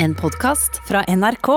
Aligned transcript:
En 0.00 0.14
podkast 0.14 0.88
fra 0.88 1.04
NRK. 1.08 1.48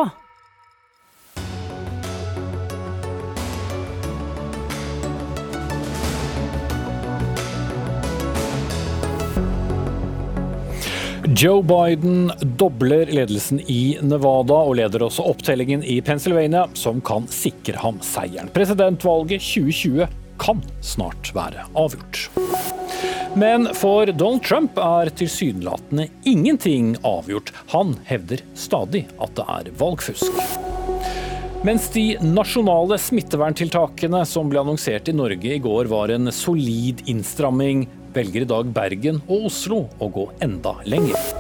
Joe 11.38 11.64
Biden 11.64 12.32
dobler 12.42 13.06
ledelsen 13.06 13.60
i 13.70 13.98
Nevada 14.02 14.54
og 14.54 14.76
leder 14.80 15.06
også 15.06 15.22
opptellingen 15.30 15.86
i 15.86 16.00
Pennsylvania, 16.02 16.66
som 16.74 16.98
kan 17.06 17.30
sikre 17.30 17.78
ham 17.78 18.02
seieren. 18.02 18.50
Presidentvalget 18.58 19.46
2020 19.46 20.10
kan 20.42 20.66
snart 20.82 21.30
være 21.38 21.70
avgjort. 21.78 22.41
Men 23.36 23.70
for 23.74 24.06
Donald 24.06 24.44
Trump 24.44 24.78
er 24.78 25.10
tilsynelatende 25.16 26.08
ingenting 26.28 26.96
avgjort. 27.08 27.54
Han 27.72 27.96
hevder 28.06 28.44
stadig 28.54 29.06
at 29.24 29.36
det 29.38 29.46
er 29.48 29.70
valgfusk. 29.80 30.42
Mens 31.64 31.88
de 31.94 32.18
nasjonale 32.26 32.98
smitteverntiltakene 33.00 34.26
som 34.28 34.50
ble 34.52 34.60
annonsert 34.64 35.08
i 35.08 35.16
Norge 35.16 35.56
i 35.56 35.62
går 35.64 35.88
var 35.92 36.12
en 36.12 36.32
solid 36.36 37.06
innstramming, 37.12 37.86
velger 38.12 38.44
i 38.44 38.50
dag 38.50 38.74
Bergen 38.76 39.22
og 39.30 39.48
Oslo 39.48 39.86
å 40.02 40.10
gå 40.12 40.28
enda 40.44 40.76
lenger. 40.84 41.32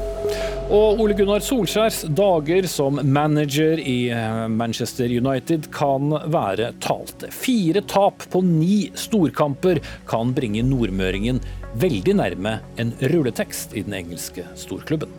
Og 0.72 1.02
Ole 1.04 1.16
Gunnar 1.18 1.44
Solskjærs 1.44 2.06
dager 2.16 2.64
som 2.72 3.02
manager 3.04 3.82
i 3.82 4.06
eh, 4.16 4.46
Manchester 4.48 5.12
United 5.12 5.68
kan 5.76 6.14
være 6.32 6.70
talte. 6.80 7.28
Fire 7.36 7.84
tap 7.84 8.24
på 8.32 8.40
ni 8.46 8.86
storkamper 8.96 9.82
kan 10.08 10.32
bringe 10.38 10.64
nordmøringen 10.64 11.42
veldig 11.80 12.16
nærme 12.20 12.58
en 12.82 12.94
rulletekst 13.14 13.76
i 13.78 13.84
den 13.86 13.96
engelske 14.02 14.46
storklubben. 14.60 15.12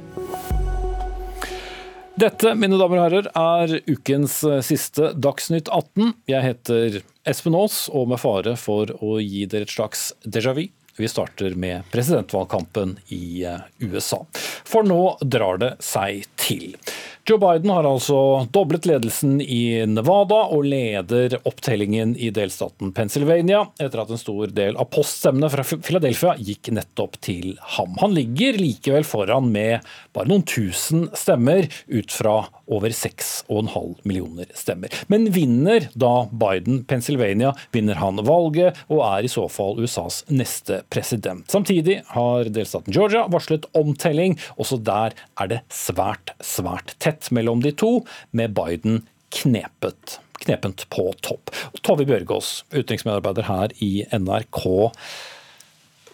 Dette, 2.20 2.52
mine 2.54 2.76
damer 2.76 3.00
og 3.00 3.06
herrer, 3.06 3.28
er 3.32 3.78
ukens 3.88 4.42
siste 4.66 5.14
Dagsnytt 5.16 5.70
18. 5.72 6.12
Jeg 6.28 6.44
heter 6.44 7.00
Espen 7.28 7.56
Aas, 7.56 7.86
og 7.88 8.10
med 8.12 8.20
fare 8.20 8.52
for 8.60 8.92
å 9.00 9.16
gi 9.22 9.46
dere 9.48 9.64
et 9.64 9.72
slags 9.72 10.10
déjà 10.26 10.52
vu, 10.54 10.66
vi 11.00 11.08
starter 11.08 11.56
med 11.56 11.88
presidentvalgkampen 11.90 12.98
i 13.16 13.46
USA. 13.80 14.20
For 14.68 14.84
nå 14.84 15.16
drar 15.24 15.62
det 15.62 15.72
seg 15.80 16.26
til. 16.36 16.76
Joe 17.24 17.38
Biden 17.38 17.70
har 17.70 17.86
altså 17.86 18.16
doblet 18.50 18.86
ledelsen 18.88 19.36
i 19.40 19.84
Nevada 19.86 20.40
og 20.50 20.64
leder 20.66 21.36
opptellingen 21.46 22.16
i 22.18 22.32
delstaten 22.34 22.90
Pennsylvania, 22.96 23.60
etter 23.78 24.02
at 24.02 24.10
en 24.10 24.18
stor 24.18 24.50
del 24.50 24.74
av 24.74 24.88
poststemmene 24.90 25.50
fra 25.52 25.62
Philadelphia 25.62 26.34
gikk 26.42 26.72
nettopp 26.74 27.20
til 27.22 27.52
ham. 27.76 27.94
Han 28.02 28.16
ligger 28.16 28.58
likevel 28.58 29.06
foran 29.06 29.52
med 29.54 29.86
bare 30.10 30.32
noen 30.32 30.42
tusen 30.42 31.06
stemmer 31.14 31.68
ut 31.86 32.10
fra 32.10 32.40
over 32.72 32.90
6,5 32.90 34.02
millioner 34.02 34.50
stemmer. 34.58 34.90
Men 35.06 35.28
vinner 35.30 35.86
da 35.94 36.26
Biden 36.26 36.82
Pennsylvania, 36.90 37.52
vinner 37.70 38.02
han 38.02 38.18
valget 38.26 38.82
og 38.88 39.04
er 39.06 39.28
i 39.28 39.30
så 39.30 39.46
fall 39.52 39.78
USAs 39.78 40.24
neste 40.32 40.80
president. 40.90 41.46
Samtidig 41.52 42.00
har 42.16 42.50
delstaten 42.50 42.94
Georgia 42.94 43.28
varslet 43.30 43.70
omtelling. 43.78 44.34
Også 44.58 44.80
der 44.82 45.14
er 45.38 45.54
det 45.54 45.62
svært, 45.70 46.34
svært 46.42 46.96
tett 46.98 47.11
tett 47.12 47.30
mellom 47.34 47.62
de 47.64 47.72
to, 47.76 48.00
med 48.32 48.54
Biden 48.56 49.02
knepet, 49.32 50.18
knepent 50.44 50.86
på 50.92 51.10
topp. 51.24 51.52
Tove 51.84 52.06
Bjørgaas, 52.08 52.62
utenriksmedarbeider 52.72 53.48
her 53.48 53.74
i 53.84 53.92
NRK. 54.12 54.64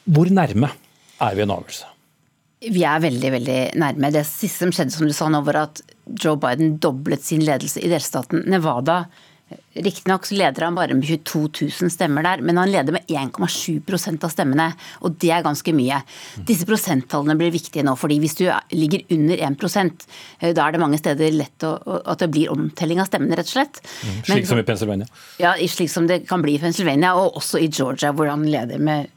Hvor 0.09 0.35
nærme 0.35 0.73
er 1.23 1.39
vi 1.39 1.45
en 1.45 1.55
avgjørelse? 1.55 1.95
Vi 2.59 2.83
er 2.83 3.03
veldig 3.03 3.31
veldig 3.37 3.59
nærme. 3.79 4.11
Det 4.11 4.25
siste 4.27 4.65
som 4.65 4.75
skjedde, 4.75 4.95
som 4.95 5.07
du 5.07 5.15
sa 5.15 5.29
nå, 5.31 5.45
var 5.47 5.61
at 5.69 5.83
Joe 6.19 6.39
Biden 6.41 6.79
doblet 6.83 7.23
sin 7.23 7.45
ledelse 7.47 7.83
i 7.83 7.91
delstaten 7.91 8.43
Nevada 8.51 9.05
Riktignok 9.79 10.27
leder 10.31 10.65
han 10.67 10.75
bare 10.75 10.95
med 10.97 11.07
22 11.07 11.41
000 11.81 11.93
stemmer 11.93 12.25
der, 12.27 12.43
men 12.45 12.59
han 12.59 12.71
leder 12.73 12.93
med 12.93 13.07
1,7% 13.09 14.25
av 14.27 14.33
stemmene. 14.33 14.67
Og 15.07 15.15
det 15.23 15.31
er 15.33 15.45
ganske 15.47 15.73
mye. 15.77 16.01
Disse 16.49 16.67
prosenttallene 16.69 17.37
blir 17.39 17.55
viktige 17.55 17.85
nå, 17.87 17.95
fordi 17.99 18.19
hvis 18.23 18.37
du 18.41 18.47
ligger 18.75 19.05
under 19.15 19.45
1 19.49 19.69
eh, 20.41 20.53
da 20.57 20.67
er 20.67 20.75
det 20.75 20.83
mange 20.83 20.99
steder 21.01 21.37
lett 21.37 21.67
å, 21.69 21.77
at 22.05 22.25
det 22.25 22.31
blir 22.35 22.53
omtelling 22.53 23.01
av 23.01 23.09
stemmene, 23.11 23.39
rett 23.39 23.49
og 23.49 23.57
slett. 23.57 23.81
Mm, 23.85 24.17
slik 24.27 24.43
men, 24.43 24.49
som 24.51 24.63
i 24.63 24.67
Pennsylvania? 24.73 25.13
Ja, 25.41 25.55
slik 25.71 25.93
som 25.93 26.11
det 26.11 26.25
kan 26.29 26.43
bli 26.43 26.59
i 26.59 26.63
Pennsylvania, 26.63 27.15
og 27.15 27.39
også 27.39 27.63
i 27.63 27.71
Georgia, 27.71 28.13
hvor 28.13 28.33
han 28.33 28.49
leder 28.51 28.83
med 28.83 29.13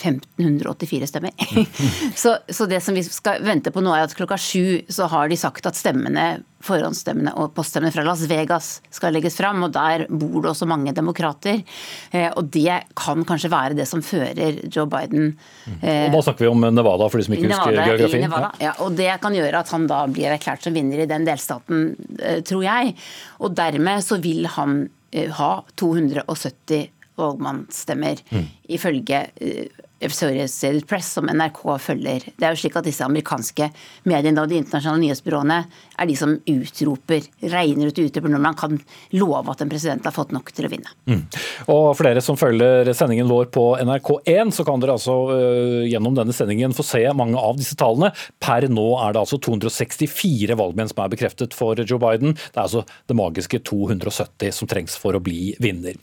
1584 0.00 1.06
stemmer. 1.06 1.30
så, 2.16 2.36
så, 2.48 2.66
det 2.66 2.80
som 2.80 2.96
vi 2.96 3.04
skal 3.04 3.42
vente 3.44 3.72
på 3.72 3.82
nå, 3.84 3.92
er 3.94 4.06
at 4.06 4.14
klokka 4.16 4.38
sju 4.40 4.80
så 4.88 5.08
har 5.12 5.28
de 5.30 5.38
sagt 5.38 5.66
at 5.68 5.78
stemmene, 5.78 6.42
forhåndsstemmene 6.64 7.32
og 7.40 7.54
poststemmene 7.56 7.92
fra 7.94 8.04
Las 8.04 8.26
Vegas 8.28 8.70
skal 8.92 9.14
legges 9.16 9.38
fram. 9.38 9.62
Og 9.66 9.72
der 9.74 10.06
bor 10.08 10.40
det 10.42 10.52
også 10.52 10.68
mange 10.70 10.94
demokrater. 10.96 11.62
Eh, 12.10 12.28
og 12.30 12.50
det 12.52 12.82
kan 12.98 13.24
kanskje 13.28 13.52
være 13.52 13.78
det 13.78 13.88
som 13.88 14.04
fører 14.04 14.60
Joe 14.68 14.88
Biden 14.90 15.32
eh, 15.80 16.06
Og 16.08 16.16
Da 16.16 16.22
snakker 16.28 16.46
vi 16.46 16.52
om 16.52 16.68
Nevada, 16.68 17.08
for 17.08 17.20
de 17.20 17.28
som 17.28 17.36
ikke 17.36 17.48
Nevada, 17.48 17.70
husker 17.70 17.90
geografien. 17.92 18.26
Nevada, 18.28 18.52
ja. 18.60 18.76
og 18.84 18.96
det 18.98 19.10
kan 19.22 19.36
gjøre 19.36 19.64
at 19.64 19.74
han 19.74 19.88
da 19.90 20.04
blir 20.10 20.32
erklært 20.32 20.64
som 20.66 20.76
vinner 20.76 21.04
i 21.04 21.08
den 21.10 21.28
delstaten, 21.28 21.92
eh, 22.20 22.40
tror 22.46 22.64
jeg. 22.66 22.96
Og 23.40 23.56
dermed 23.56 24.04
så 24.04 24.20
vil 24.22 24.48
han 24.56 24.82
eh, 25.12 25.30
ha 25.40 25.52
270 25.80 26.88
valgmannsstemmer, 27.20 28.20
mm. 28.30 28.48
ifølge 28.76 29.24
eh, 29.36 29.86
Associated 30.00 30.86
Press, 30.88 31.12
som 31.12 31.28
NRK 31.28 31.60
følger. 31.78 32.24
Det 32.36 32.46
er 32.46 32.54
jo 32.54 32.60
slik 32.62 32.76
at 32.78 32.86
disse 32.86 33.04
amerikanske 33.04 33.68
mediene 34.08 34.40
og 34.40 34.48
de 34.48 34.56
internasjonale 34.60 35.02
nyhetsbyråene 35.04 35.58
er 36.00 36.08
de 36.08 36.16
som 36.16 36.32
utroper, 36.48 37.26
regner 37.52 37.90
ut 37.90 38.00
utroper 38.00 38.32
når 38.32 38.42
man 38.42 38.56
kan 38.56 38.78
love 39.12 39.52
at 39.52 39.60
en 39.60 39.72
president 39.72 40.06
har 40.08 40.14
fått 40.16 40.32
nok 40.32 40.52
til 40.56 40.68
å 40.68 40.70
vinne. 40.72 40.94
Mm. 41.10 41.22
Og 41.68 41.90
For 41.98 42.08
dere 42.08 42.22
som 42.24 42.38
følger 42.40 42.88
sendingen 42.96 43.28
vår 43.28 43.50
på 43.52 43.66
NRK1, 43.82 44.54
så 44.56 44.64
kan 44.64 44.80
dere 44.80 44.96
altså 44.96 45.16
uh, 45.28 45.84
gjennom 45.84 46.16
denne 46.16 46.34
sendingen 46.36 46.76
få 46.76 46.86
se 46.86 47.02
mange 47.16 47.36
av 47.36 47.60
disse 47.60 47.76
tallene. 47.78 48.12
Per 48.40 48.68
nå 48.72 48.86
er 49.04 49.14
det 49.14 49.24
altså 49.24 49.40
264 49.42 50.56
valgmenn 50.56 50.88
som 50.88 51.04
er 51.04 51.12
bekreftet 51.12 51.56
for 51.56 51.76
Joe 51.84 52.00
Biden. 52.00 52.36
Det 52.38 52.56
er 52.56 52.64
altså 52.64 52.86
det 53.10 53.18
magiske 53.18 53.60
270 53.68 54.56
som 54.56 54.70
trengs 54.70 54.96
for 55.00 55.16
å 55.16 55.22
bli 55.22 55.52
vinner. 55.60 56.00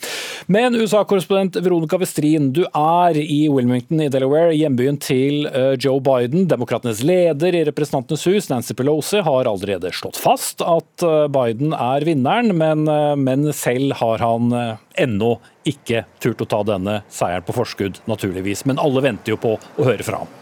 Men 0.51 0.77
USA-korrespondent 0.77 1.57
Veronica 1.63 1.97
Westrin, 1.97 2.51
du 2.53 2.63
er 2.67 3.17
i 3.17 3.47
Wilmington 3.49 3.86
Washington 3.87 4.01
i 4.01 4.09
Delaware, 4.11 4.55
hjembyen 4.55 4.97
til 4.99 5.45
eh, 5.47 5.77
Joe 5.79 6.01
Biden. 6.01 6.47
Demokratenes 6.47 7.03
leder 7.03 7.55
i 7.55 7.63
Representantenes 7.63 8.25
hus, 8.27 8.49
Nancy 8.49 8.73
Pelosi, 8.75 9.21
har 9.23 9.47
allerede 9.47 9.91
slått 9.95 10.17
fast 10.17 10.61
at 10.61 11.03
eh, 11.03 11.27
Biden 11.31 11.71
er 11.73 12.03
vinneren, 12.03 12.51
men, 12.57 12.87
eh, 12.87 13.15
men 13.15 13.53
selv 13.53 13.95
har 14.01 14.19
han 14.19 14.51
ennå 14.97 15.37
ikke 15.63 16.03
turt 16.19 16.41
å 16.41 16.49
ta 16.49 16.63
denne 16.67 17.01
seieren 17.07 17.45
på 17.47 17.55
forskudd, 17.55 18.01
naturligvis. 18.07 18.65
Men 18.67 18.79
alle 18.79 19.05
venter 19.07 19.35
jo 19.35 19.39
på 19.39 19.55
å 19.55 19.87
høre 19.87 20.03
fra 20.03 20.25
ham. 20.25 20.36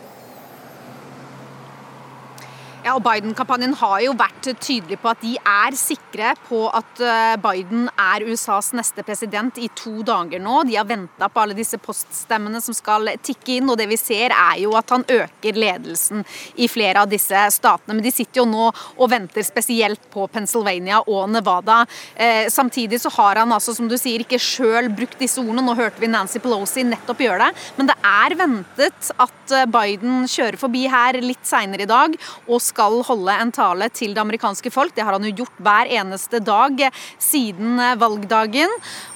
Ja, 2.85 2.93
og 2.99 3.01
Biden-kampanjen 3.01 3.71
har 3.79 3.97
jo 4.03 4.11
vært 4.13 4.45
tydelig 4.61 4.99
på 5.01 5.09
at 5.09 5.23
de 5.23 5.31
er 5.41 5.73
sikre 5.73 6.35
på 6.45 6.59
at 6.69 6.99
eh, 7.01 7.31
Biden 7.41 7.87
er 7.97 8.21
USAs 8.29 8.67
neste 8.77 9.01
president 9.01 9.57
i 9.57 9.71
to 9.73 10.03
dager 10.05 10.37
nå. 10.37 10.59
De 10.69 10.75
har 10.77 10.85
venta 10.85 11.25
på 11.25 11.41
alle 11.41 11.57
disse 11.57 11.79
poststemmene 11.81 12.61
som 12.61 12.77
skal 12.77 13.09
tikke 13.25 13.55
inn, 13.55 13.71
og 13.73 13.79
det 13.79 13.87
vi 13.89 13.97
ser 13.97 14.35
er 14.35 14.59
jo 14.61 14.75
at 14.77 14.93
han 14.93 15.05
øker 15.09 15.57
ledelsen 15.57 16.21
i 16.61 16.67
flere 16.69 17.01
av 17.01 17.09
disse 17.09 17.47
statene. 17.55 17.95
Men 17.95 18.03
de 18.05 18.11
sitter 18.13 18.43
jo 18.43 18.45
nå 18.51 18.67
og 18.69 19.09
venter 19.09 19.41
spesielt 19.49 20.05
på 20.13 20.27
Pennsylvania 20.29 21.01
og 21.01 21.25
Nevada. 21.33 21.79
Eh, 22.13 22.51
samtidig 22.53 23.01
så 23.01 23.09
har 23.17 23.41
han 23.41 23.57
altså, 23.57 23.73
som 23.73 23.89
du 23.89 23.97
sier, 23.97 24.21
ikke 24.21 24.37
sjøl 24.37 24.91
brukt 24.93 25.17
disse 25.25 25.41
ordene. 25.41 25.65
Nå 25.65 25.73
hørte 25.81 26.05
vi 26.05 26.11
Nancy 26.13 26.43
Pelosi 26.45 26.85
nettopp 26.85 27.25
gjøre 27.25 27.49
det, 27.49 27.65
men 27.81 27.89
det 27.89 27.97
er 28.13 28.37
ventet 28.45 29.11
at 29.17 29.57
eh, 29.57 29.65
Biden 29.73 30.29
kjører 30.29 30.61
forbi 30.67 30.85
her 30.85 31.21
litt 31.25 31.49
seinere 31.49 31.89
i 31.89 31.91
dag. 31.95 32.21
og 32.45 32.61
skal 32.61 32.74
skal 32.75 32.99
holde 33.07 33.31
en 33.39 33.53
tale 33.55 33.87
til 33.95 34.11
det 34.15 34.21
amerikanske 34.21 34.71
folk. 34.73 34.95
Det 34.95 35.05
har 35.05 35.15
han 35.15 35.23
jo 35.29 35.33
gjort 35.43 35.63
hver 35.63 35.89
eneste 35.95 36.41
dag 36.43 36.81
siden 37.21 37.79
valgdagen. 38.01 38.71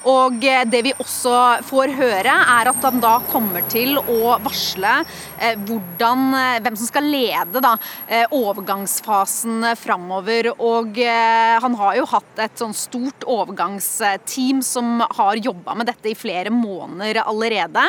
Og 0.08 0.40
det 0.40 0.80
vi 0.86 0.94
også 0.96 1.60
får 1.68 1.92
høre, 1.98 2.32
er 2.32 2.70
at 2.70 2.86
han 2.86 3.02
da 3.02 3.18
kommer 3.28 3.64
til 3.70 3.98
å 4.00 4.36
varsle 4.40 4.94
eh, 5.40 5.58
hvordan, 5.68 6.22
eh, 6.38 6.60
hvem 6.64 6.78
som 6.78 6.88
skal 6.88 7.08
lede 7.10 7.60
da, 7.62 7.74
eh, 8.08 8.24
overgangsfasen 8.32 9.68
framover. 9.80 10.52
Og 10.56 10.96
han 11.00 11.76
har 11.80 11.98
jo 11.98 12.06
hatt 12.08 12.40
et 12.42 12.60
sånn 12.60 12.74
stort 12.76 13.26
overgangsteam 13.28 14.62
som 14.64 15.02
har 15.04 15.40
jobba 15.40 15.76
med 15.78 15.90
dette 15.90 16.10
i 16.10 16.16
flere 16.18 16.52
måneder 16.54 17.22
allerede. 17.24 17.82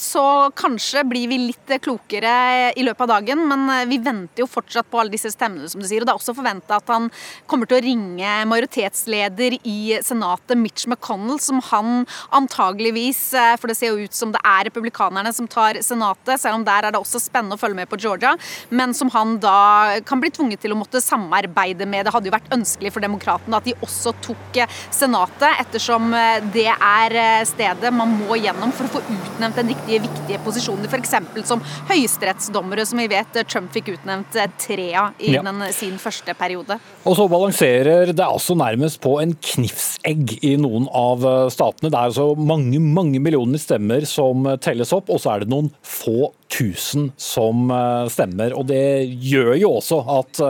Så 0.00 0.24
kanskje 0.58 1.04
blir 1.08 1.30
vi 1.30 1.38
litt 1.46 1.74
klokere 1.82 2.72
i 2.76 2.84
løpet 2.84 3.04
av 3.06 3.12
dagen, 3.14 3.44
men 3.48 3.88
vi 3.90 3.98
venter 4.02 4.44
jo 4.44 4.50
fortsatt 4.50 4.81
fortsatt 4.82 4.90
på 4.90 5.00
alle 5.00 5.12
disse 5.12 5.32
stemmene, 5.32 5.68
som 5.68 5.80
du 5.80 5.86
sier. 5.86 6.02
Og 6.02 6.06
det 6.06 6.12
er 6.12 6.20
også 6.20 6.34
forventa 6.34 6.78
at 6.78 6.88
han 6.88 7.10
kommer 7.46 7.66
til 7.66 7.78
å 7.78 7.84
ringe 7.84 8.46
majoritetsleder 8.46 9.58
i 9.64 9.98
Senatet, 10.02 10.56
Mitch 10.58 10.86
McConnell, 10.86 11.38
som 11.40 11.60
han 11.70 12.06
antageligvis, 12.32 13.34
eh, 13.34 13.56
for 13.56 13.68
det 13.68 13.76
ser 13.76 13.92
jo 13.92 14.04
ut 14.04 14.14
som 14.14 14.32
det 14.32 14.40
er 14.44 14.68
republikanerne 14.68 15.32
som 15.32 15.46
tar 15.46 15.80
Senatet, 15.82 16.40
selv 16.40 16.56
om 16.56 16.64
der 16.64 16.84
er 16.84 16.92
det 16.92 17.00
også 17.00 17.20
spennende 17.20 17.56
å 17.56 17.60
følge 17.60 17.76
med 17.76 17.88
på 17.88 17.98
Georgia, 17.98 18.36
men 18.70 18.94
som 18.94 19.10
han 19.10 19.38
da 19.38 20.00
kan 20.04 20.20
bli 20.20 20.30
tvunget 20.30 20.60
til 20.60 20.72
å 20.72 20.78
måtte 20.78 21.00
samarbeide 21.00 21.86
med. 21.86 22.06
Det 22.06 22.12
hadde 22.12 22.28
jo 22.28 22.36
vært 22.36 22.52
ønskelig 22.52 22.92
for 22.92 23.02
demokratene 23.02 23.56
at 23.56 23.64
de 23.64 23.76
også 23.82 24.14
tok 24.22 24.56
eh, 24.56 24.80
Senatet, 24.90 25.60
ettersom 25.60 26.12
eh, 26.14 26.40
det 26.52 26.70
er 26.72 27.44
stedet 27.46 27.92
man 27.92 28.12
må 28.22 28.36
gjennom 28.36 28.72
for 28.72 28.86
å 28.86 28.96
få 28.96 29.02
utnevnt 29.02 29.56
den 29.58 29.72
riktige, 29.72 30.02
viktige 30.06 30.40
posisjonen, 30.44 30.88
f.eks. 30.88 31.14
som 31.48 31.62
høyesterettsdommere, 31.90 32.86
som 32.86 33.00
vi 33.00 33.08
vet 33.12 33.40
Trump 33.48 33.72
fikk 33.74 33.92
utnevnt 33.94 34.36
tre 34.58 34.71
av 34.98 35.18
i 35.22 35.34
ja. 35.34 35.42
den, 35.44 35.62
sin 35.74 35.98
første 36.00 36.34
periode. 36.38 36.78
Og 37.08 37.16
så 37.18 37.26
balanserer 37.30 38.12
det 38.12 38.24
altså 38.24 38.56
nærmest 38.58 39.00
på 39.02 39.16
en 39.22 39.34
knivsegg 39.36 40.36
i 40.44 40.54
noen 40.60 40.88
av 40.88 41.24
statene. 41.52 41.90
Det 41.90 41.98
er 41.98 42.12
altså 42.12 42.32
mange, 42.38 42.80
mange 42.82 43.20
millioner 43.22 43.60
stemmer 43.60 44.06
som 44.08 44.46
telles 44.62 44.92
opp, 44.94 45.10
og 45.12 45.20
så 45.22 45.34
er 45.34 45.44
det 45.44 45.52
noen 45.52 45.70
få 45.86 46.32
tusen 46.52 47.10
som 47.20 47.70
eh, 47.72 48.08
stemmer. 48.12 48.56
Og 48.58 48.66
det 48.68 48.82
gjør 49.24 49.54
jo 49.60 49.74
også 49.78 50.00
at 50.18 50.42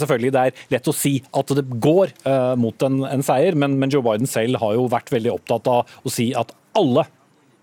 selvfølgelig 0.00 0.32
det 0.34 0.46
er 0.46 0.64
lett 0.76 0.90
å 0.90 0.96
si 0.96 1.16
at 1.34 1.52
det 1.56 1.66
går 1.82 2.14
mot 2.60 2.86
en, 2.86 3.02
en 3.08 3.24
seier, 3.24 3.56
men, 3.58 3.78
men 3.80 3.92
Joe 3.92 4.04
Biden 4.04 4.30
selv 4.30 4.60
har 4.62 4.76
jo 4.76 4.88
vært 4.92 5.12
veldig 5.14 5.36
opptatt 5.36 5.70
av 5.70 5.94
å 6.04 6.12
si 6.12 6.30
at 6.36 6.52
alle 6.78 7.06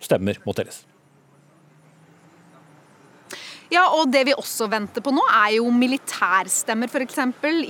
stemmer 0.02 0.40
må 0.46 0.56
telles. 0.58 0.84
Ja, 3.72 3.86
og 3.96 4.10
det 4.12 4.26
vi 4.28 4.34
også 4.36 4.66
venter 4.68 5.00
på 5.00 5.14
nå, 5.16 5.22
er 5.32 5.54
jo 5.56 5.70
militærstemmer, 5.72 6.90
f.eks. 6.92 7.22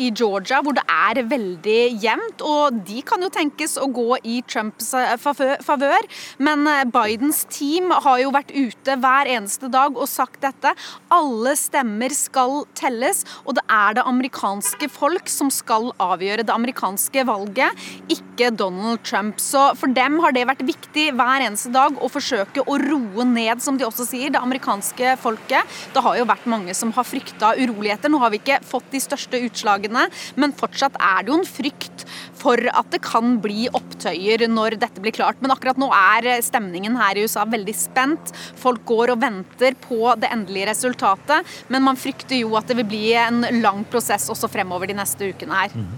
i 0.01 0.07
Georgia, 0.09 0.57
hvor 0.65 0.73
det 0.73 0.81
er 0.89 1.19
veldig 1.29 1.81
jevnt. 2.01 2.41
Og 2.41 2.79
de 2.87 3.03
kan 3.05 3.21
jo 3.21 3.29
tenkes 3.29 3.75
å 3.77 3.85
gå 3.85 4.17
i 4.25 4.39
Trumps 4.49 4.95
eh, 4.97 5.13
favør. 5.21 6.07
Men 6.41 6.65
eh, 6.65 6.87
Bidens 6.89 7.43
team 7.53 7.93
har 7.93 8.17
jo 8.17 8.31
vært 8.33 8.49
ute 8.49 8.95
hver 8.97 9.29
eneste 9.29 9.69
dag 9.69 9.93
og 9.93 10.09
sagt 10.09 10.41
dette. 10.41 10.71
Alle 11.13 11.53
stemmer 11.59 12.15
skal 12.17 12.63
telles, 12.73 13.21
og 13.45 13.59
det 13.59 13.65
er 13.69 13.99
det 13.99 14.07
amerikanske 14.09 14.89
folk 14.89 15.29
som 15.29 15.53
skal 15.53 15.91
avgjøre 16.01 16.47
det 16.49 16.55
amerikanske 16.55 17.27
valget, 17.29 17.85
ikke 18.09 18.49
Donald 18.57 19.05
Trump. 19.05 19.37
Så 19.37 19.67
for 19.77 19.93
dem 19.93 20.17
har 20.25 20.33
det 20.33 20.47
vært 20.49 20.65
viktig 20.65 21.11
hver 21.13 21.45
eneste 21.45 21.69
dag 21.77 22.01
å 22.01 22.09
forsøke 22.09 22.65
å 22.65 22.81
roe 22.87 23.29
ned, 23.29 23.61
som 23.61 23.77
de 23.77 23.85
også 23.85 24.09
sier, 24.09 24.33
det 24.33 24.41
amerikanske 24.41 25.13
folket 25.21 25.77
det 25.95 26.03
har 26.05 26.17
jo 26.19 26.27
vært 26.29 26.49
mange 26.49 26.75
som 26.77 26.93
har 26.95 27.07
frykta 27.07 27.53
uroligheter. 27.59 28.11
Nå 28.11 28.21
har 28.21 28.33
vi 28.33 28.41
ikke 28.41 28.61
fått 28.67 28.89
de 28.93 29.01
største 29.03 29.41
utslagene, 29.47 30.07
men 30.39 30.55
fortsatt 30.57 30.97
er 30.99 31.25
det 31.25 31.33
jo 31.33 31.39
en 31.39 31.47
frykt 31.47 32.05
for 32.41 32.57
at 32.71 32.89
det 32.93 33.01
kan 33.05 33.37
bli 33.43 33.67
opptøyer 33.69 34.47
når 34.49 34.77
dette 34.81 35.03
blir 35.03 35.15
klart. 35.15 35.39
Men 35.43 35.53
akkurat 35.53 35.79
nå 35.81 35.91
er 35.95 36.41
stemningen 36.45 36.97
her 36.99 37.17
i 37.17 37.25
USA 37.27 37.45
veldig 37.49 37.75
spent. 37.77 38.33
Folk 38.59 38.83
går 38.89 39.13
og 39.15 39.21
venter 39.21 39.77
på 39.81 40.15
det 40.21 40.31
endelige 40.33 40.71
resultatet, 40.71 41.47
men 41.71 41.85
man 41.85 41.99
frykter 41.99 42.39
jo 42.39 42.55
at 42.59 42.69
det 42.69 42.79
vil 42.81 42.89
bli 42.89 43.05
en 43.19 43.43
lang 43.61 43.83
prosess 43.91 44.29
også 44.31 44.49
fremover 44.51 44.89
de 44.89 44.97
neste 44.97 45.31
ukene 45.31 45.63
her. 45.63 45.75
Mm. 45.75 45.89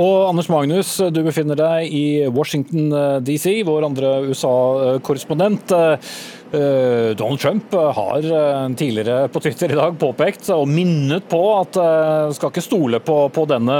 Og 0.00 0.28
Anders 0.28 0.50
Magnus, 0.50 0.96
du 1.14 1.20
befinner 1.22 1.58
deg 1.58 1.92
i 1.94 2.06
Washington 2.34 2.90
eh, 2.90 3.20
DC, 3.24 3.60
vår 3.66 3.86
andre 3.86 4.14
USA-korrespondent. 4.30 5.74
Eh, 6.54 7.16
Donald 7.16 7.40
Trump 7.40 7.74
eh, 7.74 7.92
har 7.92 8.18
eh, 8.18 8.74
tidligere 8.74 9.28
på 9.28 9.40
Twitter 9.40 9.72
i 9.72 9.78
dag 9.78 9.96
påpekt 9.98 10.50
og 10.54 10.68
minnet 10.70 11.26
på 11.28 11.40
at 11.56 11.78
skal 12.36 12.52
ikke 12.52 12.62
stole 12.62 13.00
på, 13.02 13.16
på 13.34 13.44
denne 13.50 13.74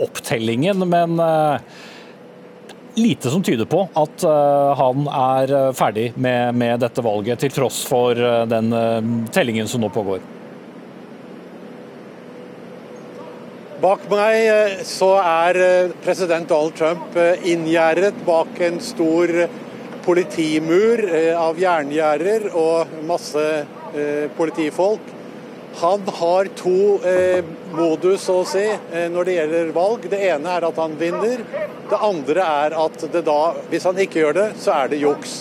opptellingen, 0.00 0.86
men 0.88 1.18
lite 2.94 3.30
som 3.30 3.42
tyder 3.44 3.66
på 3.68 3.82
at 3.98 4.24
han 4.78 5.08
er 5.10 5.52
ferdig 5.76 6.06
med, 6.14 6.54
med 6.56 6.80
dette 6.80 7.02
valget, 7.04 7.42
til 7.42 7.52
tross 7.52 7.82
for 7.88 8.18
den 8.48 8.70
tellingen 9.34 9.68
som 9.68 9.82
nå 9.82 9.90
pågår. 9.92 10.22
Bak 13.82 14.06
meg 14.08 14.86
så 14.88 15.10
er 15.20 15.90
president 16.06 16.48
Donald 16.48 16.78
Trump 16.78 17.18
inngjerdet 17.44 18.22
bak 18.24 18.62
en 18.64 18.80
stor 18.80 19.34
politimur 20.04 21.02
eh, 21.08 21.32
av 21.40 21.58
jerngjerder 21.60 22.50
og 22.52 22.94
masse 23.08 23.44
eh, 23.96 24.30
politifolk. 24.36 25.12
Han 25.80 26.04
har 26.20 26.48
to 26.54 27.00
eh, 27.02 27.44
modus, 27.74 28.22
så 28.28 28.42
å 28.42 28.46
si, 28.46 28.62
når 29.10 29.26
det 29.26 29.36
gjelder 29.38 29.72
valg. 29.74 30.04
Det 30.12 30.20
ene 30.28 30.52
er 30.54 30.66
at 30.68 30.78
han 30.78 30.94
vinner. 31.00 31.42
Det 31.90 31.98
andre 31.98 32.44
er 32.46 32.76
at 32.78 33.06
det 33.10 33.24
da, 33.26 33.40
hvis 33.72 33.86
han 33.88 33.98
ikke 34.04 34.20
gjør 34.20 34.36
det, 34.38 34.48
så 34.62 34.76
er 34.76 34.92
det 34.92 35.00
juks. 35.02 35.40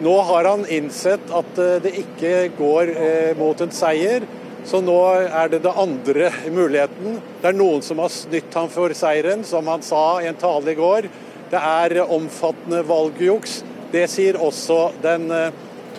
Nå 0.00 0.14
har 0.30 0.48
han 0.48 0.64
innsett 0.64 1.28
at 1.36 1.60
det 1.84 1.92
ikke 2.00 2.48
går 2.56 2.94
mot 3.38 3.60
en 3.60 3.74
seier. 3.74 4.24
Så 4.64 4.80
nå 4.84 4.96
er 5.28 5.52
det 5.52 5.60
det 5.64 5.76
andre 5.76 6.30
muligheten. 6.52 7.20
Det 7.42 7.52
er 7.52 7.56
noen 7.56 7.84
som 7.84 8.00
har 8.00 8.12
snytt 8.12 8.56
ham 8.56 8.72
for 8.72 8.92
seieren, 8.96 9.44
som 9.44 9.68
han 9.68 9.84
sa 9.84 10.22
i 10.24 10.28
en 10.30 10.40
tale 10.40 10.72
i 10.72 10.78
går. 10.78 11.08
Det 11.52 11.60
er 11.60 12.00
omfattende 12.06 12.80
valgjuks. 12.88 13.60
Det 13.90 14.06
sier 14.10 14.38
også 14.38 14.90
den, 15.02 15.30
eh, 15.34 15.50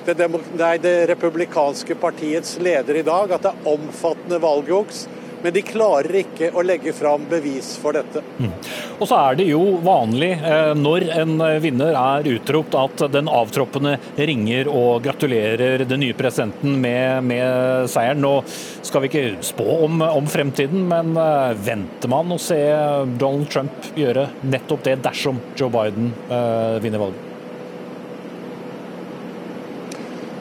det, 0.05 0.27
nei, 0.57 0.75
det 0.81 0.95
republikanske 1.11 1.97
partiets 1.99 2.57
leder 2.63 3.01
i 3.01 3.07
dag, 3.07 3.31
at 3.31 3.43
det 3.47 3.51
er 3.51 3.73
omfattende 3.73 4.39
valgjuks. 4.41 5.07
Men 5.41 5.55
de 5.55 5.63
klarer 5.65 6.19
ikke 6.19 6.51
å 6.53 6.61
legge 6.61 6.91
fram 6.93 7.23
bevis 7.25 7.71
for 7.81 7.97
dette. 7.97 8.21
Mm. 8.38 8.51
Og 9.01 9.07
så 9.09 9.17
er 9.17 9.39
det 9.39 9.47
jo 9.49 9.61
vanlig 9.81 10.29
eh, 10.38 10.73
når 10.77 11.07
en 11.15 11.33
vinner 11.63 11.97
er 11.97 12.29
utropt 12.29 12.77
at 12.77 13.01
den 13.09 13.25
avtroppende 13.25 13.95
ringer 14.21 14.69
og 14.69 15.01
gratulerer 15.01 15.81
den 15.89 16.03
nye 16.05 16.17
presidenten 16.17 16.77
med, 16.83 17.25
med 17.25 17.89
seieren. 17.89 18.21
Nå 18.21 18.35
skal 18.85 19.01
vi 19.01 19.09
ikke 19.09 19.25
spå 19.49 19.65
om, 19.88 20.05
om 20.05 20.29
fremtiden, 20.29 20.85
men 20.93 21.17
eh, 21.17 21.57
venter 21.65 22.13
man 22.13 22.38
å 22.38 22.39
se 22.39 22.61
Donald 23.17 23.49
Trump 23.49 23.91
gjøre 23.97 24.29
nettopp 24.45 24.85
det 24.85 24.99
dersom 25.09 25.41
Joe 25.57 25.73
Biden 25.73 26.13
vinner 26.85 27.01
valget? 27.01 27.30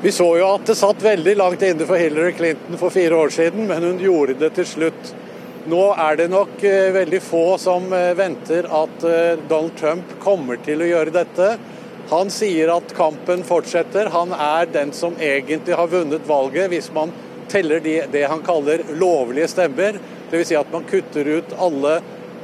Vi 0.03 0.13
så 0.13 0.25
jo 0.39 0.47
at 0.49 0.63
det 0.65 0.79
satt 0.81 1.03
veldig 1.05 1.35
langt 1.37 1.63
inne 1.63 1.85
for 1.85 2.01
Hillary 2.01 2.33
Clinton 2.33 2.79
for 2.81 2.93
fire 2.95 3.17
år 3.21 3.33
siden, 3.35 3.67
men 3.69 3.85
hun 3.85 3.99
gjorde 4.01 4.39
det 4.41 4.55
til 4.57 4.65
slutt. 4.65 5.11
Nå 5.69 5.81
er 5.93 6.17
det 6.17 6.31
nok 6.33 6.63
eh, 6.65 6.89
veldig 6.95 7.21
få 7.21 7.43
som 7.61 7.93
eh, 7.93 8.15
venter 8.17 8.65
at 8.65 9.05
eh, 9.05 9.43
Donald 9.51 9.77
Trump 9.77 10.15
kommer 10.25 10.57
til 10.65 10.81
å 10.81 10.89
gjøre 10.89 11.13
dette. 11.19 11.51
Han 12.15 12.33
sier 12.33 12.73
at 12.73 12.97
kampen 12.97 13.45
fortsetter. 13.45 14.09
Han 14.17 14.33
er 14.33 14.73
den 14.73 14.97
som 14.97 15.21
egentlig 15.21 15.77
har 15.77 15.93
vunnet 15.93 16.25
valget, 16.25 16.73
hvis 16.73 16.89
man 16.97 17.13
teller 17.53 17.85
de, 17.85 18.01
det 18.09 18.25
han 18.33 18.41
kaller 18.47 18.87
lovlige 18.97 19.53
stemmer. 19.53 20.01
Dvs. 20.33 20.49
Si 20.49 20.57
at 20.57 20.73
man 20.73 20.89
kutter 20.89 21.29
ut 21.29 21.57
alle 21.61 21.99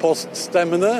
poststemmene. 0.05 0.98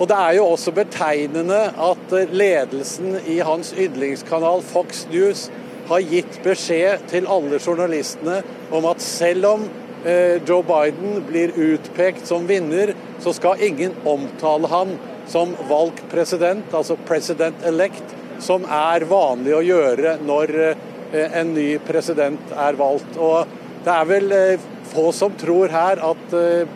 Og 0.00 0.08
Det 0.08 0.16
er 0.16 0.38
jo 0.40 0.48
også 0.56 0.72
betegnende 0.72 1.64
at 1.76 2.20
ledelsen 2.32 3.18
i 3.28 3.42
hans 3.44 3.74
yndlingskanal 3.76 4.64
Fox 4.64 5.04
News 5.12 5.50
har 5.90 6.06
gitt 6.06 6.38
beskjed 6.44 7.06
til 7.10 7.28
alle 7.30 7.58
journalistene 7.58 8.40
om 8.74 8.86
at 8.90 9.02
selv 9.02 9.48
om 9.48 9.64
eh, 10.06 10.38
Joe 10.46 10.62
Biden 10.66 11.20
blir 11.26 11.54
utpekt 11.58 12.28
som 12.30 12.46
vinner, 12.46 12.94
så 13.22 13.34
skal 13.36 13.62
ingen 13.66 13.96
omtale 14.08 14.70
han 14.70 14.94
som 15.30 15.54
valgt 15.68 16.04
president, 16.10 16.70
altså 16.74 16.96
president 17.06 17.66
elect, 17.66 18.16
som 18.40 18.64
er 18.64 19.04
vanlig 19.10 19.56
å 19.56 19.64
gjøre 19.66 20.16
når 20.26 20.54
eh, 20.70 21.38
en 21.42 21.54
ny 21.56 21.72
president 21.86 22.54
er 22.54 22.78
valgt. 22.78 23.18
Og 23.18 23.50
det 23.84 23.96
er 23.96 24.10
vel 24.10 24.36
eh, 24.36 24.68
få 24.90 25.10
som 25.14 25.34
tror 25.38 25.70
her 25.70 26.00
at 26.02 26.32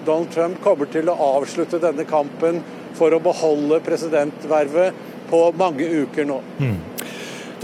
Donald 0.06 0.28
Trump 0.30 0.61
kommer 0.62 0.87
til 0.87 1.09
å 1.11 1.16
avslutte 1.35 1.80
denne 1.83 2.04
kampen 2.06 2.61
for 2.94 3.11
å 3.11 3.18
beholde 3.18 3.80
presidentvervet 3.83 5.00
på 5.26 5.40
mange 5.59 5.88
uker 6.04 6.28
nå. 6.28 6.38
Mm. 6.62 6.76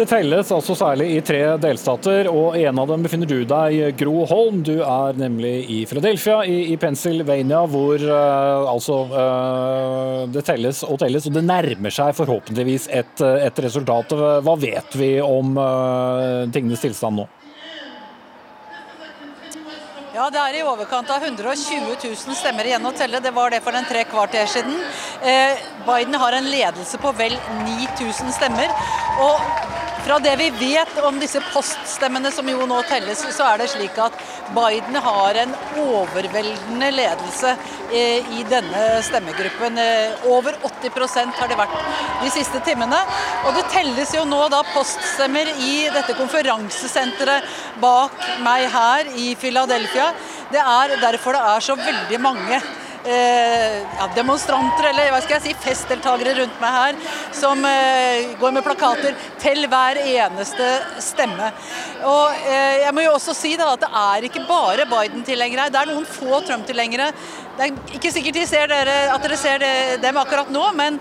Det 0.00 0.06
telles 0.08 0.48
altså 0.48 0.72
særlig 0.72 1.06
i 1.12 1.16
tre 1.20 1.38
delstater, 1.60 2.24
og 2.32 2.54
en 2.56 2.78
av 2.80 2.86
dem 2.88 3.02
befinner 3.04 3.28
du 3.28 3.42
deg, 3.44 3.98
Gro 4.00 4.22
Holm. 4.30 4.62
Du 4.64 4.78
er 4.80 5.18
nemlig 5.20 5.50
i 5.68 5.82
Philadelphia 5.84 6.38
i, 6.48 6.70
i 6.72 6.78
Pennsylvania, 6.80 7.58
hvor 7.68 8.00
uh, 8.00 8.70
altså 8.70 8.96
uh, 9.10 10.22
det 10.32 10.46
telles 10.48 10.80
og 10.88 11.02
telles, 11.02 11.28
og 11.28 11.36
det 11.36 11.44
nærmer 11.44 11.92
seg 11.92 12.16
forhåpentligvis 12.16 12.88
et, 12.96 13.20
et 13.20 13.60
resultat. 13.60 14.16
Hva 14.16 14.56
vet 14.62 14.96
vi 14.96 15.10
om 15.20 15.52
uh, 15.60 16.48
tingenes 16.48 16.80
tilstand 16.80 17.20
nå? 17.20 17.28
Ja, 20.20 20.26
Det 20.28 20.40
er 20.42 20.56
i 20.58 20.62
overkant 20.66 21.10
av 21.14 21.22
120 21.22 21.92
000 22.02 22.34
stemmer 22.36 22.66
igjen 22.66 22.84
å 22.84 22.90
telle. 22.92 23.22
Det 23.22 23.30
var 23.32 23.52
det 23.54 23.60
for 23.64 23.76
en 23.78 23.86
tre 23.88 24.02
kvarter 24.10 24.48
siden. 24.50 24.74
Eh, 25.22 25.60
Biden 25.86 26.16
har 26.18 26.34
en 26.36 26.48
ledelse 26.50 26.98
på 27.00 27.12
vel 27.16 27.36
9000 27.62 28.34
stemmer. 28.34 28.74
Og 29.22 29.69
fra 30.04 30.18
det 30.18 30.32
vi 30.40 30.48
vet 30.50 30.98
om 31.04 31.18
disse 31.20 31.40
poststemmene 31.52 32.30
som 32.32 32.48
jo 32.48 32.66
nå 32.68 32.80
telles, 32.88 33.20
så 33.36 33.46
er 33.52 33.60
det 33.60 33.68
slik 33.72 33.98
at 34.00 34.16
Biden 34.54 34.96
har 35.04 35.38
en 35.42 35.52
overveldende 35.78 36.90
ledelse 36.94 37.52
eh, 37.92 38.26
i 38.38 38.44
denne 38.50 38.82
stemmegruppen. 39.06 39.78
Eh, 39.78 40.26
over 40.32 40.56
80% 40.66 41.38
har 41.38 41.50
det 41.50 41.58
vært 41.60 41.76
de 42.24 42.32
siste 42.34 42.62
timene. 42.66 43.00
Og 43.46 43.56
det 43.56 43.68
telles 43.74 44.14
jo 44.16 44.26
nå 44.28 44.42
da 44.52 44.62
poststemmer 44.72 45.52
i 45.56 45.74
dette 45.94 46.16
konferansesenteret 46.18 47.46
bak 47.82 48.16
meg 48.44 48.68
her 48.74 49.10
i 49.14 49.32
Philadelphia. 49.40 50.12
Det 50.50 50.62
er 50.62 50.96
derfor 51.02 51.36
det 51.36 51.46
er 51.54 51.66
så 51.68 51.78
veldig 51.78 52.22
mange 52.22 52.62
eh, 53.04 53.80
ja, 53.98 54.08
demonstranter 54.16 54.90
eller 54.90 55.10
hva 55.14 55.20
skal 55.24 55.38
jeg 55.38 55.44
si, 55.46 55.54
festdeltakere 55.64 56.34
rundt 56.40 56.60
meg 56.62 56.76
her, 56.76 57.00
som 57.36 57.64
eh, 57.66 58.32
går 58.40 58.54
med 58.56 58.66
plakater 58.66 59.16
til 59.40 59.66
hver 59.70 60.00
eneste 60.02 60.70
stemme. 61.04 61.50
Og 62.08 62.46
eh, 62.46 62.80
jeg 62.84 62.94
må 62.96 63.06
jo 63.06 63.16
også 63.16 63.36
si 63.36 63.56
da 63.60 63.72
at 63.74 63.84
det 63.84 63.90
er 64.02 64.28
ikke 64.30 64.46
bare 64.48 64.88
Biden-tilhengere 64.90 65.68
her, 65.68 65.74
det 65.74 65.82
er 65.82 65.92
noen 65.92 66.08
få 66.08 66.42
Trump-tilhengere. 66.46 67.10
Det 67.58 67.66
er 67.66 67.98
ikke 67.98 68.12
sikkert 68.14 68.40
de 68.40 68.46
ser 68.48 68.70
dere, 68.72 68.96
at 69.12 69.24
dere 69.24 69.36
ser 69.40 69.64
dem 70.00 70.20
akkurat 70.20 70.50
nå, 70.52 70.64
men 70.78 71.00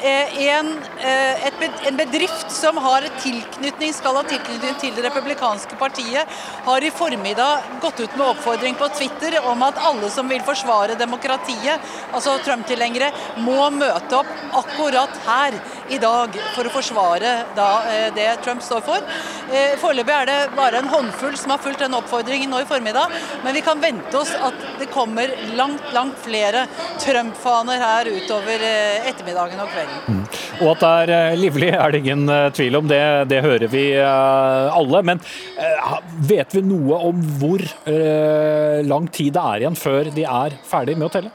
en, 0.00 0.78
eh, 0.98 1.46
en, 1.86 1.96
bedrift 1.96 2.50
som 2.50 2.76
har 2.76 3.02
tilknytning, 3.22 3.92
skal 3.92 4.16
ha 4.16 4.22
tilknytning 4.22 4.74
til 4.80 4.94
det 4.94 5.02
republikanske 5.08 5.76
partiet, 5.78 6.28
har 6.64 6.84
i 6.84 6.90
formiddag 6.90 7.80
gått 7.82 8.00
ut 8.00 8.16
med 8.16 8.26
oppfordring 8.26 8.74
på 8.78 8.88
Twitter 8.94 9.40
om 9.46 9.62
at 9.62 9.78
alle 9.78 10.10
som 10.10 10.28
vil 10.28 10.42
forsvare 10.46 10.98
demokratiet, 10.98 11.80
altså 12.12 12.38
Trump-tilhengere, 12.44 13.10
må 13.42 13.70
møte 13.74 14.20
opp 14.20 14.30
akkurat 14.62 15.18
her 15.26 15.58
i 15.88 15.98
dag 15.98 16.36
for 16.54 16.68
å 16.68 16.72
forsvare 16.72 17.34
da, 17.56 17.70
eh, 17.90 18.10
det 18.14 18.28
Trump 18.44 18.62
står 18.62 18.80
for. 18.80 19.02
Foreløpig 19.80 20.12
er 20.12 20.26
det 20.26 20.56
bare 20.56 20.78
en 20.78 20.88
håndfull 20.92 21.36
som 21.38 21.50
har 21.50 21.58
fulgt 21.58 21.80
den 21.80 21.94
oppfordringen 21.96 22.50
nå 22.50 22.60
i 22.60 22.68
formiddag, 22.68 23.10
men 23.42 23.54
vi 23.54 23.62
kan 23.64 23.80
vente 23.80 24.18
oss 24.18 24.34
at 24.34 24.54
det 24.78 24.90
kommer 24.92 25.32
langt, 25.56 25.82
langt 25.92 26.18
flere 26.20 26.66
Trump-faner 27.00 27.80
her 27.80 28.12
utover 28.12 28.60
ettermiddagen 29.08 29.60
og 29.60 29.72
kvelden. 29.72 29.87
Mm. 30.08 30.22
Og 30.64 30.70
at 30.72 30.82
det 30.82 30.90
er 30.90 31.12
eh, 31.16 31.38
livlig, 31.38 31.68
er 31.74 31.92
det 31.92 32.00
ingen 32.02 32.32
eh, 32.32 32.46
tvil 32.56 32.78
om. 32.80 32.88
Det, 32.88 33.00
det 33.30 33.42
hører 33.44 33.68
vi 33.72 33.84
eh, 33.98 34.78
alle. 34.80 35.02
Men 35.04 35.22
vet 36.28 36.54
vi 36.56 36.64
noe 36.64 37.00
om 37.10 37.20
hvor 37.40 37.62
lang 38.88 39.08
tid 39.12 39.34
det 39.36 39.42
er 39.42 39.64
igjen 39.64 39.78
før 39.78 40.10
de 40.14 40.24
er 40.24 40.56
ferdig 40.66 40.96
med 40.98 41.08
å 41.08 41.12
telle? 41.12 41.34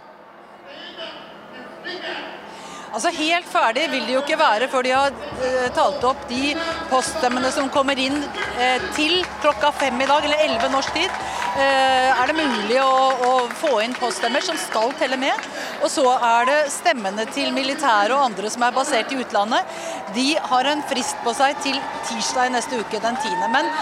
Altså 2.93 3.09
Helt 3.17 3.47
ferdig 3.49 3.87
vil 3.89 4.03
det 4.05 4.13
jo 4.13 4.21
ikke 4.21 4.37
være 4.37 4.67
før 4.69 4.85
de 4.85 4.91
har 4.93 5.13
uh, 5.13 5.69
talt 5.73 6.03
opp 6.05 6.27
de 6.29 6.51
poststemmene 6.91 7.49
som 7.55 7.71
kommer 7.73 7.97
inn 7.97 8.19
uh, 8.21 8.83
til 8.93 9.15
klokka 9.41 9.71
fem 9.79 9.97
i 9.97 10.09
dag, 10.09 10.27
eller 10.27 10.43
elleve 10.45 10.69
norsk 10.69 10.93
tid. 10.93 11.15
Uh, 11.55 12.11
er 12.13 12.29
det 12.29 12.37
mulig 12.37 12.77
å, 12.83 12.91
å, 13.25 13.31
få 13.57 13.79
inn 13.81 13.97
poststemmer 13.97 14.45
som 14.45 14.59
skal 14.61 14.93
telle 15.01 15.17
med. 15.17 15.49
Og 15.81 15.89
så 15.89 16.05
er 16.13 16.49
det 16.51 16.59
stemmene 16.75 17.25
til 17.33 17.49
militære 17.55 18.13
og 18.13 18.27
andre 18.27 18.53
som 18.53 18.67
er 18.67 18.77
basert 18.77 19.13
i 19.13 19.17
utlandet. 19.25 19.81
De 20.13 20.27
har 20.53 20.69
en 20.69 20.85
frist 20.93 21.17
på 21.25 21.33
seg 21.37 21.57
til 21.65 21.81
tirsdag 22.11 22.51
i 22.51 22.55
neste 22.59 22.77
uke, 22.77 23.01
den 23.01 23.17
tiende. 23.25 23.49
Men 23.57 23.73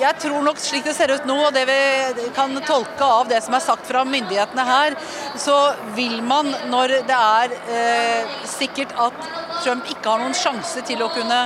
jeg 0.00 0.18
tror 0.22 0.42
nok 0.44 0.60
slik 0.60 0.86
det 0.86 0.94
ser 0.96 1.12
ut 1.12 1.26
nå, 1.28 1.36
og 1.46 1.54
det 1.54 1.64
vi 1.68 2.28
kan 2.36 2.54
tolke 2.66 3.04
av 3.20 3.28
det 3.30 3.42
som 3.44 3.56
er 3.56 3.64
sagt 3.64 3.88
fra 3.88 4.04
myndighetene 4.08 4.64
her, 4.66 4.96
så 5.40 5.56
vil 5.96 6.20
man, 6.26 6.50
når 6.72 6.96
det 7.08 7.18
er 7.18 7.56
eh, 7.76 8.36
sikkert 8.48 8.94
at 9.00 9.18
Trump 9.62 9.88
ikke 9.90 10.08
har 10.08 10.22
noen 10.22 10.36
sjanse 10.36 10.82
til 10.88 11.02
å 11.04 11.10
kunne 11.12 11.44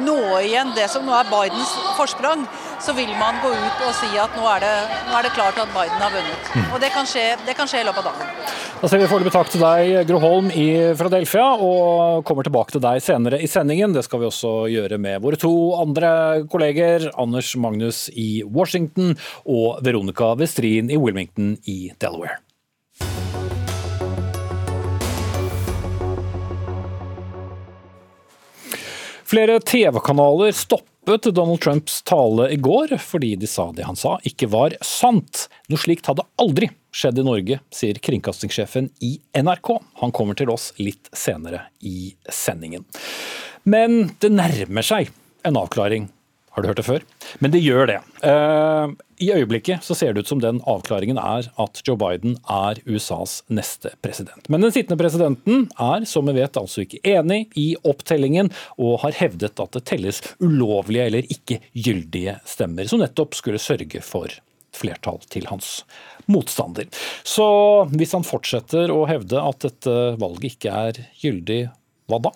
nå 0.00 0.20
igjen 0.38 0.74
det 0.76 0.86
som 0.92 1.06
nå 1.06 1.14
er 1.16 1.30
Bidens 1.30 1.72
forsprang, 1.96 2.44
så 2.80 2.92
vil 2.96 3.10
man 3.20 3.36
gå 3.42 3.50
ut 3.52 3.82
og 3.84 3.92
si 3.98 4.08
at 4.18 4.34
nå 4.36 4.46
er 4.54 4.64
det, 4.64 4.74
nå 5.10 5.16
er 5.18 5.26
det 5.26 5.32
klart 5.36 5.58
at 5.60 5.70
Biden 5.74 6.00
har 6.00 6.12
vunnet. 6.14 6.50
Mm. 6.54 6.66
Og 6.72 6.80
det 6.82 6.90
kan, 6.94 7.08
skje, 7.08 7.24
det 7.46 7.54
kan 7.58 7.68
skje 7.68 7.82
i 7.82 7.86
løpet 7.88 8.06
av 8.08 8.14
dagen. 8.14 8.34
Da 8.80 8.88
sier 8.88 9.02
vi 9.02 9.08
foreløpig 9.10 9.34
takk 9.34 9.50
til 9.52 9.60
deg, 9.60 9.92
Gro 10.08 10.20
Holm 10.22 10.48
i 10.56 10.68
Fradelfia, 10.96 11.46
og 11.60 12.24
kommer 12.28 12.46
tilbake 12.46 12.72
til 12.72 12.84
deg 12.84 13.02
senere 13.04 13.40
i 13.42 13.48
sendingen. 13.50 13.92
Det 13.92 14.06
skal 14.06 14.22
vi 14.22 14.30
også 14.30 14.54
gjøre 14.72 15.00
med 15.02 15.20
våre 15.20 15.40
to 15.40 15.52
andre 15.76 16.12
kolleger, 16.48 17.10
Anders 17.20 17.52
Magnus 17.60 18.06
i 18.16 18.44
Washington 18.48 19.12
og 19.44 19.82
Veronica 19.84 20.32
Westrin 20.40 20.88
i 20.88 21.00
Wilmington 21.00 21.58
i 21.68 21.82
Delaware. 22.00 22.40
Flere 29.30 29.60
TV-kanaler 29.62 30.50
stoppet 31.10 31.34
Donald 31.34 31.60
Trumps 31.60 32.02
tale 32.02 32.50
i 32.50 32.56
går 32.56 32.92
fordi 33.02 33.32
de 33.36 33.46
sa 33.50 33.72
det 33.74 33.82
han 33.82 33.96
sa 33.98 34.18
ikke 34.22 34.46
var 34.52 34.76
sant. 34.86 35.48
Noe 35.66 35.80
slikt 35.80 36.06
hadde 36.06 36.22
aldri 36.38 36.68
skjedd 36.94 37.18
i 37.18 37.24
Norge, 37.26 37.58
sier 37.74 37.98
kringkastingssjefen 37.98 38.90
i 39.02 39.16
NRK. 39.34 39.72
Han 40.02 40.14
kommer 40.14 40.38
til 40.38 40.52
oss 40.54 40.70
litt 40.78 41.10
senere 41.10 41.64
i 41.82 42.12
sendingen. 42.30 42.86
Men 43.66 44.12
det 44.22 44.30
nærmer 44.30 44.86
seg 44.86 45.10
en 45.42 45.58
avklaring 45.58 46.06
har 46.54 46.62
du 46.62 46.70
hørt 46.70 46.80
det 46.80 46.86
før? 46.86 47.04
Men 47.42 47.52
det 47.54 47.62
gjør 47.62 47.90
det. 47.90 47.98
I 49.20 49.28
øyeblikket 49.34 49.84
så 49.84 49.94
ser 49.94 50.14
det 50.14 50.24
ut 50.24 50.30
som 50.30 50.40
den 50.40 50.62
avklaringen 50.64 51.18
er 51.20 51.50
at 51.60 51.80
Joe 51.84 51.98
Biden 52.00 52.38
er 52.48 52.78
USAs 52.88 53.42
neste 53.52 53.92
president. 54.00 54.48
Men 54.48 54.64
den 54.64 54.72
sittende 54.72 54.96
presidenten 55.00 55.66
er, 55.76 56.06
som 56.08 56.24
vi 56.30 56.38
vet, 56.38 56.56
altså 56.56 56.86
ikke 56.86 57.02
enig 57.04 57.42
i 57.60 57.74
opptellingen, 57.84 58.48
og 58.80 59.02
har 59.04 59.18
hevdet 59.20 59.60
at 59.60 59.76
det 59.76 59.84
telles 59.90 60.22
ulovlige 60.40 61.10
eller 61.10 61.28
ikke 61.36 61.60
gyldige 61.76 62.38
stemmer, 62.48 62.88
som 62.88 63.04
nettopp 63.04 63.36
skulle 63.36 63.60
sørge 63.60 64.00
for 64.04 64.32
flertall 64.72 65.20
til 65.28 65.50
hans 65.50 65.82
motstander. 66.30 66.88
Så 67.26 67.44
hvis 67.92 68.16
han 68.16 68.24
fortsetter 68.24 68.92
å 68.94 69.02
hevde 69.10 69.42
at 69.42 69.66
dette 69.66 69.96
valget 70.20 70.54
ikke 70.54 70.78
er 70.86 71.04
gyldig, 71.20 71.64
hva 72.08 72.24
da? 72.24 72.32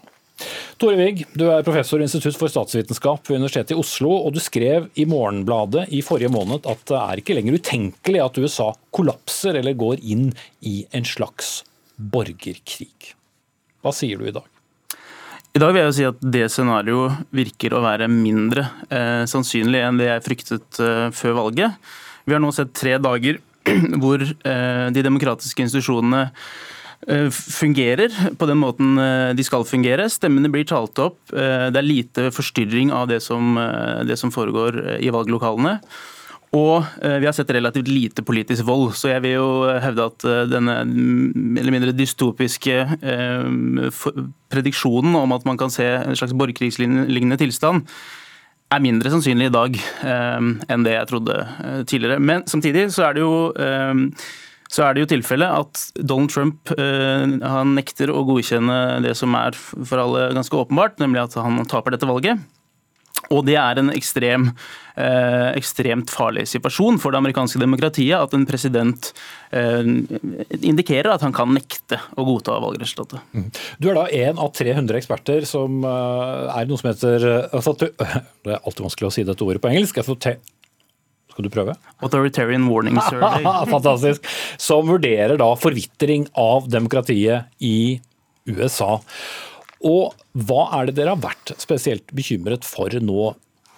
Tore 0.80 0.96
Wigg, 0.98 1.22
du 1.38 1.44
er 1.48 1.62
professor 1.66 2.02
i 2.02 2.06
Institutt 2.08 2.36
for 2.38 2.50
statsvitenskap 2.50 3.28
ved 3.28 3.38
Universitetet 3.38 3.76
i 3.76 3.78
Oslo, 3.78 4.10
og 4.26 4.34
du 4.34 4.40
skrev 4.42 4.88
i 4.98 5.06
Morgenbladet 5.08 5.86
i 5.94 6.02
forrige 6.04 6.32
måned 6.34 6.66
at 6.70 6.82
det 6.90 6.98
er 6.98 7.22
ikke 7.22 7.36
lenger 7.38 7.60
utenkelig 7.60 8.22
at 8.24 8.40
USA 8.42 8.72
kollapser 8.94 9.60
eller 9.60 9.78
går 9.78 10.02
inn 10.02 10.32
i 10.66 10.80
en 10.94 11.06
slags 11.06 11.60
borgerkrig. 11.94 13.14
Hva 13.84 13.94
sier 13.94 14.18
du 14.18 14.26
i 14.26 14.34
dag? 14.34 14.50
I 15.54 15.60
dag 15.62 15.70
vil 15.70 15.84
jeg 15.84 15.86
jo 15.86 15.94
si 15.94 16.06
at 16.08 16.22
det 16.34 16.46
scenarioet 16.50 17.28
virker 17.34 17.76
å 17.76 17.84
være 17.84 18.10
mindre 18.10 18.66
eh, 18.90 19.22
sannsynlig 19.30 19.84
enn 19.86 20.00
det 20.00 20.08
jeg 20.08 20.24
fryktet 20.24 20.80
eh, 20.82 21.10
før 21.14 21.36
valget. 21.44 21.76
Vi 22.26 22.34
har 22.34 22.42
nå 22.42 22.50
sett 22.56 22.74
tre 22.74 22.96
dager 22.98 23.38
hvor 24.02 24.24
eh, 24.24 24.86
de 24.90 25.04
demokratiske 25.06 25.62
institusjonene 25.62 26.24
fungerer 27.30 28.12
på 28.38 28.46
den 28.48 28.60
måten 28.60 28.98
eh, 28.98 29.34
de 29.36 29.44
skal 29.44 29.66
fungere. 29.68 30.08
Stemmene 30.12 30.50
blir 30.52 30.66
talt 30.68 30.98
opp. 31.02 31.18
Eh, 31.32 31.68
det 31.72 31.80
er 31.80 31.86
lite 31.86 32.30
forstyrring 32.34 32.92
av 32.94 33.08
det 33.10 33.20
som, 33.24 33.58
det 34.08 34.16
som 34.20 34.32
foregår 34.34 35.00
i 35.00 35.12
valglokalene. 35.12 35.78
Og 36.54 36.84
vi 37.02 37.26
har 37.26 37.32
sett 37.34 37.48
relativt 37.50 37.88
lite 37.90 38.22
politisk 38.22 38.62
vold. 38.68 38.92
Så 38.94 39.08
jeg 39.10 39.24
vil 39.24 39.32
jo 39.40 39.46
hevde 39.82 40.04
at 40.06 40.26
denne 40.46 40.76
eller 41.58 41.74
mindre 41.74 41.94
dystopiske 41.98 42.76
prediksjonen 44.54 45.16
om 45.18 45.34
at 45.34 45.48
man 45.50 45.58
kan 45.58 45.74
se 45.74 45.88
en 45.96 46.14
slags 46.14 46.36
borgerkrigslignende 46.38 47.40
tilstand, 47.42 47.82
er 48.70 48.84
mindre 48.86 49.10
sannsynlig 49.10 49.50
i 49.50 49.54
dag 49.56 49.80
enn 50.06 50.86
det 50.86 50.94
jeg 50.94 51.10
trodde 51.10 51.40
tidligere. 51.90 52.22
Men 52.22 52.46
samtidig 52.46 52.86
så 52.94 53.08
er 53.08 53.18
det 53.18 53.26
jo 53.26 53.34
så 54.74 54.88
er 54.88 54.94
det 54.96 55.04
jo 55.04 55.10
tilfellet 55.14 55.60
at 55.62 55.84
Donald 56.00 56.32
Trump 56.34 56.72
eh, 56.74 57.24
han 57.44 57.76
nekter 57.78 58.10
å 58.10 58.24
godkjenne 58.26 59.04
det 59.04 59.14
som 59.18 59.36
er 59.38 59.54
for 59.54 60.02
alle 60.02 60.32
ganske 60.34 60.58
åpenbart, 60.64 60.98
nemlig 61.02 61.22
at 61.22 61.38
han 61.38 61.62
taper 61.70 61.94
dette 61.94 62.10
valget. 62.10 62.42
Og 63.32 63.44
det 63.46 63.54
er 63.56 63.78
en 63.80 63.92
ekstrem, 63.94 64.48
eh, 65.00 65.50
ekstremt 65.56 66.10
farlig 66.12 66.44
situasjon 66.50 66.98
for 67.00 67.14
det 67.14 67.20
amerikanske 67.22 67.60
demokratiet 67.62 68.18
at 68.18 68.34
en 68.36 68.44
president 68.48 69.12
eh, 69.54 69.86
indikerer 70.60 71.12
at 71.14 71.24
han 71.24 71.32
kan 71.36 71.54
nekte 71.54 72.00
å 72.18 72.26
godta 72.26 72.58
valgresultatet. 72.64 73.22
Mm. 73.32 73.46
Du 73.78 73.88
er 73.90 74.00
da 74.00 74.08
en 74.26 74.42
av 74.42 74.52
300 74.56 75.00
eksperter 75.00 75.48
som 75.48 75.80
eh, 75.86 76.58
er 76.58 76.68
noe 76.68 76.80
som 76.80 76.90
heter 76.90 77.30
altså, 77.46 77.76
Det 78.44 78.52
er 78.52 78.60
alltid 78.60 78.84
vanskelig 78.88 79.08
å 79.08 79.14
si 79.14 79.24
dette 79.24 79.46
ordet 79.46 79.62
på 79.62 79.72
engelsk. 79.72 80.02
Skal 81.34 81.48
du 81.48 81.50
prøve? 81.50 81.74
Authoritarian 81.98 82.68
Warning 82.70 83.00
Survey. 83.08 83.42
Fantastisk. 83.74 84.26
Som 84.60 84.86
vurderer 84.86 85.34
da 85.40 85.50
forvitring 85.58 86.28
av 86.38 86.68
demokratiet 86.70 87.50
i 87.58 87.98
USA. 88.46 89.00
Og 89.84 90.14
hva 90.46 90.64
er 90.78 90.88
det 90.88 90.98
dere 91.00 91.16
har 91.16 91.22
vært 91.24 91.56
spesielt 91.60 92.14
bekymret 92.14 92.66
for 92.66 92.94
nå 93.02 93.32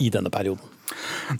i 0.05 0.13
denne 0.13 0.33
perioden? 0.33 0.73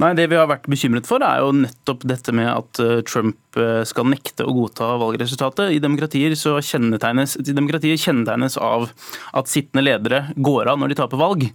Nei, 0.01 0.15
Det 0.19 0.27
vi 0.33 0.39
har 0.39 0.49
vært 0.51 0.67
bekymret 0.71 1.07
for, 1.07 1.23
er 1.23 1.43
jo 1.45 1.53
nettopp 1.55 2.07
dette 2.09 2.33
med 2.35 2.49
at 2.51 2.81
eh, 2.83 3.03
Trump 3.07 3.61
eh, 3.61 3.85
skal 3.87 4.09
nekte 4.11 4.47
å 4.47 4.55
godta 4.57 4.89
valgresultatet. 4.99 5.77
I 5.77 5.83
demokratier 5.83 6.35
så 6.39 6.57
kjennetegnes, 6.59 7.37
demokratier 7.47 8.01
kjennetegnes 8.01 8.59
av 8.59 8.89
at 9.37 9.53
sittende 9.53 9.85
ledere 9.85 10.25
går 10.35 10.73
av 10.73 10.81
når 10.81 10.93
de 10.93 10.99
taper 10.99 11.21
valg. 11.21 11.47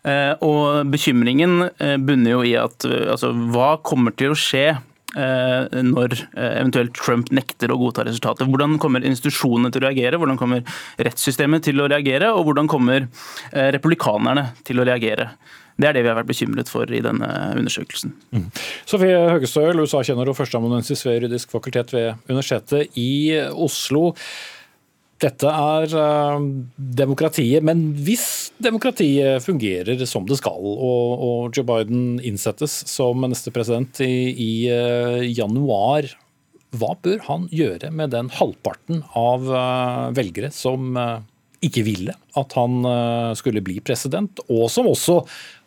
Og 0.00 0.86
bekymringen 0.88 1.66
bunner 2.06 2.32
jo 2.32 2.44
i 2.46 2.54
at 2.56 2.86
altså, 2.88 3.34
hva 3.52 3.74
kommer 3.84 4.14
til 4.16 4.32
å 4.32 4.38
skje 4.38 4.70
når 5.10 6.14
eventuelt 6.38 6.94
Trump 6.94 7.32
nekter 7.34 7.72
å 7.74 7.78
godta 7.80 8.04
resultatet. 8.06 8.46
Hvordan 8.46 8.78
kommer 8.80 9.02
institusjonene 9.04 9.72
til 9.74 9.82
å 9.82 9.88
reagere, 9.88 10.20
hvordan 10.22 10.38
kommer 10.38 10.62
rettssystemet 11.02 11.66
til 11.66 11.82
å 11.82 11.88
reagere, 11.90 12.30
og 12.30 12.46
hvordan 12.46 12.70
kommer 12.70 13.08
republikanerne 13.74 14.52
til 14.64 14.78
å 14.78 14.86
reagere. 14.86 15.32
Det 15.80 15.88
er 15.88 15.96
det 15.96 16.04
vi 16.04 16.10
har 16.10 16.18
vært 16.18 16.28
bekymret 16.28 16.70
for 16.70 16.90
i 16.92 17.00
denne 17.04 17.28
undersøkelsen. 17.56 18.12
Mm. 18.36 18.46
Sofie 18.88 19.18
Høgestøl, 19.32 19.80
USA-kjenner 19.80 20.28
og 20.28 20.36
førsteamanuensis 20.36 21.04
ved 21.06 21.20
juridisk 21.20 21.54
fakultet 21.54 21.94
ved 21.94 22.20
Universitetet 22.28 22.98
i 23.00 23.38
Oslo. 23.50 24.10
Dette 25.20 25.50
er 25.52 25.92
uh, 25.92 26.40
demokratiet, 26.96 27.60
men 27.66 27.90
hvis 28.06 28.54
demokratiet 28.62 29.44
fungerer 29.44 30.00
som 30.08 30.24
det 30.28 30.38
skal, 30.40 30.64
og, 30.64 31.50
Joe 31.52 31.66
Biden 31.68 32.16
innsettes 32.24 32.78
som 32.88 33.20
neste 33.28 33.52
president 33.52 34.00
i, 34.00 34.70
uh, 34.72 35.20
januar, 35.26 36.08
hva 36.72 36.94
bør 37.02 37.20
han 37.26 37.46
gjøre 37.52 37.90
med 37.92 38.14
den 38.14 38.30
halvparten 38.32 39.02
av 39.18 39.44
uh, 39.50 40.08
velgere 40.16 40.52
som 40.54 40.96
ikke 41.60 41.84
ville 41.84 42.14
at 42.40 42.54
han 42.56 42.80
skulle 43.36 43.60
bli 43.60 43.82
president, 43.84 44.40
og 44.48 44.70
som 44.72 44.88
også 44.88 45.18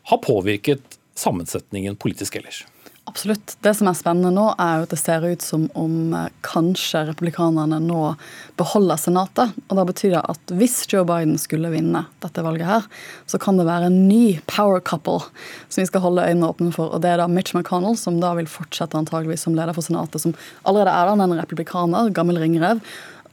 har 0.10 0.24
påvirket 0.26 0.98
sammensetningen 1.14 2.00
politisk 2.02 2.40
ellers? 2.40 2.64
Absolutt. 3.06 3.58
Det 3.60 3.74
som 3.76 3.90
er 3.90 3.98
spennende 4.00 4.32
nå, 4.32 4.46
er 4.64 4.78
jo 4.80 4.86
at 4.86 4.94
det 4.94 5.00
ser 5.02 5.26
ut 5.28 5.44
som 5.44 5.66
om 5.76 6.14
eh, 6.16 6.30
kanskje 6.46 7.02
republikanerne 7.10 7.82
nå 7.84 8.14
beholder 8.60 9.02
Senatet. 9.02 9.58
Og 9.68 9.76
da 9.76 9.84
betyr 9.90 10.14
det 10.16 10.22
at 10.32 10.54
hvis 10.56 10.78
Joe 10.88 11.04
Biden 11.08 11.36
skulle 11.42 11.74
vinne 11.74 12.06
dette 12.24 12.46
valget 12.46 12.70
her, 12.70 12.88
så 13.28 13.40
kan 13.44 13.60
det 13.60 13.68
være 13.68 13.90
en 13.92 13.98
ny 14.08 14.40
power 14.48 14.80
couple 14.80 15.20
som 15.68 15.82
vi 15.82 15.90
skal 15.90 16.06
holde 16.06 16.30
øynene 16.30 16.48
åpne 16.54 16.72
for. 16.76 16.96
Og 16.96 17.04
det 17.04 17.12
er 17.12 17.20
da 17.20 17.28
Mitch 17.28 17.52
McConnell, 17.58 18.00
som 18.00 18.22
da 18.24 18.32
vil 18.40 18.48
fortsette 18.48 18.98
antageligvis 18.98 19.44
som 19.50 19.58
leder 19.58 19.76
for 19.76 19.84
Senatet, 19.84 20.24
som 20.24 20.38
allerede 20.64 20.96
er 20.96 21.12
da 21.12 21.28
en 21.28 21.42
republikaner, 21.42 22.14
gammel 22.16 22.40
ringrev, 22.40 22.80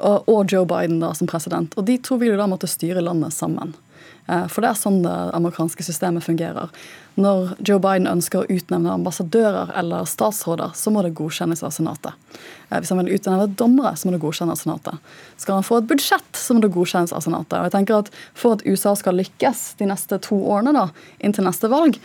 og 0.00 0.48
Joe 0.48 0.64
Biden 0.66 0.98
da 1.02 1.12
som 1.14 1.28
president. 1.28 1.76
Og 1.78 1.86
de 1.86 1.98
to 2.02 2.16
vil 2.18 2.32
jo 2.32 2.40
da 2.40 2.48
måtte 2.50 2.70
styre 2.70 3.04
landet 3.04 3.36
sammen. 3.36 3.76
Eh, 4.30 4.46
for 4.46 4.62
det 4.62 4.70
er 4.70 4.78
sånn 4.78 5.00
det 5.02 5.16
amerikanske 5.34 5.84
systemet 5.84 6.24
fungerer. 6.24 6.70
Når 7.20 7.54
Joe 7.66 7.80
Biden 7.82 8.08
ønsker 8.10 8.42
å 8.42 8.52
utnevne 8.52 8.92
ambassadører 8.94 9.72
eller 9.80 10.06
statsråder, 10.08 10.76
så 10.78 10.92
må 10.94 11.02
det 11.04 11.16
godkjennes 11.18 11.64
av 11.66 11.74
Senatet. 11.74 12.14
Eh, 12.68 12.78
hvis 12.78 12.92
han 12.94 13.02
vil 13.02 13.16
utnevne 13.16 13.48
dommere, 13.58 13.96
så 13.98 14.06
må 14.06 14.14
det 14.14 14.22
godkjennes 14.22 14.54
av 14.54 14.62
Senatet. 14.62 15.12
Skal 15.40 15.58
han 15.58 15.66
få 15.66 15.80
et 15.80 15.90
budsjett, 15.90 16.30
så 16.38 16.54
må 16.54 16.62
det 16.62 16.72
godkjennes 16.76 17.14
av 17.16 17.24
Senatet. 17.26 17.58
Og 17.58 17.68
jeg 17.68 17.76
tenker 17.78 18.00
at 18.04 18.12
For 18.34 18.56
at 18.56 18.64
USA 18.64 18.94
skal 18.96 19.18
lykkes 19.18 19.76
de 19.78 19.88
neste 19.90 20.18
to 20.22 20.36
årene, 20.38 20.72
da, 20.76 20.88
inntil 21.20 21.44
neste 21.44 21.68
valg, 21.68 21.98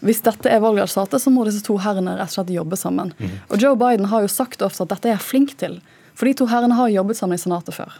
hvis 0.00 0.22
dette 0.24 0.48
er 0.48 0.62
valgresultatet, 0.64 1.20
så 1.20 1.32
må 1.32 1.44
disse 1.44 1.64
to 1.64 1.76
herrene 1.80 2.16
rett 2.16 2.32
og 2.32 2.38
slett 2.38 2.52
jobbe 2.54 2.76
sammen. 2.76 3.12
Mm. 3.18 3.32
Og 3.50 3.60
Joe 3.60 3.76
Biden 3.76 4.08
har 4.08 4.24
jo 4.24 4.30
sagt 4.32 4.62
ofte 4.64 4.86
at 4.86 4.92
dette 4.94 5.10
er 5.10 5.18
jeg 5.18 5.26
flink 5.26 5.56
til. 5.60 5.80
For 6.16 6.28
de 6.28 6.36
to 6.36 6.48
herrene 6.48 6.76
har 6.78 6.92
jobbet 6.92 7.18
sammen 7.18 7.36
i 7.36 7.42
Senatet 7.42 7.76
før. 7.76 7.98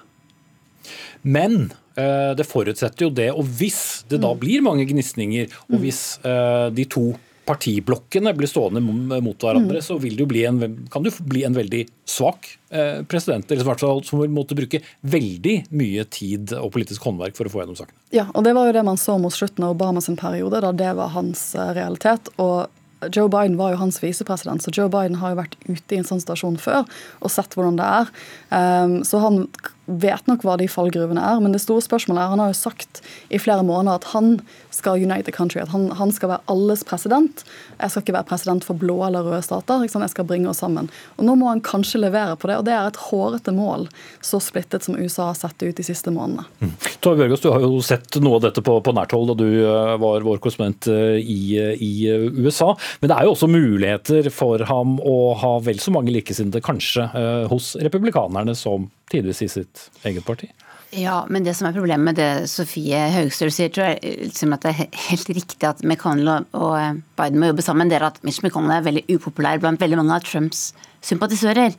Men 1.22 1.70
Eh, 2.00 2.34
det 2.36 2.46
forutsetter 2.48 3.08
jo 3.08 3.14
det. 3.14 3.30
Og 3.34 3.46
hvis 3.58 4.04
det 4.10 4.20
da 4.22 4.32
mm. 4.34 4.40
blir 4.42 4.64
mange 4.64 4.86
gnisninger, 4.88 5.50
og 5.68 5.76
mm. 5.76 5.82
hvis 5.82 6.04
eh, 6.26 6.68
de 6.74 6.86
to 6.90 7.10
partiblokkene 7.50 8.30
blir 8.36 8.46
stående 8.46 8.78
mot 8.84 9.42
hverandre, 9.42 9.80
mm. 9.80 9.82
så 9.82 9.96
vil 9.98 10.14
det 10.14 10.22
jo 10.22 10.30
bli 10.30 10.42
en, 10.46 10.60
kan 10.92 11.06
jo 11.06 11.10
bli 11.26 11.42
en 11.48 11.56
veldig 11.56 11.80
svak 12.06 12.46
eh, 12.68 13.00
president. 13.10 13.48
Eller 13.50 13.66
hvert 13.66 13.82
fall 13.82 14.04
som 14.06 14.22
vil 14.22 14.30
måtte 14.30 14.54
bruke 14.58 14.82
veldig 15.00 15.56
mye 15.74 16.04
tid 16.14 16.54
og 16.60 16.70
politisk 16.76 17.08
håndverk 17.08 17.34
for 17.38 17.48
å 17.48 17.54
få 17.54 17.64
gjennom 17.64 17.78
sakene. 17.80 17.98
Ja, 18.14 18.28
og 18.30 18.46
det 18.46 18.54
var 18.54 18.68
jo 18.68 18.76
det 18.76 18.84
man 18.86 19.00
så 19.00 19.18
mot 19.18 19.34
slutten 19.34 19.66
av 19.66 19.74
Obamas 19.74 20.10
periode, 20.20 20.62
da 20.62 20.70
det 20.76 20.92
var 21.00 21.16
hans 21.16 21.50
realitet. 21.56 22.30
og 22.38 22.68
Joe 23.08 23.30
Biden 23.32 23.56
var 23.56 23.72
jo 23.72 23.80
hans 23.80 23.96
visepresident, 24.02 24.62
så 24.62 24.72
Joe 24.76 24.90
Biden 24.92 25.16
har 25.22 25.32
jo 25.32 25.40
vært 25.40 25.56
ute 25.64 25.94
i 25.94 26.00
en 26.00 26.06
sånn 26.06 26.20
situasjon 26.20 26.58
før 26.60 26.84
og 27.24 27.32
sett 27.32 27.56
hvordan 27.56 27.78
det 27.80 27.86
er. 27.86 28.10
Um, 28.52 28.98
så 29.08 29.22
han 29.24 29.46
vet 29.90 30.26
nok 30.30 30.44
hva 30.46 30.56
de 30.60 30.68
fallgruvene 30.70 31.22
er, 31.22 31.40
men 31.42 31.54
det 31.54 31.62
store 31.64 31.82
spørsmålet 31.84 32.22
er 32.22 32.32
Han 32.34 32.42
har 32.42 32.52
jo 32.52 32.58
sagt 32.60 33.02
i 33.28 33.40
flere 33.42 33.64
måneder 33.66 34.00
at 34.00 34.10
han 34.14 34.38
skal 34.70 35.02
unite 35.02 35.26
the 35.26 35.34
country, 35.34 35.60
at 35.60 35.72
han, 35.74 35.90
han 35.98 36.12
skal 36.14 36.32
være 36.32 36.44
alles 36.52 36.84
president. 36.86 37.42
Jeg 37.80 37.90
skal 37.90 38.04
ikke 38.04 38.16
være 38.16 38.28
president 38.30 38.66
for 38.66 38.78
blå 38.78 39.00
eller 39.06 39.26
røde 39.26 39.42
stater. 39.44 39.84
Jeg 39.84 40.12
skal 40.12 40.28
bringe 40.28 40.50
oss 40.50 40.62
sammen. 40.62 40.90
Og 41.18 41.26
Nå 41.26 41.36
må 41.38 41.50
han 41.50 41.62
kanskje 41.64 42.02
levere 42.02 42.36
på 42.40 42.50
det, 42.50 42.58
og 42.60 42.66
det 42.68 42.74
er 42.76 42.88
et 42.88 43.00
hårete 43.10 43.54
mål, 43.54 43.88
så 44.24 44.40
splittet 44.42 44.86
som 44.86 44.98
USA 44.98 45.30
har 45.30 45.38
sett 45.38 45.58
det 45.60 45.72
ut 45.72 45.80
de 45.80 45.86
siste 45.86 46.12
månedene. 46.14 46.46
Mm. 46.60 46.74
Tove 47.00 47.20
Bjørgaas, 47.20 47.42
du 47.44 47.50
har 47.52 47.64
jo 47.64 47.80
sett 47.84 48.20
noe 48.22 48.38
av 48.38 48.46
dette 48.46 48.64
på, 48.64 48.78
på 48.84 48.94
nært 48.96 49.14
hold 49.16 49.32
da 49.32 49.38
du 49.40 49.48
eh, 49.48 49.96
var 50.00 50.26
vår 50.26 50.40
korrespondent 50.42 50.88
eh, 50.92 51.18
i, 51.20 51.40
eh, 51.60 51.74
i, 51.80 51.92
USA. 52.40 52.72
Men 53.00 53.12
det 53.12 53.18
er 53.18 53.26
jo 53.26 53.34
også 53.34 53.50
muligheter 53.50 54.30
for 54.34 54.62
ham 54.68 54.98
å 55.02 55.18
ha 55.40 55.56
vel 55.64 55.82
så 55.82 55.92
mange 55.94 56.14
likesinnede, 56.14 56.62
kanskje, 56.64 57.06
hos 57.50 57.72
republikanerne 57.80 58.54
som 58.58 58.88
tidvis 59.10 59.42
i 59.44 59.50
sitt 59.50 59.88
eget 60.06 60.26
parti? 60.26 60.50
Ja, 60.90 61.20
men 61.30 61.44
det 61.46 61.52
som 61.54 61.68
er 61.68 61.74
problemet 61.76 62.02
med 62.02 62.16
det 62.18 62.50
Sofie 62.50 62.98
Haugstøl 63.14 63.52
sier, 63.54 63.70
tror 63.70 63.92
jeg 63.92 64.26
liksom 64.26 64.56
at 64.56 64.64
det 64.64 64.72
er 64.72 64.96
helt 65.06 65.28
riktig 65.36 65.68
at 65.68 65.84
McConnell 65.86 66.48
og 66.58 66.72
eh, 66.80 66.98
Biden 67.18 67.38
må 67.38 67.52
jobbe 67.52 67.62
sammen. 67.62 67.90
Det 67.90 68.00
er 68.00 68.08
at 68.08 68.18
Mitch 68.26 68.42
McConnell 68.42 68.74
er 68.80 68.86
veldig 68.88 69.04
upopulær 69.14 69.62
blant 69.62 69.82
veldig 69.82 70.00
mange 70.00 70.16
av 70.16 70.26
Trumps 70.26 70.72
sympatisører. 71.06 71.76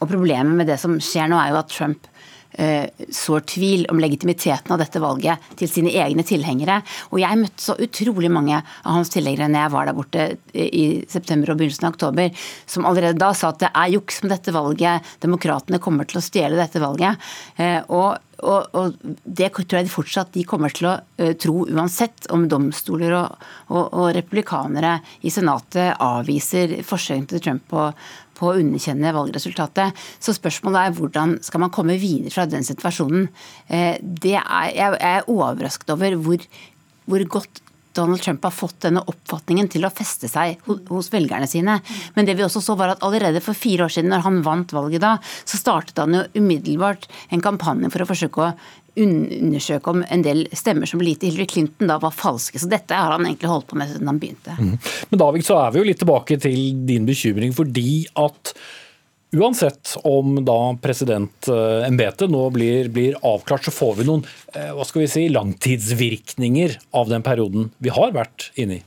Og 0.00 0.08
problemet 0.08 0.56
med 0.56 0.70
det 0.70 0.78
som 0.80 0.96
skjer 1.00 1.28
nå, 1.28 1.36
er 1.36 1.52
jo 1.52 1.60
at 1.60 1.72
Trump 1.72 2.08
sår 2.56 3.42
tvil 3.52 3.84
om 3.92 4.00
legitimiteten 4.00 4.72
av 4.72 4.80
dette 4.80 5.00
valget 5.02 5.42
til 5.60 5.70
sine 5.70 5.92
egne 5.92 6.24
tilhengere. 6.26 6.78
Og 7.12 7.20
jeg 7.20 7.40
møtte 7.40 7.62
så 7.62 7.76
utrolig 7.82 8.30
mange 8.32 8.58
av 8.58 8.96
hans 8.98 9.12
tilhengere 9.12 9.50
når 9.52 9.66
jeg 9.66 9.74
var 9.74 9.88
der 9.88 9.96
borte 9.96 10.26
i 10.56 10.84
september 11.12 11.52
og 11.52 11.60
begynnelsen 11.60 11.88
av 11.88 11.96
oktober, 11.96 12.46
som 12.66 12.88
allerede 12.88 13.20
da 13.20 13.32
sa 13.36 13.52
at 13.52 13.62
det 13.64 13.72
er 13.72 13.92
juks 13.96 14.22
med 14.24 14.32
dette 14.34 14.54
valget, 14.56 15.16
demokratene 15.24 15.82
kommer 15.82 16.08
til 16.08 16.20
å 16.20 16.24
stjele 16.24 16.60
dette 16.60 16.82
valget. 16.82 17.28
Eh, 17.60 17.82
og 17.88 18.16
og, 18.44 18.74
og, 18.76 18.96
Det 19.24 19.48
tror 19.54 19.78
jeg 19.78 19.86
de 19.86 19.92
fortsatt 19.92 20.34
de 20.34 20.44
kommer 20.48 20.72
til 20.74 20.90
å 20.90 20.96
uh, 21.00 21.32
tro 21.40 21.64
uansett 21.72 22.28
om 22.34 22.46
domstoler 22.50 23.14
og, 23.16 23.46
og, 23.70 23.84
og, 23.86 24.10
republikanere 24.16 24.98
i 25.24 25.32
Senatet 25.32 25.96
avviser 26.02 26.78
forsøkene 26.86 27.30
til 27.30 27.44
Trump 27.46 27.64
på, 27.70 27.88
på 28.36 28.50
å 28.50 28.56
underkjenne 28.60 29.14
valgresultatet. 29.16 30.06
Så 30.22 30.36
spørsmålet 30.36 30.80
er 30.82 30.96
hvordan 30.96 31.36
skal 31.44 31.64
man 31.64 31.74
komme 31.74 31.98
videre 32.00 32.34
fra 32.34 32.46
den 32.50 32.66
situasjonen. 32.66 33.28
Eh, 33.68 33.94
det 34.00 34.36
er, 34.40 34.72
jeg 34.76 34.98
er 35.00 35.30
overrasket 35.32 35.94
over 35.96 36.18
hvor, 36.20 36.44
hvor 37.08 37.30
godt 37.38 37.62
Donald 37.96 38.20
Trump 38.20 38.44
har 38.44 38.52
fått 38.52 38.82
denne 38.84 39.02
oppfatningen 39.08 39.70
til 39.72 39.86
å 39.86 39.92
feste 39.94 40.28
seg 40.28 40.60
hos 40.66 41.08
velgerne 41.12 41.48
sine. 41.48 41.78
Men 42.16 42.28
det 42.28 42.36
vi 42.36 42.44
også 42.44 42.62
så 42.64 42.76
var 42.78 42.92
at 42.92 43.04
allerede 43.06 43.40
for 43.44 43.56
fire 43.56 43.86
år 43.86 43.94
siden, 43.94 44.12
når 44.12 44.26
han 44.26 44.42
vant 44.44 44.74
valget 44.76 45.04
da, 45.04 45.16
så 45.48 45.60
startet 45.60 46.02
han 46.02 46.18
jo 46.18 46.26
umiddelbart 46.36 47.08
en 47.32 47.44
kampanje 47.44 47.92
for 47.94 48.04
å 48.04 48.10
forsøke 48.10 48.44
å 48.44 48.50
undersøke 48.96 49.92
om 49.92 50.02
en 50.08 50.24
del 50.24 50.46
stemmer 50.56 50.88
som 50.88 51.02
ble 51.02 51.12
gitt 51.12 51.24
til 51.24 51.34
Hillary 51.34 51.50
Clinton 51.52 51.92
da 51.92 51.98
var 52.02 52.14
falske. 52.16 52.60
Så 52.62 52.70
dette 52.70 52.96
har 52.96 53.12
han 53.12 53.26
egentlig 53.26 53.52
holdt 53.52 53.68
på 53.70 53.78
med 53.78 53.92
siden 53.92 54.10
han 54.10 54.22
begynte. 54.22 54.56
Mm. 54.56 54.74
Men 55.10 55.22
Davik, 55.22 55.46
så 55.46 55.60
er 55.60 55.74
vi 55.74 55.82
jo 55.82 55.88
litt 55.90 56.02
tilbake 56.02 56.40
til 56.42 56.58
din 56.88 57.08
bekymring 57.08 57.54
fordi 57.56 58.04
at 58.16 58.56
Uansett 59.36 59.96
om 60.06 60.38
da 60.46 60.76
presidentembetet 60.80 62.30
nå 62.30 62.44
blir, 62.54 62.86
blir, 62.94 63.16
avklart, 63.26 63.66
så 63.66 63.74
får 63.74 63.96
vi 63.98 64.06
noen 64.06 64.22
eh, 64.54 64.70
hva 64.72 64.86
skal 64.86 65.02
vi 65.02 65.08
si, 65.10 65.24
langtidsvirkninger 65.34 66.76
av 66.96 67.10
den 67.10 67.26
perioden 67.26 67.72
vi 67.82 67.92
har 67.92 68.14
vært 68.16 68.52
inne 68.54 68.78
i. 68.78 68.84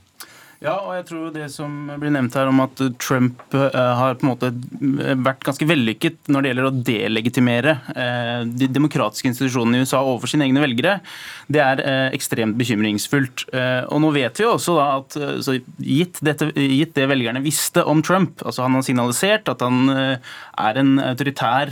Ja, 0.59 0.73
og 0.83 0.91
jeg 0.91 1.05
tror 1.07 1.27
det 1.31 1.45
som 1.53 1.71
blir 2.01 2.11
nevnt 2.11 2.33
her 2.35 2.49
om 2.51 2.57
at 2.59 2.81
Trump 2.99 3.39
uh, 3.55 3.69
har 3.71 4.17
på 4.19 4.25
en 4.25 4.31
måte 4.33 4.49
vært 5.23 5.45
ganske 5.47 5.63
vellykket 5.63 6.27
når 6.27 6.43
det 6.43 6.49
gjelder 6.49 6.67
å 6.67 6.71
delegitimere 6.89 7.75
uh, 7.95 8.41
de 8.43 8.67
demokratiske 8.67 9.31
institusjonene 9.31 9.79
i 9.79 9.85
USA 9.87 10.01
overfor 10.03 10.33
sine 10.33 10.49
egne 10.49 10.59
velgere, 10.59 10.97
det 11.47 11.61
er 11.63 11.81
ekstremt 12.13 12.57
bekymringsfullt. 12.59 13.45
Og 13.89 14.01
nå 14.03 14.09
vet 14.13 14.37
vi 14.37 14.45
også 14.45 14.75
da 14.75 14.83
at 14.99 15.15
gitt, 15.81 16.19
dette, 16.25 16.49
gitt, 16.53 16.91
det 16.93 17.07
velgerne 17.09 17.41
visste 17.41 17.81
om 17.89 18.03
Trump, 18.05 18.43
altså 18.43 18.65
han 18.65 18.75
har 18.77 18.85
signalisert 18.85 19.49
at 19.49 19.63
han 19.65 19.89
er 19.89 20.79
en 20.81 20.91
autoritær 21.01 21.71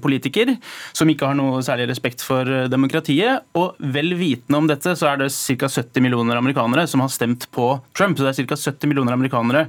politiker 0.00 0.54
som 0.96 1.10
ikke 1.12 1.28
har 1.28 1.36
noe 1.36 1.60
særlig 1.66 1.90
respekt 1.90 2.24
for 2.24 2.48
demokratiet, 2.72 3.44
og 3.58 3.76
vel 3.92 4.14
vitende 4.16 4.62
om 4.62 4.70
dette, 4.70 4.96
så 4.96 5.12
er 5.12 5.20
det 5.24 5.30
ca. 5.34 5.68
70 5.68 6.06
millioner 6.06 6.40
amerikanere 6.40 6.88
som 6.88 7.04
har 7.04 7.12
stemt 7.12 7.48
på 7.52 7.74
Trump. 7.98 8.18
Så 8.18 8.26
det 8.26 8.34
er 8.34 8.48
ca. 8.48 8.58
70 8.58 8.90
millioner 8.90 9.16
amerikanere 9.16 9.66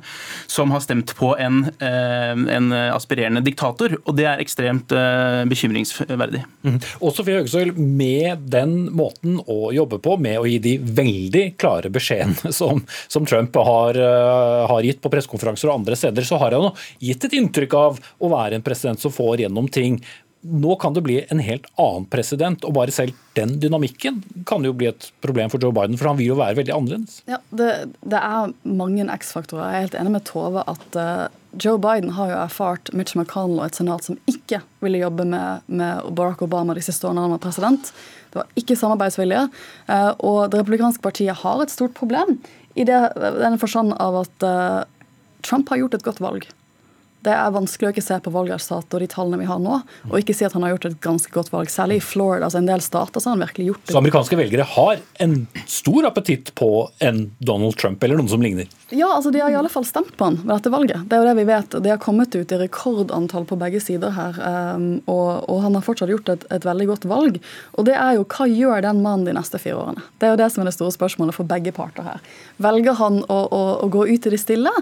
som 0.50 0.72
har 0.76 0.84
stemt 0.86 1.16
på 1.18 1.34
en, 1.42 1.64
eh, 1.82 2.34
en 2.56 2.72
aspirerende 2.94 3.44
diktator. 3.46 3.98
Og 4.06 4.16
det 4.18 4.28
er 4.30 4.44
ekstremt 4.44 4.94
eh, 4.96 5.44
bekymringsverdig. 5.50 6.44
Mm. 6.64 6.80
Og 7.02 7.14
Sofie 7.16 7.40
Høgestøl, 7.40 7.74
med 7.78 8.46
den 8.54 8.78
måten 8.96 9.40
å 9.50 9.74
jobbe 9.76 10.00
på, 10.04 10.16
med 10.22 10.40
å 10.40 10.48
gi 10.50 10.60
de 10.64 10.78
veldig 10.80 11.46
klare 11.60 11.92
beskjedene 11.94 12.54
som, 12.60 12.84
som 13.08 13.28
Trump 13.30 13.56
har, 13.56 14.00
eh, 14.00 14.64
har, 14.72 14.86
gitt 14.86 15.02
på 15.04 15.12
pressekonferanser 15.14 15.70
og 15.70 15.82
andre 15.82 16.00
steder, 16.00 16.26
så 16.26 16.40
har 16.42 16.56
han 16.56 16.72
gitt 17.04 17.28
et 17.28 17.38
inntrykk 17.40 17.78
av 17.78 18.00
å 18.00 18.32
være 18.32 18.60
en 18.60 18.66
president 18.66 19.02
som 19.02 19.14
får 19.14 19.46
gjennom 19.46 19.70
ting 19.72 20.00
nå 20.42 20.76
kan 20.80 20.94
det 20.96 21.02
bli 21.04 21.18
en 21.28 21.42
helt 21.44 21.66
annen 21.80 22.06
president, 22.12 22.64
og 22.64 22.76
bare 22.78 22.94
selv 22.96 23.16
den 23.36 23.58
dynamikken 23.60 24.22
kan 24.48 24.64
jo 24.64 24.72
bli 24.76 24.88
et 24.88 25.10
problem 25.24 25.52
for 25.52 25.62
Joe 25.62 25.76
Biden, 25.76 25.98
for 26.00 26.12
han 26.12 26.20
vil 26.20 26.32
jo 26.32 26.38
være 26.40 26.58
veldig 26.62 26.76
annerledes. 26.76 27.18
Ja, 27.30 27.42
det, 27.52 27.72
det 28.00 28.22
er 28.22 28.54
mange 28.64 29.08
X-faktorer. 29.20 29.66
Jeg 29.68 29.76
er 29.76 29.88
helt 29.88 29.98
enig 30.00 30.14
med 30.16 30.26
Tove 30.30 30.64
at 30.64 31.00
uh, 31.00 31.26
Joe 31.60 31.82
Biden 31.82 32.14
har 32.16 32.32
jo 32.32 32.38
erfart 32.40 32.92
Mitch 32.96 33.18
McConnell 33.18 33.60
og 33.60 33.68
et 33.68 33.80
senat 33.80 34.08
som 34.08 34.20
ikke 34.32 34.62
ville 34.86 35.02
jobbe 35.02 35.26
med, 35.28 35.66
med 35.68 36.08
Barack 36.16 36.44
Obama 36.46 36.78
de 36.78 36.86
siste 36.86 37.10
årene 37.10 37.26
han 37.26 37.36
var 37.36 37.44
president. 37.44 37.92
Det 38.30 38.40
var 38.40 38.62
ikke 38.62 38.78
samarbeidsvilje. 38.80 39.44
Uh, 39.90 40.14
og 40.24 40.40
Det 40.54 40.62
republikanske 40.62 41.04
partiet 41.04 41.44
har 41.44 41.66
et 41.66 41.74
stort 41.74 41.98
problem 41.98 42.38
i 42.80 42.86
det, 42.88 43.02
den 43.42 43.60
forstand 43.60 43.98
av 44.00 44.22
at 44.22 44.48
uh, 44.48 44.88
Trump 45.44 45.68
har 45.72 45.84
gjort 45.84 46.00
et 46.00 46.08
godt 46.08 46.24
valg. 46.24 46.48
Det 47.26 47.34
er 47.36 47.52
vanskelig 47.52 47.90
å 47.90 47.94
ikke 47.94 48.04
se 48.06 48.18
på 48.24 48.32
valgresultatet 48.32 48.96
og 48.96 49.04
de 49.04 49.10
tallene 49.12 49.42
vi 49.42 49.48
har 49.50 49.60
nå, 49.60 49.80
og 50.08 50.16
ikke 50.16 50.36
si 50.38 50.46
at 50.48 50.54
han 50.56 50.64
har 50.64 50.76
gjort 50.76 50.88
et 50.88 51.00
ganske 51.04 51.34
godt 51.34 51.52
valg. 51.52 51.72
Særlig 51.72 52.00
i 52.00 52.04
Florida, 52.04 52.48
altså 52.48 52.62
en 52.62 52.70
del 52.70 52.84
stater, 52.84 53.20
så 53.20 53.30
har 53.30 53.36
han 53.36 53.44
virkelig 53.44 53.66
gjort 53.74 53.82
det. 53.84 53.94
Så 53.94 54.00
amerikanske 54.00 54.40
velgere 54.40 54.68
har 54.76 55.02
en 55.26 55.36
stor 55.68 56.08
appetitt 56.08 56.54
på 56.56 56.70
en 57.04 57.26
Donald 57.44 57.76
Trump 57.82 58.04
eller 58.04 58.22
noen 58.22 58.32
som 58.32 58.44
ligner? 58.44 58.70
Ja, 58.90 59.12
altså 59.18 59.34
de 59.36 59.42
har 59.44 59.52
i 59.52 59.58
alle 59.60 59.70
fall 59.70 59.86
stemt 59.86 60.16
på 60.18 60.30
han 60.30 60.40
ved 60.40 60.54
dette 60.56 60.72
valget. 60.74 61.04
Det 61.10 61.18
er 61.18 61.22
jo 61.22 61.28
det 61.28 61.36
vi 61.42 61.48
vet. 61.50 61.76
Det 61.84 61.92
har 61.92 62.00
kommet 62.02 62.36
ut 62.36 62.54
i 62.56 62.62
rekordantall 62.64 63.46
på 63.50 63.58
begge 63.60 63.82
sider 63.84 64.16
her, 64.16 64.40
um, 64.40 64.88
og, 65.04 65.44
og, 65.44 65.60
han 65.66 65.76
har 65.78 65.84
fortsatt 65.86 66.10
gjort 66.10 66.32
et, 66.32 66.48
et, 66.50 66.66
veldig 66.66 66.88
godt 66.90 67.10
valg. 67.12 67.42
Og 67.76 67.86
det 67.90 67.98
er 68.00 68.16
jo 68.18 68.26
hva 68.32 68.48
gjør 68.48 68.88
den 68.88 69.04
mannen 69.04 69.28
de 69.28 69.36
neste 69.36 69.60
fire 69.62 69.78
årene? 69.84 70.06
Det 70.18 70.30
er 70.30 70.34
jo 70.34 70.40
det 70.42 70.50
som 70.54 70.64
er 70.64 70.72
det 70.72 70.76
store 70.78 70.96
spørsmålet 70.96 71.36
for 71.36 71.52
begge 71.52 71.76
parter 71.76 72.08
her. 72.08 72.24
Velger 72.64 72.98
han 73.02 73.22
å, 73.28 73.40
å, 73.44 73.62
å 73.84 73.92
gå 73.92 74.08
ut 74.08 74.26
i 74.32 74.34
det 74.34 74.42
stille, 74.42 74.74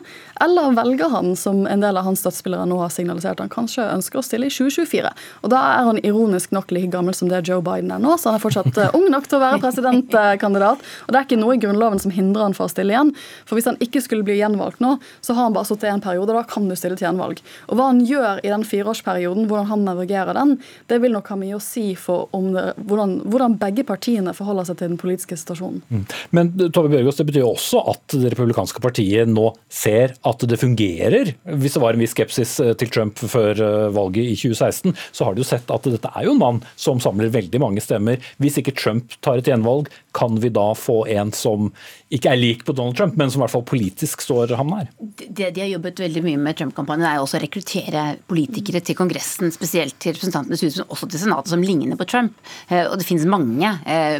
eller 0.46 0.78
velger 0.78 1.12
han, 1.18 1.34
som 1.40 1.66
en 1.68 1.84
del 1.84 2.00
av 2.00 2.08
hans 2.08 2.24
støttespillere 2.38 2.68
nå 2.70 2.78
har 2.82 2.92
signalisert 2.94 3.42
han 3.42 3.50
kanskje 3.52 3.86
ønsker 3.90 4.20
å 4.20 4.26
stille 4.26 4.48
i 4.48 4.54
2024. 4.54 5.12
Og 5.44 5.52
da 5.52 5.60
er 5.78 5.88
han 5.88 6.00
ironisk 6.04 6.54
nok 6.56 6.72
like 6.72 6.92
gammel 6.94 7.16
som 7.18 7.30
det 7.30 7.44
Joe 7.48 7.62
Biden 7.66 7.92
er 7.92 8.02
nå, 8.02 8.16
så 8.18 8.32
han 8.32 8.38
er 8.38 8.44
fortsatt 8.44 8.78
eh, 8.78 8.94
ung 8.98 9.08
nok 9.12 9.28
til 9.28 9.40
å 9.40 9.44
være 9.44 9.62
presidentkandidat. 9.64 10.84
Og 11.08 11.14
det 11.14 11.20
er 11.20 11.28
ikke 11.28 11.40
noe 11.40 11.58
i 11.58 11.62
Grunnloven 11.62 12.02
som 12.02 12.14
hindrer 12.14 12.48
han 12.48 12.56
fra 12.58 12.68
å 12.68 12.72
stille 12.72 12.94
igjen. 12.94 13.14
For 13.48 13.58
hvis 13.58 13.70
han 13.70 13.80
ikke 13.84 14.04
skulle 14.04 14.28
bli 14.28 14.38
gjenvalgt 14.40 14.82
nå, 14.84 14.98
så 15.22 15.36
har 15.36 15.48
han 15.48 15.56
bare 15.56 15.70
sittet 15.70 15.90
i 15.90 15.94
en 15.96 16.04
periode, 16.04 16.36
da 16.36 16.44
kan 16.48 16.68
du 16.70 16.76
stille 16.78 16.98
til 17.00 17.08
gjenvalg. 17.08 17.42
Og 17.68 17.80
hva 17.80 17.90
han 17.92 18.04
gjør 18.08 18.44
i 18.44 18.54
den 18.54 18.66
fireårsperioden, 18.68 19.48
hvordan 19.50 19.72
han 19.72 19.86
navigerer 19.88 20.38
den, 20.38 20.58
det 20.92 21.02
vil 21.04 21.16
nok 21.16 21.32
ha 21.34 21.40
mye 21.40 21.58
å 21.58 21.64
si 21.64 21.90
for 22.00 22.30
det, 22.54 22.68
hvordan, 22.88 23.20
hvordan, 23.28 23.58
begge 23.58 23.84
partiene 23.88 24.34
forholder 24.38 24.68
seg 24.70 24.80
til 24.80 24.92
den 24.92 25.00
politiske 25.02 25.38
situasjonen. 25.40 25.82
Mm. 25.90 26.04
Men 26.36 26.52
Tove 26.76 26.92
Bjørgaas, 26.92 27.20
det 27.20 27.28
betyr 27.30 27.44
jo 27.44 27.54
også 27.56 27.82
at 27.94 28.18
det 28.18 28.32
republikanske 28.34 28.82
partiet 28.84 29.30
nå 29.30 29.50
ser 29.72 30.14
at 30.28 30.46
det 30.50 30.60
fungerer, 30.62 31.34
hvis 31.58 31.78
det 31.78 31.82
var 31.84 31.96
en 31.96 32.04
viss 32.04 32.16
skepsis 32.18 32.58
Eh, 32.68 32.74
til 32.80 32.92
Trump 32.94 33.20
før 33.32 33.58
eh, 33.62 33.88
valget 33.96 34.32
i 34.32 34.36
2016, 34.38 34.96
så 35.16 35.28
har 35.28 35.36
de 35.36 35.44
jo 35.44 35.48
sett 35.48 35.72
at 35.74 35.88
dette 35.88 36.12
er 36.14 36.28
jo 36.28 36.36
en 36.36 36.42
mann 36.42 36.62
som 36.80 37.02
samler 37.04 37.32
veldig 37.34 37.62
mange 37.64 37.84
stemmer. 37.84 38.22
Hvis 38.42 38.60
ikke 38.62 38.76
Trump 38.78 39.18
tar 39.26 39.42
et 39.42 39.50
gjenvalg, 39.50 39.90
kan 40.18 40.40
vi 40.42 40.50
da 40.54 40.72
få 40.78 41.04
en 41.14 41.32
som 41.36 41.70
ikke 42.14 42.32
er 42.32 42.40
lik 42.40 42.64
på 42.66 42.74
Donald 42.76 42.98
Trump, 42.98 43.18
men 43.20 43.30
som 43.30 43.42
i 43.42 43.44
hvert 43.44 43.54
fall 43.54 43.66
politisk 43.68 44.24
står 44.24 44.56
ham 44.58 44.72
nær? 44.74 44.90
Det 45.28 45.52
de 45.54 45.64
har 45.64 45.70
jobbet 45.70 46.02
veldig 46.02 46.24
mye 46.26 46.40
med 46.42 46.58
Trump-kampanjen, 46.58 47.06
er 47.10 47.22
også 47.22 47.38
å 47.38 47.44
rekruttere 47.44 48.06
politikere 48.30 48.82
til 48.86 48.98
Kongressen, 48.98 49.52
spesielt 49.54 49.98
til 50.02 50.16
Representantenes 50.16 50.64
hus, 50.66 50.80
men 50.80 50.96
også 50.96 51.12
til 51.12 51.24
Senatet, 51.24 51.54
som 51.54 51.66
ligner 51.66 52.00
på 52.00 52.08
Trump. 52.10 52.40
Eh, 52.70 52.86
og 52.88 52.98
det 52.98 53.08
finnes 53.08 53.28
mange 53.30 53.74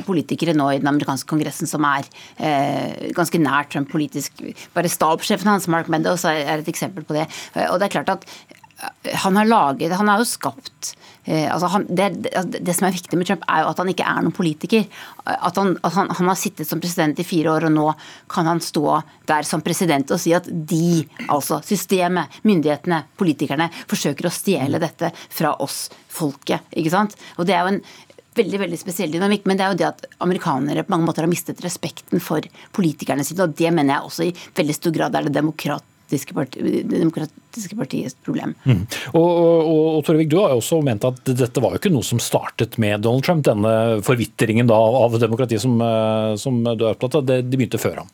politikere 0.08 0.54
nå 0.58 0.68
i 0.74 0.82
den 0.82 0.90
amerikanske 0.90 1.28
kongressen 1.30 1.70
som 1.70 1.86
er 1.88 2.06
ganske 3.16 3.40
nær 3.42 3.68
Trump 3.72 3.90
politisk. 3.92 4.42
Bare 4.76 4.92
stabssjefen 4.92 5.50
hans, 5.50 5.68
Mark 5.72 5.90
Meadows, 5.92 6.26
er 6.28 6.60
et 6.60 6.70
eksempel 6.70 7.06
på 7.08 7.16
det. 7.18 7.26
Og 7.70 7.80
det 7.80 7.88
er 7.88 7.96
klart 7.98 8.12
at 8.14 8.28
han 9.14 9.36
har 9.36 9.46
laget 9.46 9.94
Han 9.98 10.08
har 10.08 10.22
jo 10.22 10.26
skapt 10.26 10.92
eh, 11.26 11.54
altså 11.54 11.68
han, 11.74 11.86
det, 11.90 12.10
det, 12.60 12.74
som 12.76 12.86
er 12.88 12.94
viktig 12.94 13.18
med 13.18 13.28
Trump, 13.28 13.46
er 13.50 13.64
jo 13.64 13.72
at 13.72 13.82
han 13.82 13.90
ikke 13.92 14.06
er 14.06 14.22
noen 14.22 14.36
politiker. 14.36 14.86
At, 15.26 15.58
han, 15.58 15.74
at 15.82 15.96
han, 15.96 16.12
han, 16.14 16.30
har 16.30 16.38
sittet 16.40 16.70
som 16.70 16.82
president 16.84 17.20
i 17.20 17.26
fire 17.28 17.56
år, 17.56 17.68
og 17.68 17.74
nå 17.74 17.88
kan 18.32 18.48
han 18.48 18.62
stå 18.64 19.00
der 19.28 19.48
som 19.48 19.64
president 19.66 20.14
og 20.14 20.22
si 20.22 20.36
at 20.38 20.48
de, 20.48 21.02
altså 21.26 21.60
systemet, 21.66 22.38
myndighetene, 22.48 23.02
politikerne, 23.20 23.72
forsøker 23.90 24.30
å 24.30 24.34
stjele 24.34 24.82
dette 24.84 25.12
fra 25.26 25.56
oss, 25.64 25.88
folket. 26.18 26.70
ikke 26.72 26.94
sant? 26.94 27.18
Og 27.38 27.50
det 27.50 27.58
er 27.58 27.66
jo 27.66 27.76
en 27.76 27.84
veldig 28.38 28.62
veldig 28.62 28.78
spesiell 28.80 29.12
dynamikk, 29.12 29.50
men 29.50 29.58
det 29.58 29.66
er 29.66 29.74
jo 29.74 29.82
det 29.82 29.90
at 29.90 30.08
amerikanere 30.24 30.86
på 30.86 30.94
mange 30.94 31.10
måter 31.10 31.26
har 31.26 31.32
mistet 31.32 31.64
respekten 31.66 32.22
for 32.24 32.46
politikerne 32.78 33.26
sine, 33.26 33.50
og 33.50 33.58
det 33.58 33.74
mener 33.74 33.98
jeg 33.98 34.10
også 34.12 34.28
i 34.30 34.34
veldig 34.62 34.78
stor 34.78 35.00
grad 35.02 35.18
er 35.18 35.28
det 35.28 35.40
demokrat 35.40 35.97
det 36.10 36.84
demokratiske 36.88 37.78
partiets 37.78 38.16
problem. 38.26 38.54
Mm. 38.64 38.84
Og, 39.14 39.28
og, 39.28 39.86
og 39.98 40.04
Torvik, 40.08 40.30
Du 40.32 40.40
har 40.42 40.54
jo 40.54 40.62
også 40.62 40.82
ment 40.86 41.08
at 41.08 41.20
dette 41.28 41.64
var 41.64 41.76
jo 41.76 41.82
ikke 41.82 41.94
noe 41.94 42.06
som 42.06 42.22
startet 42.24 42.78
med 42.82 43.04
Donald 43.06 43.26
Trump, 43.28 43.46
denne 43.48 43.74
forvitringen 44.08 44.70
da 44.70 44.78
av 44.78 45.18
demokratiet 45.20 45.64
som, 45.64 45.76
eh, 45.82 46.36
som 46.40 46.62
du 46.68 46.86
er 46.86 46.94
opptatt 46.94 47.20
av, 47.20 47.28
det, 47.28 47.42
de 47.48 47.60
begynte 47.60 47.82
før 47.82 48.04
ham? 48.04 48.14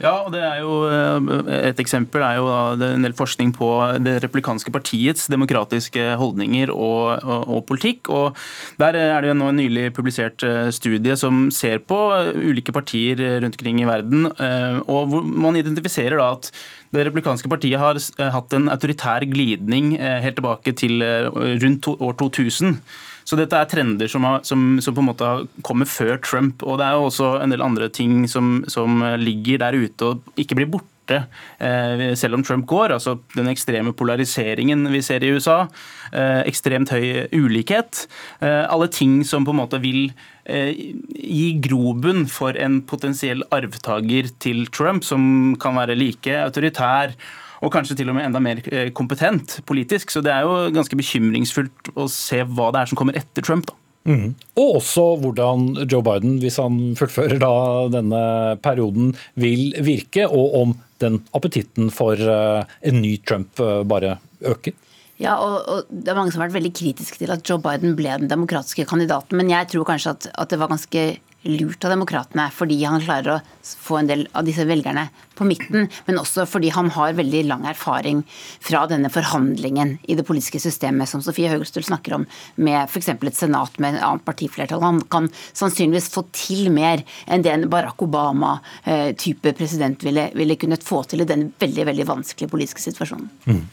Ja, 0.00 0.12
og 0.26 0.32
det 0.34 0.42
er 0.42 0.60
jo 0.60 0.72
eh, 0.90 1.68
Et 1.70 1.80
eksempel 1.82 2.24
er 2.24 2.40
jo 2.40 2.48
en 2.74 3.06
del 3.06 3.14
forskning 3.16 3.52
på 3.56 3.70
det 4.02 4.18
replikanske 4.24 4.72
partiets 4.74 5.28
demokratiske 5.32 6.08
holdninger 6.20 6.72
og, 6.74 7.22
og, 7.22 7.46
og, 7.46 7.60
politikk. 7.68 8.10
og 8.10 8.36
Der 8.80 8.98
er 8.98 9.22
det 9.22 9.32
jo 9.32 9.38
nå 9.38 9.50
en 9.52 9.60
nylig 9.60 9.88
publisert 9.96 10.42
eh, 10.46 10.68
studie 10.74 11.16
som 11.16 11.46
ser 11.54 11.80
på 11.86 11.98
ulike 12.34 12.74
partier 12.74 13.22
rundt 13.42 13.56
omkring 13.56 13.82
i 13.82 13.88
verden. 13.88 14.26
Eh, 14.26 14.78
og 14.86 15.12
hvor 15.12 15.26
Man 15.46 15.56
identifiserer 15.56 16.18
da 16.18 16.32
at 16.36 16.50
det 16.94 17.06
replikanske 17.08 17.48
partiet 17.50 17.80
har 17.80 17.98
hatt 18.32 18.54
en 18.56 18.70
autoritær 18.72 19.24
glidning 19.28 19.96
helt 19.98 20.38
tilbake 20.38 20.72
til 20.78 21.02
rundt 21.34 21.88
år 21.92 22.14
2000. 22.22 22.78
Så 23.26 23.38
dette 23.38 23.58
er 23.58 23.70
trender 23.70 24.10
som, 24.10 24.26
har, 24.26 24.42
som, 24.46 24.76
som, 24.82 24.94
på 24.94 25.02
en 25.02 25.10
måte 25.10 25.30
kommer 25.66 25.88
før 25.90 26.20
Trump. 26.22 26.62
Og 26.62 26.78
det 26.78 26.86
er 26.86 26.94
jo 26.94 27.08
også 27.08 27.32
en 27.42 27.54
del 27.54 27.64
andre 27.64 27.88
ting 27.90 28.24
som, 28.30 28.60
som 28.70 29.02
ligger 29.18 29.64
der 29.64 29.78
ute 29.78 30.12
og 30.12 30.38
ikke 30.38 30.58
blir 30.60 30.70
borte 30.70 31.24
eh, 31.58 32.12
selv 32.18 32.38
om 32.38 32.44
Trump 32.46 32.68
går. 32.70 32.94
altså 32.94 33.16
Den 33.34 33.50
ekstreme 33.50 33.94
polariseringen 33.98 34.86
vi 34.92 35.02
ser 35.02 35.26
i 35.26 35.32
USA. 35.34 35.64
Eh, 36.12 36.44
ekstremt 36.46 36.94
høy 36.94 37.26
ulikhet. 37.34 38.06
Eh, 38.40 38.62
alle 38.62 38.86
ting 38.94 39.24
som 39.26 39.46
på 39.46 39.54
en 39.54 39.62
måte 39.64 39.82
vil 39.82 40.10
gi 40.46 41.56
grobunn 41.58 42.28
for 42.30 42.54
en 42.54 42.76
potensiell 42.86 43.40
arvtaker 43.50 44.28
til 44.38 44.68
Trump, 44.70 45.02
som 45.02 45.56
kan 45.58 45.74
være 45.74 45.96
like 45.98 46.36
autoritær 46.38 47.16
og 47.62 47.72
kanskje 47.72 47.96
til 48.00 48.12
og 48.12 48.18
med 48.18 48.28
enda 48.28 48.42
mer 48.42 48.60
eh, 48.70 48.92
kompetent 48.96 49.60
politisk. 49.68 50.12
Så 50.12 50.22
det 50.24 50.32
er 50.34 50.46
jo 50.46 50.70
ganske 50.74 50.98
bekymringsfullt 50.98 51.92
å 51.96 52.08
se 52.12 52.42
hva 52.44 52.70
det 52.74 52.82
er 52.82 52.92
som 52.92 53.00
kommer 53.00 53.18
etter 53.18 53.44
Trump. 53.46 53.70
da. 53.70 53.78
Mm. 54.06 54.36
Og 54.54 54.76
også 54.78 55.04
hvordan 55.18 55.72
Joe 55.90 56.04
Biden, 56.06 56.38
hvis 56.42 56.60
han 56.62 56.94
fullfører 56.98 57.40
da 57.42 57.54
denne 57.90 58.22
perioden, 58.62 59.14
vil 59.34 59.72
virke, 59.82 60.28
og 60.30 60.58
om 60.60 60.74
den 61.02 61.20
appetitten 61.36 61.90
for 61.94 62.14
eh, 62.14 62.76
en 62.86 63.00
ny 63.02 63.16
Trump 63.26 63.60
eh, 63.60 63.82
bare 63.88 64.16
øker. 64.46 64.76
Ja, 65.16 65.38
og, 65.40 65.62
og, 65.72 65.88
Det 65.88 66.12
er 66.12 66.18
mange 66.18 66.32
som 66.32 66.42
har 66.42 66.50
vært 66.50 66.58
veldig 66.58 66.74
kritiske 66.76 67.18
til 67.22 67.32
at 67.32 67.44
Joe 67.48 67.60
Biden 67.62 67.96
ble 67.98 68.18
den 68.20 68.30
demokratiske 68.30 68.84
kandidaten, 68.88 69.38
men 69.40 69.50
jeg 69.52 69.72
tror 69.72 69.88
kanskje 69.88 70.12
at, 70.12 70.28
at 70.36 70.52
det 70.52 70.60
var 70.60 70.70
ganske 70.72 71.06
lurt 71.48 71.84
av 71.84 71.92
demokratene, 71.94 72.48
fordi 72.54 72.78
han 72.84 73.02
klarer 73.02 73.36
å 73.36 73.40
få 73.62 74.00
en 74.00 74.10
del 74.10 74.26
av 74.36 74.46
disse 74.46 74.66
velgerne 74.66 75.08
på 75.36 75.46
midten, 75.48 75.88
men 76.06 76.20
også 76.20 76.46
fordi 76.48 76.70
han 76.74 76.90
har 76.94 77.16
veldig 77.18 77.42
lang 77.48 77.66
erfaring 77.68 78.22
fra 78.64 78.84
denne 78.90 79.10
forhandlingen 79.12 79.96
i 80.08 80.16
det 80.18 80.24
politiske 80.26 80.60
systemet 80.62 81.10
som 81.10 81.22
Sofie 81.24 81.50
Høgestøl 81.52 81.86
snakker 81.86 82.16
om, 82.18 82.26
med 82.56 82.88
f.eks. 82.88 83.12
et 83.14 83.38
senat 83.38 83.80
med 83.82 83.96
en 83.96 84.04
annet 84.10 84.26
partiflertall. 84.26 84.84
Han 84.84 85.02
kan 85.12 85.30
sannsynligvis 85.52 86.10
få 86.14 86.26
til 86.36 86.70
mer 86.74 87.04
enn 87.26 87.44
det 87.44 87.52
en 87.52 87.68
Barack 87.72 88.02
Obama-type 88.02 89.56
president 89.58 90.06
ville, 90.06 90.30
ville 90.36 90.60
kunnet 90.60 90.86
få 90.86 91.02
til 91.08 91.24
i 91.24 91.28
den 91.28 91.50
veldig, 91.60 91.90
veldig 91.92 92.08
vanskelige 92.08 92.52
politiske 92.52 92.84
situasjonen. 92.84 93.28
Mm. 93.46 93.66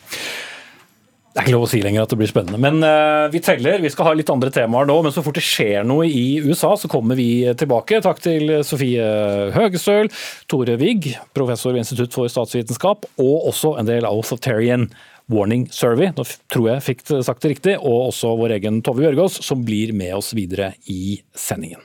Det 1.34 1.42
er 1.42 1.48
ikke 1.48 1.56
lov 1.56 1.64
å 1.66 1.70
si 1.72 1.80
lenger 1.82 2.04
at 2.04 2.12
det 2.14 2.18
blir 2.20 2.30
spennende. 2.30 2.60
Men 2.62 2.84
uh, 2.86 3.26
vi 3.34 3.42
teller. 3.42 3.82
Vi 3.82 3.90
skal 3.90 4.06
ha 4.06 4.12
litt 4.14 4.30
andre 4.30 4.52
temaer 4.54 4.86
nå. 4.86 5.00
Men 5.02 5.14
så 5.16 5.24
fort 5.26 5.40
det 5.40 5.46
skjer 5.46 5.88
noe 5.90 6.06
i 6.06 6.38
USA, 6.46 6.76
så 6.78 6.90
kommer 6.92 7.18
vi 7.18 7.48
tilbake. 7.58 8.04
Takk 8.06 8.22
til 8.22 8.60
Sofie 8.68 9.08
Høgestøl, 9.56 10.12
Tore 10.52 10.78
Wigg, 10.78 11.10
professor 11.34 11.74
ved 11.74 11.82
Institutt 11.82 12.14
for 12.14 12.30
statsvitenskap, 12.30 13.10
og 13.18 13.50
også 13.50 13.74
en 13.82 13.90
del 13.90 14.06
av 14.06 14.20
Authoritarian 14.20 14.92
Warning 15.32 15.70
Survey, 15.72 16.12
nå 16.14 16.26
tror 16.52 16.70
jeg 16.70 16.84
fikk 16.84 17.06
sagt 17.24 17.46
det 17.46 17.54
riktig, 17.56 17.78
og 17.80 18.10
også 18.12 18.36
vår 18.40 18.58
egen 18.60 18.82
Tove 18.86 19.06
Bjørgaas, 19.06 19.40
som 19.46 19.64
blir 19.66 19.96
med 19.96 20.14
oss 20.20 20.34
videre 20.38 20.74
i 20.92 21.18
sendingen. 21.32 21.82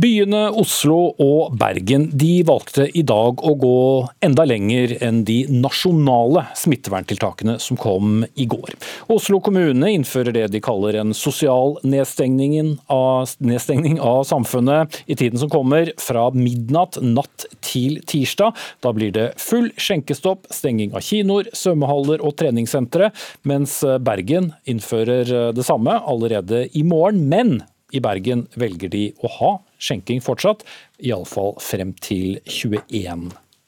Byene 0.00 0.46
Oslo 0.56 1.10
og 1.20 1.56
Bergen 1.60 2.06
de 2.16 2.40
valgte 2.46 2.86
i 2.96 3.02
dag 3.04 3.42
å 3.44 3.50
gå 3.58 3.80
enda 4.24 4.46
lenger 4.46 4.94
enn 5.04 5.18
de 5.28 5.42
nasjonale 5.52 6.46
smitteverntiltakene 6.56 7.58
som 7.60 7.76
kom 7.80 8.22
i 8.32 8.46
går. 8.48 8.76
Oslo 9.12 9.40
kommune 9.44 9.90
innfører 9.92 10.32
det 10.36 10.46
de 10.54 10.62
kaller 10.64 10.96
en 11.02 11.12
sosial 11.16 11.74
nedstengning 11.84 12.78
av, 12.86 13.34
nedstengning 13.44 13.98
av 14.00 14.22
samfunnet 14.30 15.02
i 15.04 15.18
tiden 15.18 15.42
som 15.42 15.52
kommer, 15.52 15.90
fra 16.00 16.28
midnatt 16.32 16.96
natt 17.04 17.44
til 17.66 17.98
tirsdag. 18.08 18.56
Da 18.80 18.94
blir 18.96 19.12
det 19.16 19.26
full 19.42 19.68
skjenkestopp, 19.76 20.48
stenging 20.54 20.94
av 20.94 21.04
kinoer, 21.04 21.50
svømmehaller 21.52 22.24
og 22.24 22.38
treningssentre, 22.40 23.10
mens 23.42 23.80
Bergen 24.06 24.54
innfører 24.70 25.50
det 25.56 25.66
samme 25.66 25.98
allerede 26.08 26.68
i 26.72 26.86
morgen. 26.86 27.26
Men 27.28 27.58
i 27.92 28.02
Bergen 28.02 28.46
velger 28.58 28.92
de 28.92 29.04
å 29.22 29.30
ha 29.38 29.52
skjenking 29.80 30.22
fortsatt, 30.24 30.64
iallfall 31.02 31.56
frem 31.62 31.94
til 32.04 32.38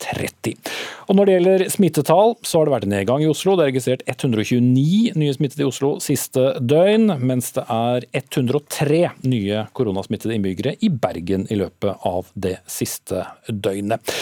21.30. 0.02 0.72
Og 1.08 1.16
Når 1.16 1.28
det 1.28 1.34
gjelder 1.36 1.64
smittetall, 1.72 2.36
så 2.46 2.58
har 2.58 2.68
det 2.68 2.74
vært 2.74 2.86
en 2.86 2.94
nedgang 2.96 3.24
i 3.24 3.30
Oslo. 3.30 3.56
Det 3.56 3.64
er 3.64 3.72
registrert 3.72 4.04
129 4.06 5.16
nye 5.18 5.34
smittede 5.36 5.64
i 5.64 5.68
Oslo 5.68 5.94
siste 6.02 6.52
døgn, 6.60 7.16
mens 7.22 7.52
det 7.56 7.66
er 7.72 8.06
103 8.22 9.02
nye 9.28 9.66
koronasmittede 9.76 10.38
innbyggere 10.38 10.76
i 10.80 10.90
Bergen 10.92 11.48
i 11.50 11.58
løpet 11.60 12.06
av 12.08 12.32
det 12.34 12.58
siste 12.70 13.26
døgnet. 13.48 14.14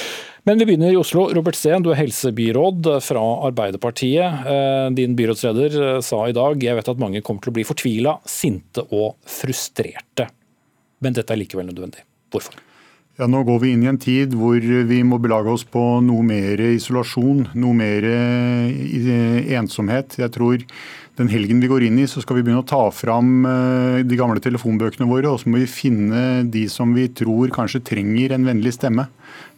Men 0.49 0.57
vi 0.59 0.71
begynner 0.71 0.95
i 0.95 0.97
Oslo. 0.97 1.27
Robert 1.37 1.59
Steen, 1.59 1.85
du 1.85 1.91
er 1.93 2.01
helsebyråd 2.01 2.89
fra 3.05 3.25
Arbeiderpartiet. 3.51 4.47
Eh, 4.49 4.87
din 4.97 5.13
byrådsleder 5.19 5.77
eh, 5.83 6.01
sa 6.05 6.23
i 6.27 6.37
dag 6.37 6.65
jeg 6.65 6.79
vet 6.79 6.91
at 6.95 7.03
mange 7.03 7.21
kommer 7.25 7.45
til 7.45 7.53
å 7.53 7.59
bli 7.59 7.67
fortvila, 7.69 8.17
sinte 8.29 8.87
og 8.89 9.21
frustrerte. 9.29 10.31
Men 11.05 11.17
dette 11.17 11.37
er 11.37 11.43
likevel 11.43 11.69
nødvendig. 11.69 12.07
Hvorfor? 12.33 12.57
Ja, 13.21 13.27
Nå 13.29 13.43
går 13.45 13.59
vi 13.61 13.75
inn 13.75 13.83
i 13.85 13.91
en 13.91 14.01
tid 14.01 14.33
hvor 14.33 14.57
vi 14.57 15.03
må 15.05 15.19
belage 15.21 15.53
oss 15.53 15.67
på 15.69 15.83
noe 16.01 16.25
mer 16.25 16.63
isolasjon, 16.71 17.51
noe 17.53 17.77
mer 17.77 18.07
eh, 18.09 19.51
ensomhet. 19.59 20.17
Jeg 20.23 20.33
tror 20.33 20.65
den 21.21 21.29
helgen 21.29 21.61
vi 21.61 21.69
går 21.69 21.85
inn 21.85 21.99
i, 22.01 22.09
så 22.09 22.23
skal 22.25 22.39
vi 22.39 22.47
begynne 22.47 22.63
å 22.63 22.71
ta 22.71 22.87
fram 22.97 23.45
de 24.09 24.17
gamle 24.17 24.41
telefonbøkene 24.41 25.05
våre, 25.11 25.29
og 25.29 25.43
så 25.43 25.53
må 25.53 25.61
vi 25.61 25.69
finne 25.69 26.47
de 26.49 26.65
som 26.73 26.95
vi 26.97 27.11
tror 27.13 27.53
kanskje 27.53 27.83
trenger 27.91 28.33
en 28.33 28.49
vennlig 28.49 28.73
stemme. 28.79 29.05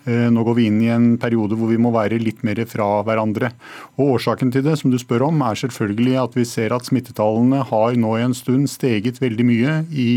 Eh, 0.05 0.27
nå 0.35 0.43
går 0.43 0.57
vi 0.59 0.67
inn 0.67 0.81
i 0.83 0.91
en 0.91 1.13
periode 1.23 1.55
hvor 1.59 1.71
vi 1.71 1.79
må 1.81 1.93
være 1.95 2.19
litt 2.19 2.43
mer 2.47 2.59
fra 2.67 2.89
hverandre. 3.07 3.53
Og 3.95 4.17
Årsaken 4.17 4.51
til 4.55 4.65
det 4.67 4.75
som 4.81 4.91
du 4.91 4.99
spør 4.99 5.29
om, 5.29 5.43
er 5.47 5.59
selvfølgelig 5.61 6.17
at 6.25 6.39
vi 6.39 6.47
ser 6.49 6.75
at 6.75 6.89
smittetallene 6.89 7.63
har 7.71 7.99
nå 7.99 8.17
i 8.19 8.25
en 8.27 8.35
stund 8.35 8.71
steget 8.73 9.23
veldig 9.23 9.47
mye 9.47 9.77
i 9.95 10.11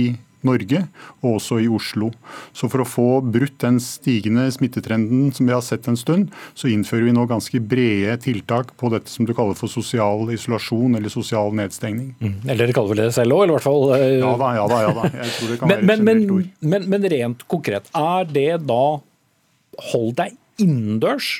Norge 0.47 0.83
og 1.21 1.37
også 1.37 1.59
i 1.63 1.69
Oslo. 1.71 2.11
Så 2.55 2.69
For 2.71 2.83
å 2.83 2.87
få 2.87 3.07
brutt 3.21 3.57
den 3.63 3.79
stigende 3.83 4.47
smittetrenden 4.53 5.31
som 5.35 5.49
vi 5.49 5.55
har 5.55 5.63
sett 5.65 5.89
en 5.91 5.99
stund, 5.99 6.31
så 6.57 6.69
innfører 6.71 7.07
vi 7.09 7.15
nå 7.15 7.25
ganske 7.29 7.61
brede 7.61 8.17
tiltak 8.23 8.73
på 8.79 8.91
dette 8.93 9.11
som 9.11 9.27
du 9.27 9.33
kaller 9.35 9.57
for 9.57 9.71
sosial 9.71 10.29
isolasjon 10.33 10.97
eller 10.99 11.13
sosial 11.13 11.53
nedstengning. 11.57 12.13
Mm. 12.19 12.37
Eller 12.45 12.65
dere 12.65 12.77
kaller 12.77 12.95
vel 12.95 13.03
det 13.05 13.15
selv 13.17 13.37
òg, 13.37 13.45
eller 13.45 13.55
i 13.55 13.57
hvert 13.57 13.67
fall? 13.67 13.83
Uh... 13.91 14.05
Ja 14.21 14.35
da, 14.41 14.53
ja 14.59 14.69
da. 14.71 14.79
ja 14.85 14.93
da. 14.99 15.09
Jeg 15.25 15.35
tror 15.39 15.51
det 15.51 15.59
kan 15.59 15.71
men, 15.71 15.83
være 15.89 16.07
men, 16.07 16.23
men, 16.29 16.47
men, 16.75 16.87
men 16.93 17.09
rent 17.15 17.45
konkret, 17.51 17.91
er 17.95 18.31
det 18.31 18.49
da 18.69 18.83
hold 19.91 20.15
deg 20.19 20.35
innendørs, 20.61 21.39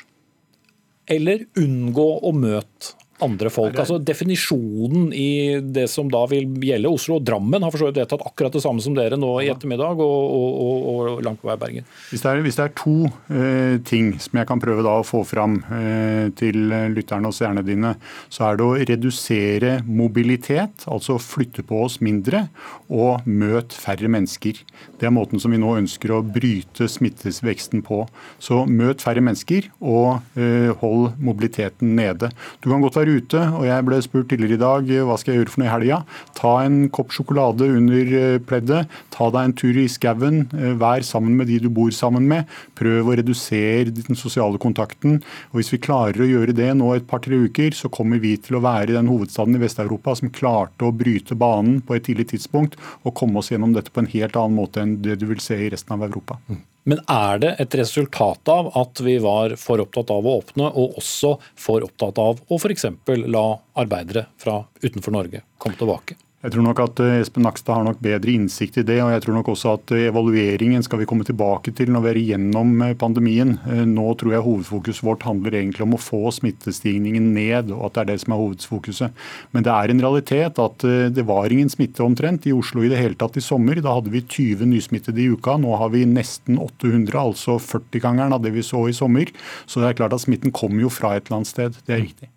eller 1.06 1.46
unngå 1.58 2.06
å 2.26 2.32
møte 2.34 2.96
andre 3.24 3.50
folk. 3.52 3.76
Altså 3.80 3.98
Definisjonen 4.02 5.08
i 5.16 5.58
det 5.62 5.86
som 5.92 6.10
da 6.12 6.22
vil 6.30 6.48
gjelde 6.64 6.90
Oslo 6.92 7.18
og 7.18 7.24
Drammen, 7.26 7.64
har 7.64 7.72
for 7.72 7.80
så 7.80 7.88
vidt 7.88 8.00
vedtatt 8.02 8.24
akkurat 8.26 8.54
det 8.56 8.62
samme 8.64 8.82
som 8.84 8.96
dere 8.96 9.18
nå 9.20 9.30
i 9.42 9.50
ettermiddag, 9.52 10.02
og, 10.04 10.34
og, 10.36 10.58
og, 10.62 10.90
og 10.92 11.24
langt 11.24 11.40
på 11.42 11.50
vei 11.50 11.56
Bergen. 11.60 11.88
Hvis 12.10 12.24
det 12.24 12.32
er, 12.32 12.42
hvis 12.44 12.58
det 12.58 12.66
er 12.66 12.74
to 12.76 12.96
eh, 13.32 13.76
ting 13.88 14.12
som 14.22 14.40
jeg 14.40 14.48
kan 14.50 14.62
prøve 14.62 14.84
da 14.86 14.98
å 15.00 15.06
få 15.06 15.22
fram 15.26 15.58
eh, 15.78 16.28
til 16.36 16.68
lytterne 16.92 17.30
og 17.30 17.36
seerne 17.36 17.64
dine, 17.66 17.94
så 18.32 18.50
er 18.50 18.60
det 18.60 18.66
å 18.66 18.76
redusere 18.92 19.72
mobilitet, 19.86 20.86
altså 20.90 21.18
flytte 21.22 21.64
på 21.66 21.82
oss 21.86 22.00
mindre, 22.04 22.46
og 22.92 23.24
møte 23.26 23.76
færre 23.80 24.10
mennesker. 24.12 24.60
Det 25.00 25.08
er 25.08 25.14
måten 25.14 25.40
som 25.42 25.54
vi 25.54 25.60
nå 25.60 25.76
ønsker 25.80 26.12
å 26.12 26.22
bryte 26.24 26.88
smitteveksten 26.90 27.82
på. 27.86 28.04
Så 28.42 28.64
møt 28.68 29.04
færre 29.04 29.24
mennesker, 29.24 29.70
og 29.80 30.20
eh, 30.38 30.70
hold 30.82 31.16
mobiliteten 31.22 31.96
nede. 31.96 32.30
Du 32.60 32.68
kan 32.70 32.84
godt 32.84 32.98
være 33.00 33.05
var 33.06 33.20
ute, 33.22 33.42
og 33.56 33.64
jeg 33.66 33.86
ble 33.86 33.98
spurt 34.04 34.28
tidligere 34.30 34.56
i 34.56 34.62
dag 34.62 34.90
hva 35.06 35.16
skal 35.18 35.32
jeg 35.32 35.40
gjøre 35.40 35.52
for 35.52 35.62
noe 35.62 35.68
i 35.68 35.72
helga. 35.72 35.98
Ta 36.36 36.52
en 36.64 36.78
kopp 36.94 37.14
sjokolade 37.14 37.68
under 37.76 38.12
eh, 38.20 38.38
pleddet, 38.42 38.92
ta 39.14 39.30
deg 39.32 39.48
en 39.48 39.56
tur 39.56 39.78
i 39.78 39.86
skauen, 39.90 40.42
eh, 40.56 40.74
vær 40.78 41.04
sammen 41.06 41.36
med 41.38 41.50
de 41.50 41.60
du 41.62 41.70
bor 41.72 41.92
sammen 41.94 42.26
med. 42.28 42.50
Prøv 42.78 43.10
å 43.10 43.16
redusere 43.18 43.94
den 43.94 44.18
sosiale 44.18 44.60
kontakten. 44.62 45.20
og 45.52 45.60
Hvis 45.60 45.72
vi 45.74 45.82
klarer 45.82 46.22
å 46.22 46.30
gjøre 46.30 46.56
det 46.56 46.72
nå 46.76 46.92
et 46.94 47.08
par-tre 47.08 47.38
uker, 47.46 47.74
så 47.76 47.90
kommer 47.92 48.22
vi 48.22 48.36
til 48.36 48.58
å 48.58 48.64
være 48.64 48.96
den 48.96 49.10
hovedstaden 49.10 49.56
i 49.56 49.62
Vest-Europa 49.62 50.16
som 50.18 50.32
klarte 50.34 50.86
å 50.86 50.94
bryte 50.94 51.38
banen 51.38 51.80
på 51.80 51.96
et 51.96 52.06
tidlig 52.08 52.30
tidspunkt 52.34 52.78
og 53.04 53.14
komme 53.16 53.40
oss 53.40 53.52
gjennom 53.52 53.74
dette 53.76 53.92
på 53.92 54.02
en 54.02 54.12
helt 54.12 54.36
annen 54.36 54.56
måte 54.56 54.82
enn 54.82 54.98
det 55.04 55.20
du 55.20 55.28
vil 55.30 55.42
se 55.42 55.58
i 55.58 55.70
resten 55.72 55.96
av 55.96 56.08
Europa. 56.08 56.40
Men 56.86 57.00
er 57.10 57.40
det 57.42 57.54
et 57.62 57.74
resultat 57.80 58.48
av 58.52 58.68
at 58.78 59.00
vi 59.02 59.16
var 59.22 59.56
for 59.58 59.82
opptatt 59.82 60.12
av 60.14 60.26
å 60.26 60.36
åpne, 60.38 60.68
og 60.70 61.00
også 61.00 61.32
for 61.58 61.82
opptatt 61.86 62.20
av 62.22 62.38
å 62.46 62.60
f.eks. 62.60 62.86
la 63.26 63.46
arbeidere 63.74 64.28
fra 64.38 64.60
utenfor 64.84 65.18
Norge 65.18 65.42
komme 65.58 65.78
tilbake? 65.80 66.14
Jeg 66.46 66.52
tror 66.54 66.62
nok 66.62 66.78
at 66.78 67.00
eh, 67.02 67.16
Espen 67.24 67.42
Nakstad 67.42 67.74
har 67.74 67.86
nok 67.88 67.98
bedre 68.04 68.30
innsikt 68.30 68.76
i 68.78 68.84
det. 68.86 69.00
og 69.02 69.08
jeg 69.10 69.22
tror 69.24 69.34
nok 69.34 69.48
også 69.50 69.72
at 69.80 69.92
eh, 69.96 70.04
Evalueringen 70.12 70.84
skal 70.86 71.00
vi 71.00 71.08
komme 71.10 71.24
tilbake 71.26 71.72
til 71.74 71.90
når 71.90 72.04
vi 72.04 72.10
er 72.12 72.20
igjennom 72.20 72.84
eh, 72.86 72.92
pandemien. 72.94 73.56
Nå 73.90 74.04
tror 74.20 74.36
jeg 74.36 74.44
hovedfokuset 74.44 75.02
vårt 75.02 75.24
handler 75.26 75.56
egentlig 75.58 75.82
om 75.82 75.96
å 75.96 75.98
få 75.98 76.30
smittestigningen 76.36 77.32
ned. 77.34 77.72
og 77.74 77.88
at 77.88 77.96
det 77.96 78.02
er 78.04 78.10
det 78.12 78.18
som 78.22 78.36
er 78.36 78.42
hovedfokuset. 78.44 79.24
Men 79.56 79.66
det 79.66 79.72
er 79.74 79.90
en 79.90 80.02
realitet 80.04 80.60
at 80.62 80.86
det 81.16 81.24
var 81.26 81.50
ingen 81.50 81.72
smitte 81.72 82.04
omtrent 82.04 82.46
i 82.46 82.54
Oslo 82.54 82.84
i 82.86 82.90
det 82.92 83.00
hele 83.00 83.18
tatt 83.18 83.40
i 83.40 83.42
sommer. 83.42 83.80
Da 83.82 83.96
hadde 83.96 84.12
vi 84.14 84.22
20 84.22 84.70
nysmittede 84.70 85.24
i 85.24 85.30
uka. 85.34 85.56
Nå 85.58 85.74
har 85.80 85.90
vi 85.96 86.04
nesten 86.06 86.60
800, 86.62 87.10
altså 87.24 87.56
40-gangeren 87.58 88.36
av 88.36 88.44
det 88.44 88.54
vi 88.54 88.62
så 88.66 88.84
i 88.86 88.94
sommer. 88.94 89.32
Så 89.66 89.82
det 89.82 89.90
er 89.90 89.98
klart 89.98 90.14
at 90.14 90.22
smitten 90.22 90.54
kommer 90.54 90.86
jo 90.86 90.92
fra 90.94 91.16
et 91.16 91.26
eller 91.26 91.40
annet 91.40 91.50
sted. 91.50 91.80
Det 91.82 91.96
er 91.96 92.04
riktig. 92.04 92.30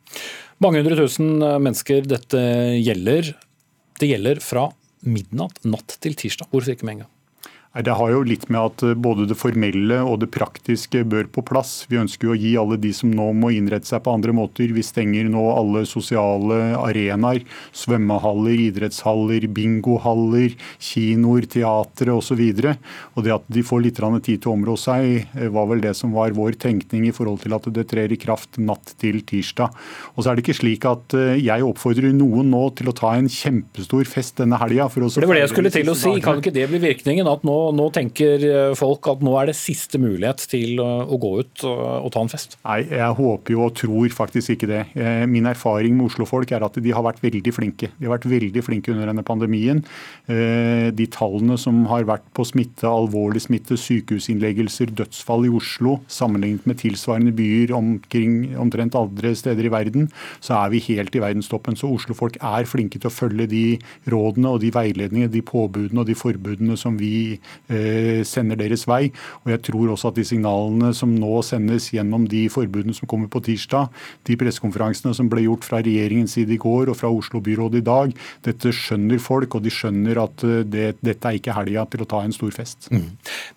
Mange 0.60 0.82
hundre 0.82 0.98
tusen 0.98 1.38
mennesker 1.38 2.10
dette 2.10 2.42
gjelder. 2.82 3.36
Det 4.00 4.08
gjelder 4.08 4.40
fra 4.40 4.70
midnatt 5.04 5.60
natt 5.68 5.98
til 6.00 6.16
tirsdag. 6.16 6.48
Hvorfor 6.52 6.72
ikke 6.72 6.88
med 6.88 7.00
en 7.00 7.02
gang? 7.04 7.16
Det 7.80 7.94
har 7.96 8.12
jo 8.12 8.24
litt 8.28 8.48
med 8.52 8.60
at 8.60 8.84
eh, 8.84 8.96
både 8.98 9.28
det 9.30 9.38
formelle 9.40 10.02
og 10.04 10.20
det 10.24 10.30
praktiske 10.36 11.06
bør 11.08 11.30
på 11.32 11.44
plass. 11.48 11.86
Vi 11.88 12.00
ønsker 12.02 12.28
jo 12.28 12.34
å 12.34 12.40
gi 12.40 12.52
alle 12.60 12.80
de 12.82 12.92
som 12.96 13.12
nå 13.16 13.30
må 13.38 13.54
innrette 13.56 13.88
seg 13.88 14.04
på 14.04 14.12
andre 14.12 14.34
måter. 14.36 14.74
Vi 14.76 14.84
stenger 14.84 15.30
nå 15.32 15.44
alle 15.54 15.86
sosiale 15.88 16.74
arenaer. 16.80 17.46
Svømmehaller, 17.78 18.58
idrettshaller, 18.68 19.48
bingohaller, 19.56 20.58
kinoer, 20.76 21.48
teatre 21.50 22.18
osv. 22.18 22.42
Det 22.60 23.36
at 23.36 23.48
de 23.48 23.64
får 23.64 23.86
litt 23.86 24.02
tid 24.26 24.42
til 24.42 24.52
å 24.52 24.58
områ 24.58 24.76
seg, 24.80 25.30
eh, 25.38 25.48
var 25.54 25.72
vel 25.72 25.86
det 25.86 25.96
som 25.96 26.12
var 26.16 26.36
vår 26.36 26.60
tenkning 26.60 27.08
i 27.08 27.16
forhold 27.16 27.46
til 27.46 27.56
at 27.56 27.72
det 27.72 27.88
trer 27.94 28.12
i 28.12 28.20
kraft 28.20 28.60
natt 28.60 28.96
til 29.00 29.22
tirsdag. 29.24 29.72
Og 30.16 30.24
så 30.24 30.32
er 30.32 30.36
det 30.36 30.44
ikke 30.44 30.60
slik 30.60 30.90
at 30.90 31.16
eh, 31.16 31.40
jeg 31.40 31.64
oppfordrer 31.64 32.12
noen 32.18 32.52
nå 32.52 32.66
til 32.76 32.92
å 32.92 32.98
ta 32.98 33.16
en 33.16 33.32
kjempestor 33.32 34.04
fest 34.10 34.42
denne 34.44 34.60
helga. 34.60 34.90
Det 34.90 35.24
var 35.24 35.38
det 35.38 35.48
jeg 35.48 35.54
skulle 35.56 35.72
til 35.72 35.94
å 35.94 35.98
si. 35.98 36.18
Kan 36.24 36.44
ikke 36.44 36.56
det 36.56 36.68
bli 36.68 36.84
virkningen? 36.84 37.28
at 37.30 37.46
nå 37.48 37.58
nå, 37.76 37.88
tenker 37.96 38.44
eh, 38.46 38.74
folk 38.78 39.08
at 39.12 39.24
nå 39.26 39.34
er 39.40 39.50
det 39.50 39.58
siste 39.58 40.00
mulighet 40.02 40.44
til 40.52 40.80
å 40.82 41.18
gå 41.20 41.32
ut 41.42 41.66
og, 41.68 42.10
ta 42.14 42.24
en 42.24 42.32
fest? 42.32 42.58
Nei, 42.66 42.82
jeg 42.88 43.18
håper 43.20 43.56
jo 43.56 43.66
og 43.68 43.76
tror 43.78 44.16
faktisk 44.16 44.56
ikke 44.56 44.70
det. 44.70 44.82
Eh, 44.98 45.26
min 45.30 45.50
erfaring 45.50 45.96
med 45.98 46.10
Oslo-folk 46.10 46.52
er 46.56 46.66
at 46.66 46.80
de 46.82 46.94
har 46.96 47.06
vært 47.06 47.22
veldig 47.24 47.54
flinke. 47.56 47.92
De 47.98 48.08
har 48.08 48.16
vært 48.16 48.30
veldig 48.32 48.64
flinke 48.66 48.94
under 48.94 49.12
denne 49.12 49.26
pandemien. 49.26 49.84
Eh, 50.30 50.90
de 50.96 51.08
tallene 51.14 51.58
som 51.62 51.82
har 51.92 52.08
vært 52.10 52.28
på 52.38 52.46
smitte, 52.48 52.88
alvorlig 52.90 53.44
smitte, 53.46 53.78
sykehusinnleggelser, 53.80 54.94
dødsfall 54.98 55.48
i 55.50 55.54
Oslo, 55.60 56.00
sammenlignet 56.12 56.68
med 56.70 56.82
tilsvarende 56.82 57.36
byer 57.36 57.76
omkring 57.78 58.56
omtrent 58.60 58.98
andre 59.00 59.34
steder 59.38 59.70
i 59.70 59.74
verden, 59.74 60.10
så 60.44 60.58
er 60.64 60.74
vi 60.74 60.84
helt 60.90 61.16
i 61.16 61.24
verdenstoppen. 61.24 61.78
Så 61.80 61.92
Oslo-folk 61.94 62.40
er 62.42 62.70
flinke 62.70 63.00
til 63.00 63.12
å 63.12 63.16
følge 63.16 63.50
de 63.50 63.66
rådene 64.10 64.54
og 64.54 64.64
de 64.64 64.72
veiledningene, 64.74 65.32
de 65.32 65.44
påbudene 65.46 66.04
og 66.04 66.10
de 66.10 66.18
forbudene 66.18 66.78
som 66.80 66.98
vi 67.00 67.40
sender 68.26 68.58
deres 68.60 68.86
vei. 68.90 69.12
Og 69.44 69.52
jeg 69.54 69.62
tror 69.70 69.94
også 69.94 70.10
at 70.12 70.20
de 70.20 70.26
signalene 70.28 70.92
som 70.98 71.12
nå 71.16 71.42
sendes 71.46 71.90
gjennom 71.94 72.26
de 72.30 72.46
forbudene 72.52 72.96
som 72.98 73.10
kommer 73.10 73.30
på 73.32 73.42
tirsdag, 73.46 73.90
de 74.28 74.38
pressekonferansene 74.40 75.14
som 75.18 75.30
ble 75.32 75.46
gjort 75.46 75.68
fra 75.68 75.82
regjeringens 75.86 76.38
side 76.38 76.56
i 76.56 76.62
går 76.62 76.92
og 76.92 77.00
fra 77.00 77.12
Oslo-byrådet 77.14 77.82
i 77.82 77.88
dag, 77.90 78.14
dette 78.46 78.74
skjønner 78.76 79.22
folk, 79.24 79.56
og 79.56 79.66
de 79.66 79.74
skjønner 79.74 80.22
at 80.24 80.46
eh, 80.48 80.62
det, 80.68 80.92
dette 81.06 81.30
er 81.30 81.40
ikke 81.40 81.58
helga 81.58 81.88
til 81.90 82.06
å 82.06 82.10
ta 82.10 82.24
en 82.26 82.36
stor 82.36 82.54
fest. 82.56 82.90
Mm. 82.94 83.10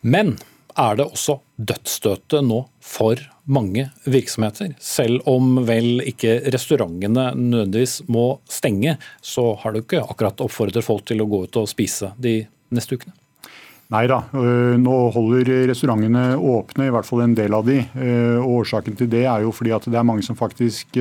Men 0.02 0.34
er 0.78 0.96
det 0.96 1.04
også 1.04 1.36
dødsstøtet 1.60 2.44
nå 2.46 2.62
for 2.80 3.20
mange 3.44 3.88
virksomheter. 4.08 4.72
Selv 4.80 5.26
om 5.28 5.58
vel 5.68 6.00
ikke 6.08 6.38
restaurantene 6.54 7.32
nødvendigvis 7.36 8.00
må 8.12 8.26
stenge, 8.48 8.96
så 9.20 9.52
har 9.60 9.74
du 9.74 9.82
ikke 9.82 10.04
akkurat 10.04 10.40
oppfordret 10.44 10.86
folk 10.86 11.04
til 11.08 11.20
å 11.22 11.28
gå 11.28 11.44
ut 11.46 11.60
og 11.60 11.68
spise 11.70 12.14
de 12.22 12.38
neste 12.72 12.96
ukene. 12.96 13.14
Nei 13.92 14.06
da. 14.08 14.22
Nå 14.32 14.98
holder 15.12 15.50
restaurantene 15.68 16.36
åpne, 16.36 16.86
i 16.88 16.92
hvert 16.94 17.04
fall 17.04 17.26
en 17.26 17.34
del 17.36 17.52
av 17.52 17.66
de. 17.68 17.78
Og 18.40 18.62
Årsaken 18.62 18.96
til 18.96 19.10
det 19.12 19.26
er 19.28 19.44
jo 19.44 19.52
fordi 19.52 19.74
at 19.76 19.84
det 19.84 19.98
er 20.00 20.06
mange 20.08 20.24
som 20.24 20.38
faktisk 20.38 20.96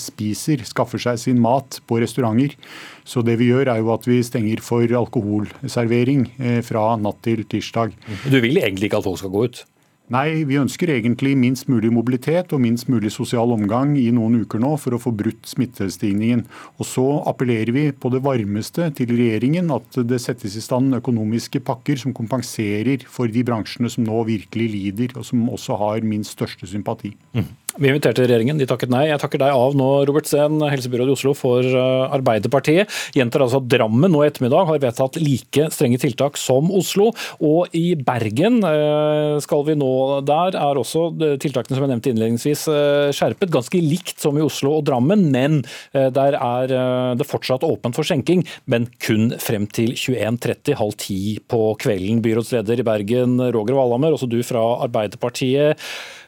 spiser, 0.00 0.64
skaffer 0.64 1.02
seg 1.04 1.20
sin 1.20 1.42
mat 1.42 1.82
på 1.84 1.98
restauranter. 2.00 2.56
Så 3.04 3.20
det 3.26 3.36
vi 3.42 3.50
gjør 3.50 3.74
er 3.74 3.82
jo 3.82 3.92
at 3.92 4.08
vi 4.08 4.22
stenger 4.24 4.62
for 4.64 4.88
alkoholservering 5.02 6.30
fra 6.64 6.94
natt 6.96 7.20
til 7.26 7.44
tirsdag. 7.44 7.92
Du 8.24 8.38
vil 8.40 8.56
egentlig 8.56 8.88
ikke 8.88 9.02
at 9.02 9.10
folk 9.10 9.20
skal 9.20 9.34
gå 9.36 9.44
ut? 9.50 9.62
Nei, 10.10 10.42
vi 10.42 10.56
ønsker 10.58 10.90
egentlig 10.90 11.36
minst 11.38 11.68
mulig 11.70 11.92
mobilitet 11.94 12.50
og 12.50 12.62
minst 12.64 12.88
mulig 12.90 13.12
sosial 13.14 13.52
omgang 13.54 13.92
i 13.94 14.08
noen 14.14 14.40
uker 14.42 14.58
nå 14.58 14.72
for 14.82 14.96
å 14.96 14.98
få 14.98 15.12
brutt 15.14 15.46
smittestigningen. 15.46 16.42
Og 16.82 16.88
så 16.90 17.04
appellerer 17.30 17.70
vi 17.76 17.84
på 17.94 18.10
det 18.10 18.22
varmeste 18.24 18.88
til 18.98 19.14
regjeringen 19.14 19.70
at 19.70 20.00
det 20.10 20.18
settes 20.18 20.56
i 20.58 20.64
stand 20.64 20.98
økonomiske 20.98 21.62
pakker 21.62 22.02
som 22.02 22.16
kompenserer 22.16 23.06
for 23.06 23.30
de 23.30 23.44
bransjene 23.46 23.92
som 23.92 24.02
nå 24.08 24.24
virkelig 24.26 24.66
lider, 24.74 25.14
og 25.14 25.28
som 25.30 25.46
også 25.46 25.78
har 25.78 26.02
min 26.02 26.26
største 26.26 26.66
sympati. 26.66 27.14
Mm. 27.36 27.46
Vi 27.78 27.86
inviterte 27.86 28.24
regjeringen, 28.24 28.58
de 28.58 28.66
takket 28.66 28.90
nei. 28.90 29.04
Jeg 29.06 29.20
takker 29.22 29.38
deg 29.38 29.54
av 29.54 29.76
nå, 29.78 29.86
Robert 30.08 30.26
Sehn, 30.26 30.58
helsebyråd 30.72 31.12
i 31.12 31.14
Oslo 31.14 31.34
for 31.38 31.62
eh, 31.62 32.14
Arbeiderpartiet. 32.16 32.90
Gjentar 33.14 33.44
altså 33.44 33.60
at 33.60 33.68
Drammen 33.70 34.10
nå 34.10 34.24
i 34.24 34.30
ettermiddag 34.30 34.66
har 34.66 34.80
vedtatt 34.82 35.20
like 35.22 35.68
strenge 35.70 36.00
tiltak 36.02 36.40
som 36.40 36.72
Oslo. 36.74 37.10
Og 37.46 37.70
i 37.76 37.94
Bergen 37.94 38.58
eh, 38.66 39.36
skal 39.44 39.64
vi 39.68 39.78
nå 39.78 39.92
der, 40.26 40.58
er 40.58 40.80
også 40.82 41.06
tiltakene 41.42 41.78
som 41.78 41.86
jeg 41.86 41.92
nevnte 41.94 42.12
innledningsvis 42.14 42.66
eh, 42.74 43.14
skjerpet. 43.14 43.52
Ganske 43.54 43.82
likt 43.84 44.18
som 44.18 44.38
i 44.40 44.44
Oslo 44.44 44.80
og 44.80 44.86
Drammen, 44.90 45.28
men 45.30 45.60
der 45.92 46.34
er 46.36 46.72
det 47.18 47.26
fortsatt 47.28 47.64
åpent 47.66 47.96
for 47.96 48.06
skjenking. 48.06 48.42
Men 48.70 48.88
kun 49.02 49.30
frem 49.42 49.66
til 49.70 49.94
21.30, 49.94 50.74
halv 50.80 50.96
ti 50.98 51.20
på 51.50 51.74
kvelden. 51.80 52.22
Byrådsleder 52.24 52.82
i 52.82 52.86
Bergen, 52.86 53.38
Roger 53.54 53.78
Valhammer, 53.78 54.16
også 54.16 54.30
du 54.30 54.40
fra 54.46 54.64
Arbeiderpartiet. 54.86 55.78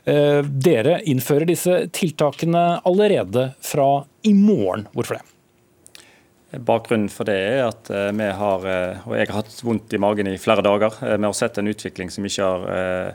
Eh, 0.05 0.41
dere 0.43 0.97
innfører 1.07 1.47
disse 1.47 1.77
tiltakene 1.95 2.81
allerede 2.89 3.53
fra 3.63 4.05
i 4.27 4.33
morgen. 4.35 4.89
Hvorfor 4.97 5.19
det? 5.19 5.29
Bakgrunnen 6.67 7.09
for 7.09 7.29
det 7.29 7.37
er 7.39 7.63
at 7.69 7.91
eh, 7.95 8.11
vi 8.19 8.27
har, 8.41 8.67
eh, 8.67 9.07
og 9.07 9.15
jeg 9.17 9.31
har 9.31 9.39
hatt 9.39 9.63
vondt 9.63 9.95
i 9.95 10.01
magen 10.03 10.33
i 10.33 10.41
flere 10.43 10.65
dager. 10.67 10.99
Vi 10.99 11.23
har 11.23 11.39
sett 11.39 11.63
en 11.63 11.71
utvikling 11.71 12.11
som 12.11 12.27
ikke 12.27 12.51
har 12.51 13.15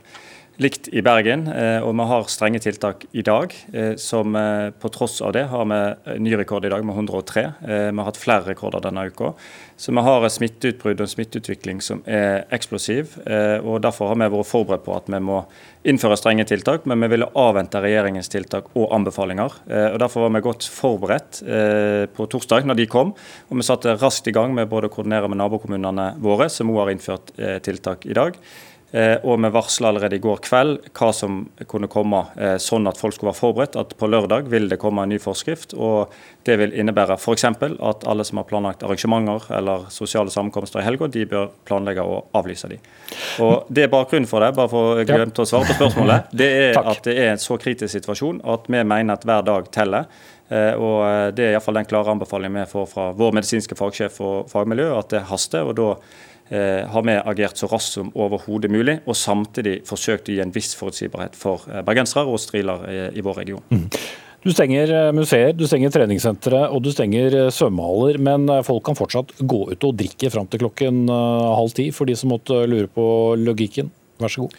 likt 0.64 0.90
i 0.90 1.04
Bergen. 1.06 1.46
Og 1.86 1.92
vi 1.94 2.06
har 2.10 2.30
strenge 2.32 2.62
tiltak 2.64 3.06
i 3.12 3.22
dag, 3.26 3.54
som 4.02 4.34
på 4.82 4.92
tross 4.94 5.20
av 5.22 5.36
det 5.36 5.46
har 5.52 5.68
vi 5.70 6.18
ny 6.24 6.34
rekord 6.40 6.66
i 6.66 6.72
dag 6.74 6.86
med 6.86 6.98
103. 6.98 7.44
Vi 7.62 7.98
har 8.00 8.08
hatt 8.08 8.18
flere 8.18 8.48
rekorder 8.50 8.82
denne 8.82 9.06
uka. 9.12 9.36
Så 9.78 9.94
vi 9.94 10.02
har 10.02 10.26
smitteutbrudd 10.34 11.04
og 11.06 11.12
smitteutvikling 11.12 11.84
som 11.86 12.02
er 12.10 12.48
eksplosiv. 12.58 13.20
og 13.62 13.84
Derfor 13.86 14.14
har 14.14 14.18
vi 14.18 14.32
vært 14.34 14.50
forberedt 14.50 14.88
på 14.88 14.98
at 14.98 15.12
vi 15.14 15.22
må 15.22 15.44
innføre 15.88 16.18
strenge 16.20 16.46
tiltak, 16.48 16.86
men 16.90 17.00
vi 17.04 17.10
ville 17.14 17.30
avvente 17.40 17.80
regjeringens 17.84 18.32
tiltak 18.32 18.70
og 18.78 18.92
anbefalinger. 18.96 19.60
Eh, 19.70 19.90
og 19.94 20.00
Derfor 20.04 20.26
var 20.26 20.34
vi 20.36 20.44
godt 20.48 20.68
forberedt 20.72 21.42
eh, 21.44 22.06
på 22.12 22.28
torsdag 22.32 22.68
når 22.68 22.82
de 22.82 22.88
kom. 22.92 23.14
og 23.48 23.60
Vi 23.60 23.68
satte 23.68 23.96
raskt 24.00 24.28
i 24.28 24.36
gang 24.36 24.56
med 24.56 24.70
både 24.72 24.90
å 24.90 24.94
koordinere 24.94 25.30
med 25.32 25.40
nabokommunene 25.42 26.14
våre, 26.24 26.50
som 26.52 26.72
òg 26.74 26.84
har 26.84 26.96
innført 26.96 27.32
eh, 27.38 27.60
tiltak 27.64 28.08
i 28.10 28.18
dag. 28.18 28.36
Eh, 28.92 29.18
og 29.28 29.42
vi 29.44 29.50
varsla 29.52 29.90
allerede 29.90 30.16
i 30.16 30.22
går 30.24 30.40
kveld 30.46 30.86
hva 30.96 31.10
som 31.12 31.42
kunne 31.68 31.90
komme, 31.92 32.22
eh, 32.40 32.56
sånn 32.56 32.88
at 32.88 32.98
folk 32.98 33.18
skulle 33.18 33.34
være 33.34 33.42
forberedt. 33.42 33.76
At 33.76 33.98
på 34.00 34.08
lørdag 34.08 34.48
vil 34.48 34.70
det 34.72 34.80
komme 34.80 35.04
en 35.04 35.10
ny 35.12 35.20
forskrift. 35.20 35.74
og 35.76 36.14
Det 36.44 36.58
vil 36.58 36.72
innebære 36.72 37.18
f.eks. 37.20 37.44
at 37.44 38.08
alle 38.08 38.24
som 38.24 38.38
har 38.38 38.46
planlagt 38.46 38.84
arrangementer 38.84 39.52
eller 39.52 39.90
sosiale 39.90 40.32
sammenkomster 40.32 40.80
i 40.80 40.84
helga, 40.84 41.08
de 41.08 41.26
bør 41.26 41.50
planlegge 41.66 42.00
å 42.00 42.24
avlyse 42.34 42.70
de. 42.70 42.80
Og 43.40 43.66
Det 43.70 43.84
er 43.84 43.92
bakgrunnen 43.92 44.28
for 44.28 44.40
det, 44.40 44.56
bare 44.56 44.70
for 44.70 44.96
å 44.96 45.04
glemme 45.04 45.36
å 45.36 45.46
svare 45.46 45.68
på 45.68 45.76
spørsmålet. 45.82 46.32
Det 46.38 46.48
er 46.48 46.80
at 46.80 47.04
det 47.04 47.18
er 47.18 47.32
en 47.34 47.38
så 47.42 47.58
kritisk 47.58 47.92
situasjon 47.92 48.40
at 48.46 48.68
vi 48.68 48.84
mener 48.84 49.14
at 49.14 49.26
hver 49.26 49.44
dag 49.44 49.70
teller. 49.72 50.06
Eh, 50.50 50.74
og 50.74 51.36
Det 51.36 51.46
er 51.46 51.58
iallfall 51.58 51.82
den 51.82 51.90
klare 51.90 52.14
anbefalingen 52.14 52.62
vi 52.62 52.72
får 52.72 52.88
fra 52.94 53.12
vår 53.18 53.36
medisinske 53.40 53.76
fagsjef 53.76 54.22
og 54.24 54.50
fagmiljø, 54.52 54.92
at 54.98 55.10
det 55.16 55.28
haster. 55.32 55.68
og 55.68 55.76
da 55.76 55.92
Eh, 56.50 56.88
har 56.88 57.04
vi 57.04 57.12
agert 57.12 57.60
så 57.60 57.68
raskt 57.68 57.98
som 57.98 58.12
overhodet 58.16 58.72
mulig, 58.72 59.02
og 59.04 59.18
samtidig 59.20 59.82
forsøkt 59.88 60.30
å 60.30 60.36
gi 60.38 60.40
en 60.40 60.54
viss 60.56 60.72
forutsigbarhet 60.80 61.36
for 61.36 61.66
eh, 61.68 61.84
bergensere 61.84 62.24
og 62.24 62.40
striler 62.40 62.86
i 63.12 63.24
vår 63.24 63.42
region. 63.42 63.66
Mm. 63.68 63.90
Du 64.46 64.54
stenger 64.56 64.94
eh, 64.96 65.10
museer, 65.18 65.52
du 65.58 65.66
stenger 65.68 65.92
treningssentre 65.92 66.62
og 66.72 66.86
du 66.86 66.92
stenger 66.96 67.36
svømmehaller, 67.52 68.22
men 68.24 68.48
folk 68.64 68.86
kan 68.88 68.96
fortsatt 68.96 69.36
gå 69.44 69.62
ut 69.74 69.90
og 69.90 70.00
drikke 70.00 70.32
fram 70.32 70.48
til 70.48 70.64
klokken 70.64 71.04
halv 71.12 71.76
ti, 71.76 71.90
for 71.92 72.08
de 72.08 72.16
som 72.16 72.32
måtte 72.32 72.64
lure 72.70 72.88
på 72.88 73.10
logikken. 73.44 73.92
Vær 74.22 74.32
så 74.32 74.46
god. 74.46 74.56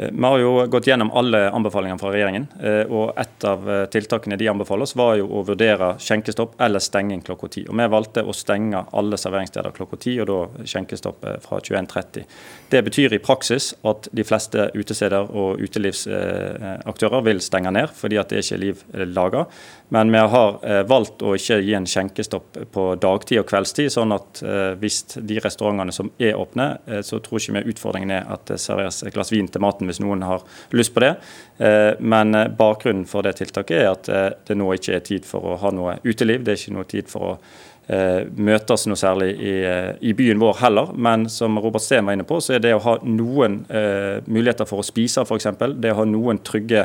Eh, 0.00 0.08
vi 0.12 0.22
har 0.22 0.38
jo 0.38 0.66
gått 0.66 0.86
gjennom 0.86 1.10
alle 1.10 1.50
anbefalingene 1.50 1.98
fra 1.98 2.12
regjeringen. 2.12 2.46
Eh, 2.62 2.92
og 2.92 3.12
Et 3.20 3.44
av 3.44 3.70
eh, 3.70 3.86
tiltakene 3.92 4.36
de 4.36 4.48
anbefaler 4.48 4.86
oss, 4.86 4.94
var 4.96 5.16
jo 5.18 5.26
å 5.28 5.42
vurdere 5.44 5.92
skjenkestopp 6.00 6.54
eller 6.60 6.80
stenging 6.80 7.20
klokka 7.26 7.48
ti. 7.48 7.64
Vi 7.68 7.88
valgte 7.94 8.24
å 8.24 8.32
stenge 8.36 8.84
alle 8.96 9.18
serveringssteder 9.20 9.74
klokka 9.76 9.98
ti, 10.00 10.14
og 10.22 10.28
da 10.30 10.64
skjenkestopp 10.64 11.26
fra 11.44 11.58
21.30. 11.60 12.24
Det 12.70 12.82
betyr 12.86 13.16
i 13.16 13.20
praksis 13.20 13.72
at 13.84 14.08
de 14.16 14.24
fleste 14.24 14.70
utesteder 14.74 15.28
og 15.36 15.60
utelivsaktører 15.60 17.24
vil 17.26 17.42
stenge 17.44 17.72
ned, 17.74 17.92
fordi 17.96 18.20
at 18.20 18.32
det 18.32 18.44
ikke 18.44 18.56
er 18.56 18.62
liv 18.62 18.84
laga. 19.10 19.44
Men 19.90 20.12
vi 20.14 20.22
har 20.32 20.84
valgt 20.86 21.24
å 21.26 21.34
ikke 21.34 21.58
gi 21.64 21.74
en 21.74 21.88
skjenkestopp 21.88 22.60
på 22.72 22.84
dagtid 23.02 23.42
og 23.42 23.48
kveldstid, 23.50 23.90
sånn 23.92 24.14
at 24.14 24.42
hvis 24.78 25.02
de 25.16 25.40
restaurantene 25.42 25.94
som 25.94 26.12
er 26.22 26.38
åpne, 26.38 26.68
så 27.06 27.18
tror 27.18 27.42
ikke 27.42 27.56
vi 27.58 27.74
utfordringen 27.74 28.14
er 28.14 28.28
at 28.30 28.46
det 28.52 28.60
serveres 28.62 29.02
et 29.02 29.14
glass 29.14 29.32
vin 29.34 29.50
til 29.50 29.64
maten 29.64 29.89
hvis 29.90 30.02
noen 30.02 30.22
har 30.26 30.44
lyst 30.76 30.94
på 30.94 31.04
det. 31.04 31.14
Eh, 31.60 31.92
men 32.00 32.34
eh, 32.34 32.48
bakgrunnen 32.48 33.06
for 33.08 33.26
det 33.26 33.36
tiltaket 33.40 33.82
er 33.82 33.90
at 33.90 34.08
eh, 34.08 34.28
det 34.48 34.56
nå 34.56 34.70
ikke 34.76 34.94
er 34.96 35.02
tid 35.04 35.26
for 35.28 35.52
å 35.52 35.58
ha 35.60 35.74
noe 35.74 35.98
uteliv. 36.06 36.44
Det 36.44 36.54
er 36.54 36.62
ikke 36.62 36.78
noe 36.78 36.88
tid 36.88 37.10
for 37.12 37.34
å 37.34 37.40
møtes 37.90 38.84
noe 38.86 38.94
særlig 38.94 39.32
i, 39.42 39.52
i, 40.06 40.12
byen 40.14 40.38
vår 40.38 40.60
heller. 40.60 40.92
Men 40.94 41.24
som 41.26 41.56
Robert 41.58 41.82
Steen 41.82 42.04
var 42.06 42.14
inne 42.14 42.26
på, 42.28 42.36
så 42.38 42.52
er 42.54 42.60
det 42.62 42.70
å 42.76 42.82
ha 42.84 42.92
noen 43.02 43.56
muligheter 44.30 44.68
for 44.68 44.78
å 44.78 44.86
spise 44.86 45.24
f.eks., 45.24 45.48
det 45.82 45.90
å 45.90 45.96
ha 45.98 46.04
noen 46.06 46.38
trygge 46.46 46.84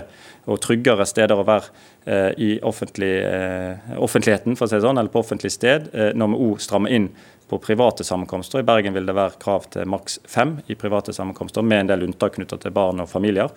og 0.50 0.64
tryggere 0.66 1.06
steder 1.06 1.38
å 1.38 1.46
være 1.46 1.70
i 2.06 2.60
offentlig, 2.62 3.14
eh, 3.26 3.96
offentligheten, 3.98 4.56
for 4.56 4.68
å 4.68 4.70
si 4.70 4.82
sånn, 4.84 5.00
eller 5.00 5.10
på 5.10 5.24
offentlig 5.24 5.50
sted, 5.52 5.88
når 6.14 6.34
vi 6.34 6.42
òg 6.46 6.62
strammer 6.62 6.94
inn 6.94 7.10
på 7.50 7.58
private 7.62 8.04
sammenkomster. 8.04 8.60
I 8.60 8.68
Bergen 8.68 8.94
vil 8.94 9.06
det 9.06 9.16
være 9.18 9.40
krav 9.42 9.66
til 9.74 9.90
maks 9.90 10.20
fem 10.30 10.60
i 10.68 10.78
private 10.78 11.14
sammenkomster, 11.14 11.66
med 11.66 11.86
en 11.86 11.92
del 11.94 12.06
unntak 12.08 12.38
knyttet 12.38 12.66
til 12.66 12.74
barn 12.76 13.02
og 13.02 13.10
familier. 13.10 13.50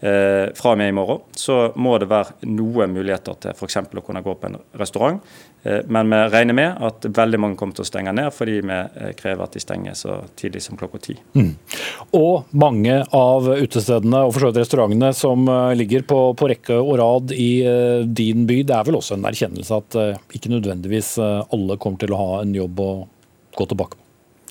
Eh, 0.00 0.54
fra 0.54 0.72
og 0.72 0.78
med 0.78 0.92
i 0.92 0.94
morgen 0.94 1.24
så 1.34 1.72
må 1.74 1.96
det 1.98 2.06
være 2.06 2.46
noen 2.46 2.92
muligheter 2.94 3.34
til 3.42 3.50
f.eks. 3.56 3.80
å 3.82 4.02
kunne 4.06 4.22
gå 4.22 4.34
på 4.38 4.46
en 4.46 4.58
restaurant. 4.78 5.18
Eh, 5.62 5.80
men 5.86 6.10
vi 6.10 6.16
regner 6.16 6.54
med 6.54 6.76
at 6.80 7.06
veldig 7.18 7.40
mange 7.40 7.58
kommer 7.58 7.76
til 7.76 7.84
å 7.84 7.88
stenge 7.88 8.14
ned, 8.14 8.30
fordi 8.34 8.58
vi 8.62 8.76
eh, 8.76 9.10
krever 9.18 9.44
at 9.44 9.56
de 9.56 9.62
stenger 9.62 9.96
så 9.98 10.20
tidlig 10.38 10.62
som 10.64 10.78
klokka 10.78 11.00
ti. 11.02 11.16
Mm. 11.34 11.52
Og 12.18 12.50
mange 12.58 13.00
av 13.16 13.50
utestedene 13.58 14.22
og 14.26 14.34
for 14.36 14.48
restaurantene 14.54 15.12
som 15.16 15.48
eh, 15.50 15.74
ligger 15.78 16.06
på, 16.08 16.20
på, 16.38 16.50
rekke 16.52 16.78
og 16.78 16.94
rad 17.00 17.34
i 17.34 17.50
din 18.06 18.46
by, 18.48 18.62
det 18.66 18.76
er 18.76 18.86
vel 18.86 18.98
også 19.00 19.18
en 19.18 19.26
erkjennelse 19.28 19.78
at 19.78 19.96
ikke 20.34 20.50
nødvendigvis 20.52 21.16
alle 21.20 21.76
kommer 21.80 22.00
til 22.00 22.14
å 22.14 22.20
ha 22.20 22.42
en 22.42 22.54
jobb 22.54 22.80
å 22.80 22.90
gå 23.58 23.66
tilbake 23.68 23.98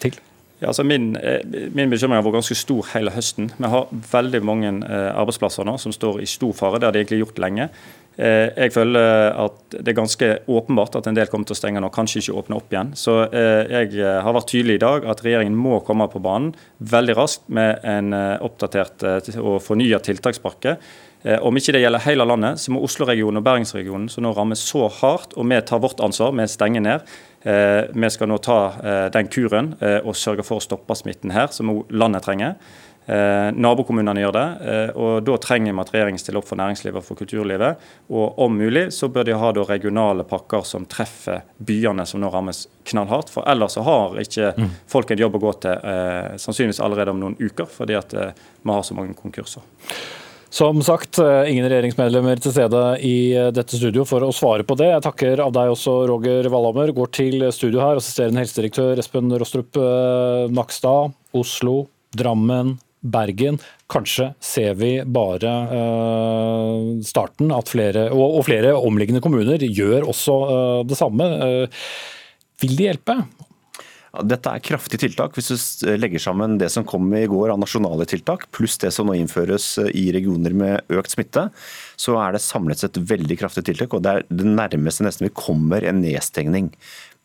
til? 0.02 0.18
Ja, 0.60 0.72
altså 0.72 0.84
min, 0.88 1.12
min, 1.14 1.90
bekymring 1.90 2.18
har 2.18 2.26
vært 2.26 2.40
ganske 2.40 2.58
stor 2.58 2.88
hele 2.96 3.14
høsten. 3.14 3.52
Vi 3.58 3.70
har 3.70 3.92
veldig 4.12 4.42
mange 4.46 4.72
arbeidsplasser 4.90 5.68
nå 5.68 5.78
som 5.82 5.94
står 5.94 6.22
i 6.24 6.30
stor 6.30 6.56
fare. 6.58 6.82
Det 6.82 6.90
har 6.90 6.96
de 6.96 7.04
egentlig 7.04 7.22
gjort 7.22 7.42
lenge. 7.42 7.70
Eh, 8.18 8.50
jeg 8.54 8.74
føler 8.74 9.36
at 9.46 9.76
det 9.76 9.94
er 9.94 9.98
ganske 10.00 10.30
åpenbart 10.50 10.98
at 11.00 11.10
en 11.10 11.18
del 11.18 11.30
kommer 11.32 11.50
til 11.50 11.58
å 11.58 11.60
stenge 11.60 11.82
nå, 11.84 11.92
kanskje 11.94 12.24
ikke 12.24 12.38
åpne 12.42 12.60
opp 12.60 12.74
igjen. 12.74 12.94
Så 12.98 13.18
jeg 13.32 13.94
har 14.02 14.36
vært 14.36 14.52
tydelig 14.52 14.80
i 14.80 14.84
dag 14.84 15.06
at 15.10 15.24
regjeringen 15.26 15.58
må 15.58 15.82
komme 15.86 16.10
på 16.12 16.22
banen 16.24 16.54
veldig 16.80 17.18
raskt 17.18 17.46
med 17.54 17.84
en 17.88 18.16
oppdatert 18.16 19.06
og 19.38 19.60
fornya 19.64 20.00
tiltakspakke. 20.04 20.78
Om 21.44 21.58
ikke 21.60 21.74
det 21.76 21.82
gjelder 21.82 22.06
hele 22.06 22.28
landet, 22.30 22.62
så 22.62 22.72
må 22.72 22.84
Oslo-regionen 22.86 23.42
og 23.42 23.46
Bergensregionen, 23.48 24.06
som 24.10 24.24
nå 24.24 24.32
rammes 24.38 24.62
så 24.64 24.86
hardt, 25.00 25.34
og 25.36 25.50
vi 25.50 25.58
tar 25.66 25.82
vårt 25.84 26.00
ansvar, 26.06 26.36
vi 26.38 26.46
stenger 26.48 26.86
ned, 26.86 27.18
Eh, 27.48 27.84
vi 27.94 28.10
skal 28.10 28.28
nå 28.28 28.40
ta 28.44 28.58
eh, 28.84 29.06
den 29.14 29.30
kuren 29.32 29.76
eh, 29.80 30.02
og 30.02 30.18
sørge 30.18 30.44
for 30.44 30.60
å 30.60 30.64
stoppe 30.64 30.96
smitten 30.98 31.32
her, 31.32 31.52
som 31.54 31.70
landet 31.94 32.26
trenger. 32.26 32.58
Nabokommunene 33.08 34.20
gjør 34.20 34.36
det, 34.36 34.46
og 35.00 35.22
da 35.24 35.38
trenger 35.40 35.72
vi 35.72 35.80
at 35.84 35.92
regjeringen 35.94 36.20
stiller 36.20 36.42
opp 36.42 36.50
for 36.50 36.60
næringslivet 36.60 37.00
og 37.00 37.06
for 37.08 37.20
kulturlivet. 37.20 37.86
Og 38.12 38.42
om 38.44 38.58
mulig 38.60 38.90
så 38.92 39.08
bør 39.08 39.30
de 39.30 39.38
ha 39.40 39.52
da 39.56 39.64
regionale 39.70 40.26
pakker 40.28 40.66
som 40.68 40.84
treffer 40.92 41.46
byene 41.58 42.04
som 42.10 42.20
nå 42.20 42.32
rammes 42.34 42.66
knallhardt. 42.92 43.32
For 43.32 43.48
ellers 43.48 43.78
så 43.78 43.86
har 43.88 44.20
ikke 44.20 44.52
mm. 44.58 44.70
folk 44.92 45.16
en 45.16 45.24
jobb 45.24 45.40
å 45.40 45.44
gå 45.46 45.56
til, 45.64 45.90
sannsynligvis 46.36 46.84
allerede 46.84 47.16
om 47.16 47.24
noen 47.24 47.40
uker, 47.40 47.72
fordi 47.72 47.96
at 47.96 48.12
vi 48.18 48.76
har 48.76 48.84
så 48.84 49.00
mange 49.00 49.16
konkurser. 49.16 49.64
Som 50.50 50.82
sagt, 50.82 51.20
eh, 51.20 51.52
ingen 51.52 51.68
regjeringsmedlemmer 51.68 52.40
til 52.40 52.54
stede 52.56 52.84
i 53.04 53.36
eh, 53.36 53.50
dette 53.52 53.76
studio 53.76 54.06
for 54.08 54.24
å 54.24 54.32
svare 54.34 54.64
på 54.68 54.78
det. 54.80 54.88
Jeg 54.94 55.04
takker 55.04 55.42
av 55.44 55.52
deg 55.56 55.74
også, 55.74 56.00
Roger 56.08 56.48
Valhammer. 56.50 56.94
Går 56.96 57.12
til 57.14 57.44
studio 57.52 57.84
her, 57.84 58.00
assisterende 58.00 58.42
helsedirektør 58.42 59.02
Espen 59.02 59.34
Rostrup 59.36 59.78
eh, 59.82 60.48
Nakstad, 60.56 61.12
Oslo, 61.36 61.82
Drammen, 62.16 62.78
Bergen. 63.02 63.60
Kanskje 63.92 64.32
ser 64.44 64.78
vi 64.80 64.92
bare 65.06 65.54
uh, 65.72 66.98
starten, 67.06 67.54
flere, 67.70 68.08
og, 68.12 68.40
og, 68.40 68.46
flere 68.50 68.76
omliggende 68.76 69.22
kommuner 69.24 69.62
gjør 69.64 70.10
også 70.10 70.38
uh, 70.48 70.86
det 70.88 70.98
samme. 71.00 71.28
Uh, 71.38 71.92
vil 72.64 72.78
det 72.78 72.90
hjelpe? 72.90 73.20
Dette 74.26 74.50
er 74.50 74.64
kraftige 74.64 75.04
tiltak. 75.04 75.36
Hvis 75.38 75.82
du 75.82 75.92
legger 76.00 76.22
sammen 76.22 76.56
det 76.58 76.72
som 76.74 76.86
kom 76.88 77.12
i 77.14 77.28
går 77.30 77.52
av 77.54 77.60
nasjonale 77.62 78.08
tiltak, 78.10 78.48
pluss 78.56 78.80
det 78.82 78.90
som 78.96 79.10
nå 79.10 79.18
innføres 79.20 79.76
i 79.92 80.08
regioner 80.16 80.56
med 80.58 80.98
økt 80.98 81.14
smitte, 81.14 81.48
så 82.00 82.18
er 82.24 82.34
det 82.34 82.42
samlet 82.46 82.82
sett 82.82 82.98
veldig 82.98 83.38
kraftige 83.38 83.70
tiltak. 83.72 83.94
og 83.94 84.06
Det 84.06 84.16
er 84.16 84.26
det 84.32 84.48
nærmeste 84.48 85.06
nesten 85.06 85.28
vi 85.28 85.36
kommer 85.38 85.86
en 85.86 86.02
nedstengning. 86.02 86.72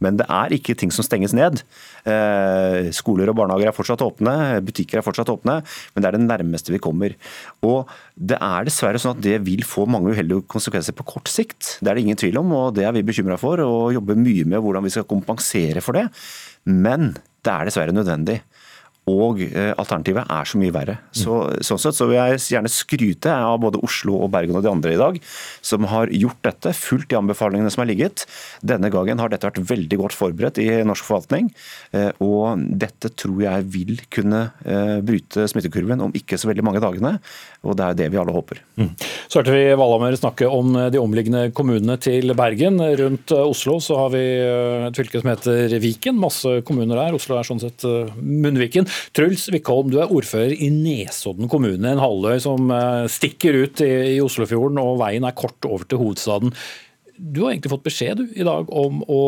Men 0.03 0.19
det 0.21 0.27
er 0.27 0.55
ikke 0.57 0.77
ting 0.79 0.93
som 0.95 1.07
stenges 1.07 1.35
ned. 1.37 1.63
Eh, 2.09 2.91
skoler 2.95 3.31
og 3.31 3.39
barnehager 3.39 3.71
er 3.71 3.77
fortsatt 3.77 4.05
åpne, 4.05 4.35
butikker 4.67 5.01
er 5.01 5.07
fortsatt 5.07 5.31
åpne, 5.33 5.61
men 5.95 6.03
det 6.03 6.11
er 6.11 6.19
det 6.19 6.25
nærmeste 6.27 6.75
vi 6.75 6.83
kommer. 6.83 7.17
Og 7.63 7.91
Det 8.13 8.37
er 8.37 8.67
dessverre 8.69 9.01
sånn 9.01 9.17
at 9.17 9.23
det 9.25 9.39
vil 9.43 9.65
få 9.67 9.87
mange 9.89 10.13
uheldige 10.13 10.45
konsekvenser 10.53 10.95
på 10.95 11.07
kort 11.09 11.31
sikt. 11.33 11.79
Det 11.81 11.89
er 11.91 11.97
det 11.97 12.05
ingen 12.05 12.19
tvil 12.21 12.37
om, 12.39 12.53
og 12.55 12.75
det 12.77 12.85
er 12.85 12.93
vi 12.93 13.03
bekymra 13.03 13.39
for, 13.41 13.59
og 13.65 13.95
jobber 13.97 14.21
mye 14.21 14.45
med 14.47 14.61
hvordan 14.63 14.85
vi 14.85 14.93
skal 14.93 15.09
kompensere 15.09 15.83
for 15.83 15.97
det. 15.97 16.05
Men 16.69 17.15
det 17.43 17.55
er 17.55 17.67
dessverre 17.67 17.97
nødvendig 17.97 18.43
og 19.11 19.41
eh, 19.43 19.73
alternativet 19.75 20.31
er 20.31 20.47
så 20.47 20.59
mye 20.61 20.73
verre. 20.75 20.95
Så, 21.17 21.35
sånn 21.67 21.81
sett 21.83 21.97
så 21.97 22.07
vil 22.07 22.21
jeg 22.21 22.39
gjerne 22.55 22.71
skryte 22.71 23.33
av 23.35 23.57
både 23.65 23.81
Oslo 23.83 24.21
og 24.23 24.31
Bergen 24.31 24.55
og 24.55 24.63
de 24.63 24.71
andre 24.71 24.93
i 24.95 25.01
dag, 25.01 25.19
som 25.65 25.89
har 25.91 26.13
gjort 26.15 26.39
dette, 26.47 26.71
fulgt 26.79 27.11
de 27.11 27.19
anbefalingene 27.19 27.73
som 27.75 27.83
er 27.83 27.91
ligget. 27.91 28.23
Denne 28.63 28.93
gangen 28.95 29.19
har 29.19 29.33
dette 29.33 29.49
vært 29.49 29.59
veldig 29.73 29.99
godt 30.05 30.15
forberedt 30.15 30.61
i 30.63 30.69
norsk 30.87 31.09
forvaltning, 31.09 31.51
eh, 31.99 32.13
og 32.23 32.63
dette 32.79 33.11
tror 33.19 33.43
jeg 33.43 33.67
vil 33.75 34.05
kunne 34.13 34.45
eh, 34.63 35.01
bryte 35.03 35.49
smittekurven 35.51 36.07
om 36.07 36.15
ikke 36.15 36.39
så 36.39 36.53
veldig 36.53 36.67
mange 36.71 36.85
dagene, 36.85 37.17
og 37.67 37.75
det 37.79 37.89
er 37.89 37.99
det 38.05 38.09
vi 38.15 38.23
alle 38.23 38.37
håper. 38.37 38.63
Mm. 38.79 38.93
Så 39.27 39.41
hørte 39.41 39.57
vi 39.57 39.67
Valhammer 39.83 40.15
snakke 40.19 40.47
om 40.47 40.79
de 40.95 41.03
omliggende 41.03 41.49
kommunene 41.57 41.99
til 42.03 42.31
Bergen. 42.39 42.79
Rundt 43.03 43.35
Oslo 43.35 43.81
så 43.83 43.99
har 43.99 44.15
vi 44.15 44.23
et 44.87 44.99
fylke 44.99 45.23
som 45.23 45.31
heter 45.33 45.75
Viken, 45.83 46.19
masse 46.23 46.61
kommuner 46.67 46.99
der. 46.99 47.19
Oslo 47.19 47.39
er 47.39 47.47
sånn 47.47 47.63
sett 47.63 47.87
munnviken. 48.19 48.87
Truls 49.17 49.49
Wickholm, 49.53 49.91
du 49.93 49.99
er 50.03 50.13
ordfører 50.13 50.55
i 50.57 50.71
Nesodden 50.73 51.51
kommune, 51.53 51.89
en 51.89 52.03
halvøy 52.03 52.39
som 52.43 52.71
eh, 52.73 53.09
stikker 53.13 53.59
ut 53.65 53.83
i 53.85 54.21
Oslofjorden, 54.23 54.81
og 54.83 55.01
veien 55.03 55.27
er 55.29 55.37
kort 55.37 55.69
over 55.69 55.87
til 55.89 56.03
hovedstaden. 56.03 56.55
Du 57.17 57.45
har 57.45 57.53
egentlig 57.53 57.75
fått 57.75 57.87
beskjed 57.87 58.23
du, 58.23 58.25
i 58.35 58.47
dag 58.47 58.71
om 58.73 59.03
å 59.11 59.25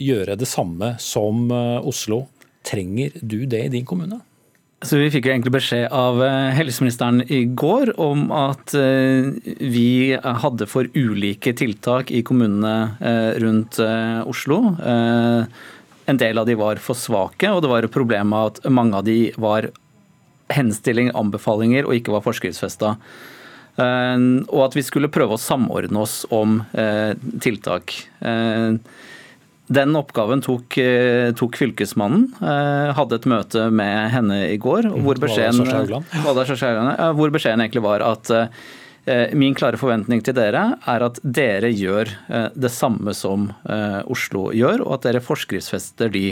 gjøre 0.00 0.38
det 0.40 0.48
samme 0.50 0.94
som 1.02 1.48
eh, 1.50 1.80
Oslo. 1.82 2.26
Trenger 2.64 3.18
du 3.20 3.42
det 3.50 3.66
i 3.66 3.74
din 3.74 3.84
kommune? 3.84 4.22
Så 4.84 4.98
Vi 5.00 5.08
fikk 5.12 5.26
jo 5.26 5.32
egentlig 5.32 5.54
beskjed 5.54 5.86
av 5.96 6.20
eh, 6.24 6.50
helseministeren 6.56 7.22
i 7.32 7.44
går 7.56 7.94
om 8.00 8.26
at 8.36 8.72
vi 8.74 10.16
hadde 10.16 10.68
for 10.68 10.88
ulike 10.96 11.54
tiltak 11.56 12.12
i 12.12 12.22
kommunene 12.26 12.74
rundt 13.40 13.80
Oslo. 14.28 14.60
En 16.10 16.20
del 16.20 16.38
av 16.38 16.46
de 16.46 16.56
var 16.58 16.80
for 16.82 16.98
svake, 16.98 17.48
og 17.48 17.62
det 17.64 17.70
var 17.70 17.86
et 17.86 17.94
problem 17.94 18.32
med 18.34 18.50
at 18.50 18.72
mange 18.72 18.98
av 18.98 19.06
de 19.06 19.32
var 19.40 19.70
henstilling, 20.52 21.10
anbefalinger 21.16 21.88
og 21.88 21.96
ikke 21.96 22.12
var 22.14 22.24
forskriftsfesta. 22.26 22.96
Eh, 23.76 24.20
og 24.48 24.60
at 24.68 24.76
vi 24.78 24.84
skulle 24.86 25.12
prøve 25.12 25.36
å 25.36 25.40
samordne 25.40 26.04
oss 26.04 26.22
om 26.34 26.60
eh, 26.72 27.16
tiltak. 27.42 27.96
Eh, 28.20 28.76
den 29.74 29.96
oppgaven 29.96 30.42
tok, 30.44 30.76
tok, 31.40 31.54
Fylkesmannen. 31.56 32.26
Hadde 32.98 33.16
et 33.16 33.28
møte 33.32 33.62
med 33.72 34.10
henne 34.12 34.42
i 34.50 34.58
går 34.60 34.90
hvor 34.92 35.16
beskjeden, 35.22 35.64
hvor 36.20 37.32
beskjeden 37.32 37.62
egentlig 37.64 37.80
var 37.86 38.04
at 38.04 38.28
min 39.36 39.54
klare 39.56 39.76
forventning 39.76 40.22
til 40.24 40.36
dere 40.36 40.62
er 40.88 41.04
at 41.04 41.18
dere 41.22 41.68
gjør 41.74 42.08
eh, 42.08 42.46
det 42.56 42.70
samme 42.72 43.12
som 43.16 43.50
eh, 43.68 44.00
Oslo 44.10 44.46
gjør, 44.56 44.80
og 44.86 44.96
at 44.96 45.08
dere 45.08 45.24
forskriftsfester 45.24 46.12
de 46.14 46.26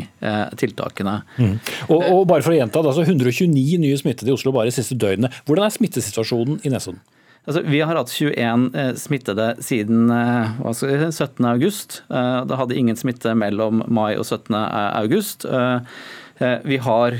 tiltakene. 0.59 1.19
Mm. 1.37 1.57
Og, 1.89 2.01
og, 2.01 2.23
bare 2.31 2.45
for 2.45 2.55
å 2.55 2.57
gjenta, 2.57 2.81
det 2.83 2.93
altså 2.93 3.05
129 3.05 3.81
nye 3.83 3.99
smittede 4.01 4.33
i 4.33 4.35
Oslo 4.35 4.53
bare 4.55 4.71
de 4.71 4.77
siste 4.77 4.97
døgnene. 4.97 5.33
Hvordan 5.49 5.67
er 5.67 5.75
smittesituasjonen 5.75 6.63
i 6.65 6.73
Nesodden? 6.73 7.03
Altså, 7.43 7.65
vi 7.67 7.81
har 7.83 7.99
hatt 7.99 8.13
21 8.15 8.69
smittede 9.03 9.49
siden 9.67 10.13
17.8. 10.13 12.03
Da 12.47 12.59
hadde 12.61 12.79
ingen 12.79 12.99
smitte 12.99 13.35
mellom 13.35 13.83
mai 13.91 14.15
og 14.15 14.23
17.8. 14.29 15.83
Vi 16.71 16.79
har 16.87 17.19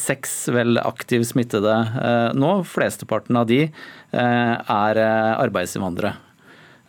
seks 0.00 0.32
vel 0.54 0.80
aktivt 0.80 1.28
smittede 1.34 1.76
nå. 2.40 2.54
Flesteparten 2.72 3.36
av 3.36 3.50
de 3.52 3.68
Eh, 3.68 3.99
er 4.18 5.00
eh, 5.00 5.36
arbeidsinnvandrere. 5.44 6.29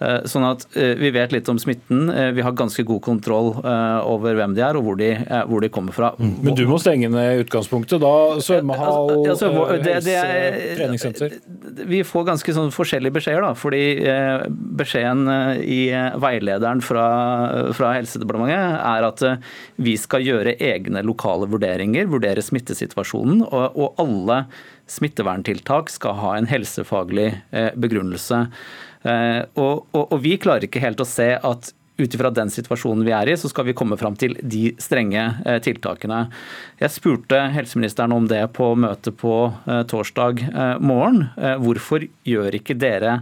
Eh, 0.02 0.24
sånn 0.30 0.46
at 0.48 0.66
Vi 0.74 1.12
vet 1.14 1.34
litt 1.34 1.50
om 1.52 1.60
smitten. 1.60 2.10
Vi 2.36 2.44
har 2.44 2.54
ganske 2.58 2.84
god 2.88 3.02
kontroll 3.06 3.52
over 3.62 4.36
hvem 4.38 4.54
de 4.56 4.64
er 4.66 4.78
og 4.78 4.86
hvor 4.86 4.98
de, 5.00 5.10
hvor 5.50 5.62
de 5.64 5.70
kommer 5.74 5.96
fra. 5.96 6.12
Mm. 6.20 6.32
Men 6.46 6.58
du 6.58 6.64
må 6.70 6.78
stenge 6.82 7.10
ned 7.12 7.44
utgangspunktet, 7.44 8.02
da? 8.02 8.14
Svømmehall, 8.44 9.12
altså, 9.32 9.50
altså, 9.52 10.16
treningssenter? 10.80 11.36
Vi 11.92 12.02
får 12.08 12.28
ganske 12.32 12.56
sånn 12.56 12.72
forskjellige 12.74 13.18
beskjeder. 13.20 13.46
da, 13.46 13.54
fordi 13.58 13.84
Beskjeden 14.82 15.26
i 15.62 15.82
veilederen 16.22 16.82
fra, 16.86 17.08
fra 17.76 17.94
Helsedepartementet 17.98 18.80
er 18.80 19.08
at 19.08 19.26
vi 19.82 19.96
skal 20.00 20.26
gjøre 20.26 20.56
egne 20.62 21.04
lokale 21.06 21.50
vurderinger, 21.52 22.10
vurdere 22.12 22.44
smittesituasjonen. 22.46 23.44
og, 23.52 23.78
og 23.78 24.02
alle 24.02 24.46
smitteverntiltak 24.92 25.92
skal 25.92 26.18
ha 26.20 26.38
en 26.38 26.50
helsefaglig 26.52 27.30
eh, 27.52 27.72
begrunnelse. 27.80 28.48
Eh, 29.04 29.44
og, 29.60 29.86
og, 29.92 30.04
og 30.08 30.18
vi 30.24 30.38
klarer 30.42 30.68
ikke 30.68 30.84
helt 30.84 31.02
å 31.02 31.08
se 31.08 31.34
at 31.36 31.72
ut 32.02 32.16
ifra 32.18 32.32
den 32.34 32.50
situasjonen 32.50 33.06
vi 33.06 33.14
er 33.14 33.30
i, 33.30 33.36
så 33.38 33.50
skal 33.52 33.68
vi 33.68 33.76
komme 33.78 33.98
fram 34.00 34.16
til 34.18 34.34
de 34.42 34.72
strenge 34.82 35.22
eh, 35.46 35.60
tiltakene. 35.62 36.24
Jeg 36.82 36.96
spurte 36.96 37.44
helseministeren 37.54 38.16
om 38.16 38.30
det 38.30 38.42
på 38.58 38.72
møtet 38.80 39.20
på 39.22 39.36
torsdag 39.92 40.42
morgen. 40.82 41.28
Hvorfor 41.62 42.08
gjør 42.26 42.58
ikke 42.58 42.78
dere 42.80 43.20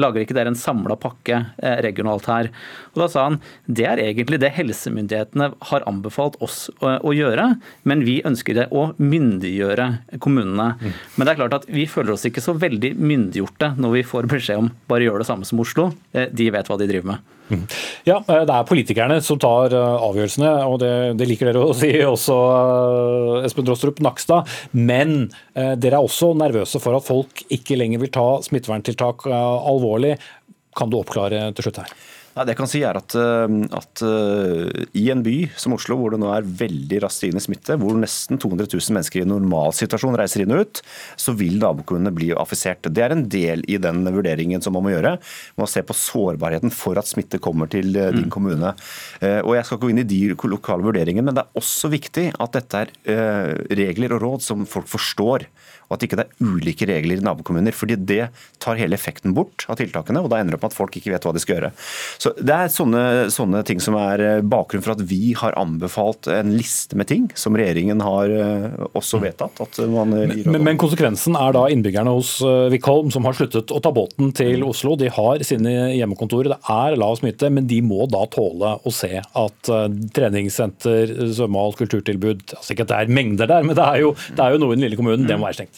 lager 0.00 0.22
ikke 0.22 0.36
dere 0.36 0.52
en 0.52 0.58
samla 0.58 0.96
pakke 1.00 1.38
eh, 1.58 1.78
regionalt 1.84 2.28
her? 2.30 2.50
Og 2.94 3.02
Da 3.04 3.08
sa 3.12 3.26
han 3.28 3.40
det 3.66 3.86
er 3.88 4.02
egentlig 4.02 4.40
det 4.42 4.52
helsemyndighetene 4.56 5.50
har 5.70 5.86
anbefalt 5.88 6.38
oss 6.44 6.66
å, 6.80 7.12
gjøre, 7.16 7.48
men 7.88 8.04
vi 8.06 8.18
ønsker 8.26 8.56
det 8.56 8.66
å 8.74 8.88
myndiggjøre 8.98 10.18
kommunene. 10.22 10.72
Mm. 10.80 10.98
Men 11.16 11.26
det 11.26 11.32
er 11.32 11.40
klart 11.42 11.58
at 11.60 11.70
vi 11.70 11.86
føler 11.90 12.14
oss 12.14 12.26
ikke 12.28 12.44
så 12.44 12.56
veldig 12.56 12.94
myndiggjorte 12.98 13.74
når 13.80 13.98
vi 13.98 14.04
får 14.06 14.30
beskjed 14.32 14.64
om 14.64 14.72
bare 14.90 15.06
gjør 15.08 15.22
det 15.22 15.30
samme 15.30 15.48
som 15.48 15.62
Oslo. 15.62 15.90
Eh, 16.12 16.28
de 16.32 16.50
vet 16.52 16.70
hva 16.70 16.78
de 16.80 16.90
driver 16.90 17.14
med. 17.14 17.35
Ja, 18.06 18.18
eh, 18.18 18.42
det 18.46 18.54
er 18.54 18.66
politikerne 18.68 19.18
som 19.24 19.38
tar 19.42 19.74
eh, 19.74 20.06
avgjørelsene, 20.08 20.52
og 20.66 20.80
det, 20.82 20.92
det 21.20 21.28
liker 21.30 21.50
dere 21.50 21.62
å 21.66 21.76
si 21.80 21.92
også, 22.02 22.38
eh, 22.56 23.46
Espen 23.46 23.68
Drostrup 23.68 24.02
Nakstad. 24.04 24.50
Men 24.76 25.30
dere 25.54 25.98
er 25.98 26.02
også 26.02 26.32
nervøse 26.38 26.80
for 26.82 26.98
at 26.98 27.06
folk 27.06 27.44
ikke 27.52 27.78
lenger 27.78 28.02
vil 28.02 28.12
ta 28.14 28.26
smitteverntiltak 28.44 29.26
alvorlig. 29.30 30.16
Kan 30.76 30.92
du 30.92 30.98
oppklare 31.00 31.48
til 31.56 31.68
slutt 31.68 31.82
her? 31.84 31.94
Nei, 32.36 32.44
det 32.44 32.52
jeg 32.52 32.58
kan 32.58 32.68
si 32.68 32.80
er 32.84 32.98
at, 32.98 33.14
eh, 33.16 33.52
at 33.78 34.00
uh, 34.04 34.80
i 34.92 35.06
en 35.08 35.22
by 35.24 35.36
som 35.56 35.72
Oslo, 35.72 35.96
hvor 35.96 36.12
det 36.12 36.18
nå 36.20 36.28
er 36.34 36.44
veldig 36.44 36.98
raskt 37.00 37.22
stigende 37.22 37.40
smitte, 37.40 37.78
hvor 37.80 37.96
nesten 37.96 38.36
200 38.42 38.68
000 38.74 38.92
mennesker 38.92 39.22
i 39.22 39.28
normalsituasjon 39.30 40.18
reiser 40.20 40.44
inn 40.44 40.52
og 40.52 40.66
ut, 40.66 40.82
så 41.16 41.32
vil 41.38 41.56
nabokommunene 41.62 42.12
bli 42.12 42.28
affisert. 42.36 42.90
Det 42.92 43.04
er 43.06 43.14
en 43.14 43.24
del 43.32 43.64
i 43.72 43.78
den 43.80 44.02
vurderingen 44.04 44.60
som 44.60 44.76
man 44.76 44.84
må 44.84 44.92
gjøre. 44.92 45.14
Man 45.56 45.64
må 45.64 45.70
se 45.72 45.80
på 45.86 45.96
sårbarheten 45.96 46.74
for 46.76 47.00
at 47.00 47.08
smitte 47.08 47.40
kommer 47.40 47.72
til 47.72 47.96
uh, 47.96 48.10
din 48.12 48.28
mm. 48.28 48.34
kommune. 48.34 48.74
Og 49.46 49.54
Jeg 49.56 49.66
skal 49.68 49.80
gå 49.80 49.88
inn 49.90 50.02
i 50.02 50.08
de 50.08 50.20
lokale 50.36 50.84
vurderingene, 50.84 51.24
men 51.24 51.36
det 51.38 51.46
er 51.46 51.58
også 51.58 51.88
viktig 51.92 52.26
at 52.36 52.52
dette 52.58 52.82
er 52.84 52.92
regler 53.78 54.12
og 54.16 54.22
råd 54.22 54.44
som 54.44 54.68
folk 54.68 54.88
forstår 54.90 55.46
og 55.86 55.96
at 55.96 56.06
ikke 56.06 56.18
det 56.18 56.26
er 56.26 56.46
ulike 56.50 56.88
regler 56.88 57.20
i 57.20 57.24
nabokommuner. 57.24 57.74
fordi 57.74 57.96
Det 57.96 58.28
tar 58.62 58.78
hele 58.80 58.96
effekten 58.96 59.34
bort 59.36 59.66
av 59.70 59.78
tiltakene, 59.80 60.22
og 60.22 60.30
da 60.30 60.40
ender 60.40 60.54
det 60.54 60.58
opp 60.58 60.66
med 60.66 60.74
at 60.74 60.78
folk 60.78 60.96
ikke 60.98 61.12
vet 61.14 61.26
hva 61.26 61.34
de 61.34 61.42
skal 61.42 61.58
gjøre. 61.58 61.72
Så 62.18 62.34
Det 62.36 62.54
er 62.54 62.72
sånne, 62.72 63.04
sånne 63.32 63.62
ting 63.66 63.80
som 63.82 63.96
er 63.98 64.22
eh, 64.22 64.42
bakgrunnen 64.42 64.84
for 64.84 64.96
at 64.96 65.04
vi 65.06 65.34
har 65.38 65.56
anbefalt 65.58 66.28
en 66.32 66.52
liste 66.56 66.98
med 66.98 67.08
ting 67.10 67.28
som 67.34 67.56
regjeringen 67.56 68.02
har 68.04 68.30
eh, 68.30 68.86
også 68.98 69.20
vedtatt. 69.22 69.60
men, 69.86 70.14
men, 70.50 70.80
konsekvensen 70.80 71.36
er 71.38 71.54
da 71.56 71.66
innbyggerne 71.72 72.12
hos 72.12 72.38
Wickholm, 72.72 73.08
eh, 73.10 73.14
som 73.16 73.26
har 73.28 73.36
sluttet 73.38 73.72
å 73.72 73.80
ta 73.82 73.92
båten 73.94 74.32
til 74.36 74.62
mm. 74.62 74.68
Oslo. 74.68 74.96
De 74.98 75.10
har 75.12 75.44
sine 75.46 75.74
hjemmekontorer, 75.96 76.54
det 76.54 76.60
er 76.72 76.98
lav 76.98 77.16
smitte, 77.20 77.50
men 77.52 77.68
de 77.70 77.80
må 77.84 78.08
da 78.10 78.24
tåle 78.30 78.76
å 78.82 78.94
se 78.94 79.20
at 79.22 79.72
treningssenter, 80.16 81.14
svømmehall, 81.36 81.74
kulturtilbud 81.76 82.56
altså 82.56 82.74
Ikke 82.74 82.86
at 82.86 82.92
det 82.92 83.00
er 83.00 83.12
mengder 83.18 83.50
der, 83.50 83.66
men 83.66 83.76
det 83.78 83.84
er 83.84 84.02
jo, 84.02 84.14
det 84.36 84.42
er 84.42 84.54
jo 84.54 84.62
noe 84.62 84.74
i 84.74 84.78
den 84.78 84.86
lille 84.86 84.98
kommunen, 84.98 85.26
det 85.28 85.38
må 85.38 85.48
være 85.48 85.60
stengt. 85.60 85.75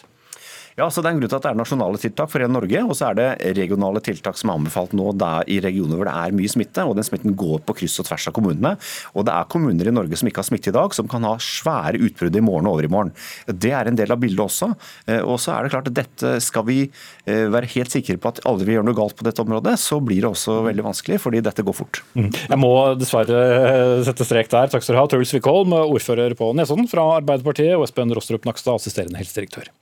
Ja, 0.78 0.86
så 0.90 1.02
Det 1.02 1.08
er 1.10 1.16
en 1.16 1.20
grunn 1.20 1.30
til 1.32 1.38
at 1.40 1.42
det 1.42 1.50
er 1.50 1.58
nasjonale 1.58 1.98
tiltak 1.98 2.30
for 2.30 2.38
hele 2.38 2.54
Norge, 2.54 2.80
og 2.86 2.94
så 2.94 3.08
er 3.08 3.16
det 3.18 3.56
regionale 3.58 3.98
tiltak 4.04 4.36
som 4.38 4.52
er 4.52 4.58
anbefalt 4.60 4.92
nå 4.94 5.10
i 5.50 5.58
regioner 5.64 5.98
hvor 5.98 6.06
det 6.06 6.14
er 6.14 6.36
mye 6.38 6.50
smitte. 6.52 6.84
og 6.86 6.94
Den 6.94 7.06
smitten 7.06 7.34
går 7.34 7.64
på 7.66 7.74
kryss 7.80 7.98
og 7.98 8.06
tvers 8.06 8.28
av 8.30 8.34
kommunene. 8.36 8.76
Og 9.18 9.26
Det 9.26 9.34
er 9.34 9.48
kommuner 9.50 9.88
i 9.88 9.94
Norge 9.94 10.16
som 10.16 10.28
ikke 10.28 10.38
har 10.38 10.46
smitte 10.46 10.70
i 10.70 10.76
dag, 10.76 10.94
som 10.94 11.08
kan 11.08 11.26
ha 11.26 11.34
svære 11.34 11.98
utbrudd 11.98 12.36
i 12.36 12.44
morgen 12.44 12.68
og 12.68 12.78
over 12.78 12.84
i 12.84 12.92
morgen. 12.94 13.12
Det 13.46 13.72
er 13.74 13.88
en 13.88 13.96
del 13.96 14.12
av 14.12 14.20
bildet 14.20 14.38
også. 14.38 14.70
Eh, 15.08 15.18
og 15.18 15.40
så 15.42 15.56
er 15.56 15.64
det 15.64 15.72
klart 15.74 15.88
at 15.88 15.96
dette 15.98 16.38
Skal 16.40 16.64
vi 16.64 16.78
eh, 17.26 17.48
være 17.50 17.66
helt 17.74 17.90
sikre 17.90 18.16
på 18.16 18.30
at 18.30 18.40
aldri 18.46 18.68
vi 18.68 18.76
gjør 18.76 18.86
noe 18.86 18.94
galt 18.94 19.16
på 19.16 19.26
dette 19.26 19.42
området, 19.42 19.74
så 19.80 19.98
blir 19.98 20.22
det 20.22 20.30
også 20.30 20.62
veldig 20.68 20.84
vanskelig, 20.84 21.18
fordi 21.18 21.42
dette 21.42 21.64
går 21.64 21.74
fort. 21.74 22.02
Mm. 22.14 22.30
Jeg 22.30 22.60
må 22.60 22.72
dessverre 23.00 23.42
eh, 23.56 24.04
sette 24.06 24.26
strek 24.28 24.52
der. 24.52 24.70
Takk 24.70 24.84
skal 24.84 24.94
du 24.94 25.00
ha, 25.02 25.08
Truls 25.10 25.34
Wickholm, 25.34 25.74
ordfører 25.74 26.36
på 26.38 26.52
Nesodden 26.54 26.88
fra 26.90 27.08
Arbeiderpartiet, 27.18 27.74
og 27.78 27.88
Espen 27.88 28.14
Rostrup 28.14 28.46
Nakstad, 28.46 28.78
assisterende 28.78 29.18
helsedirektør. 29.18 29.72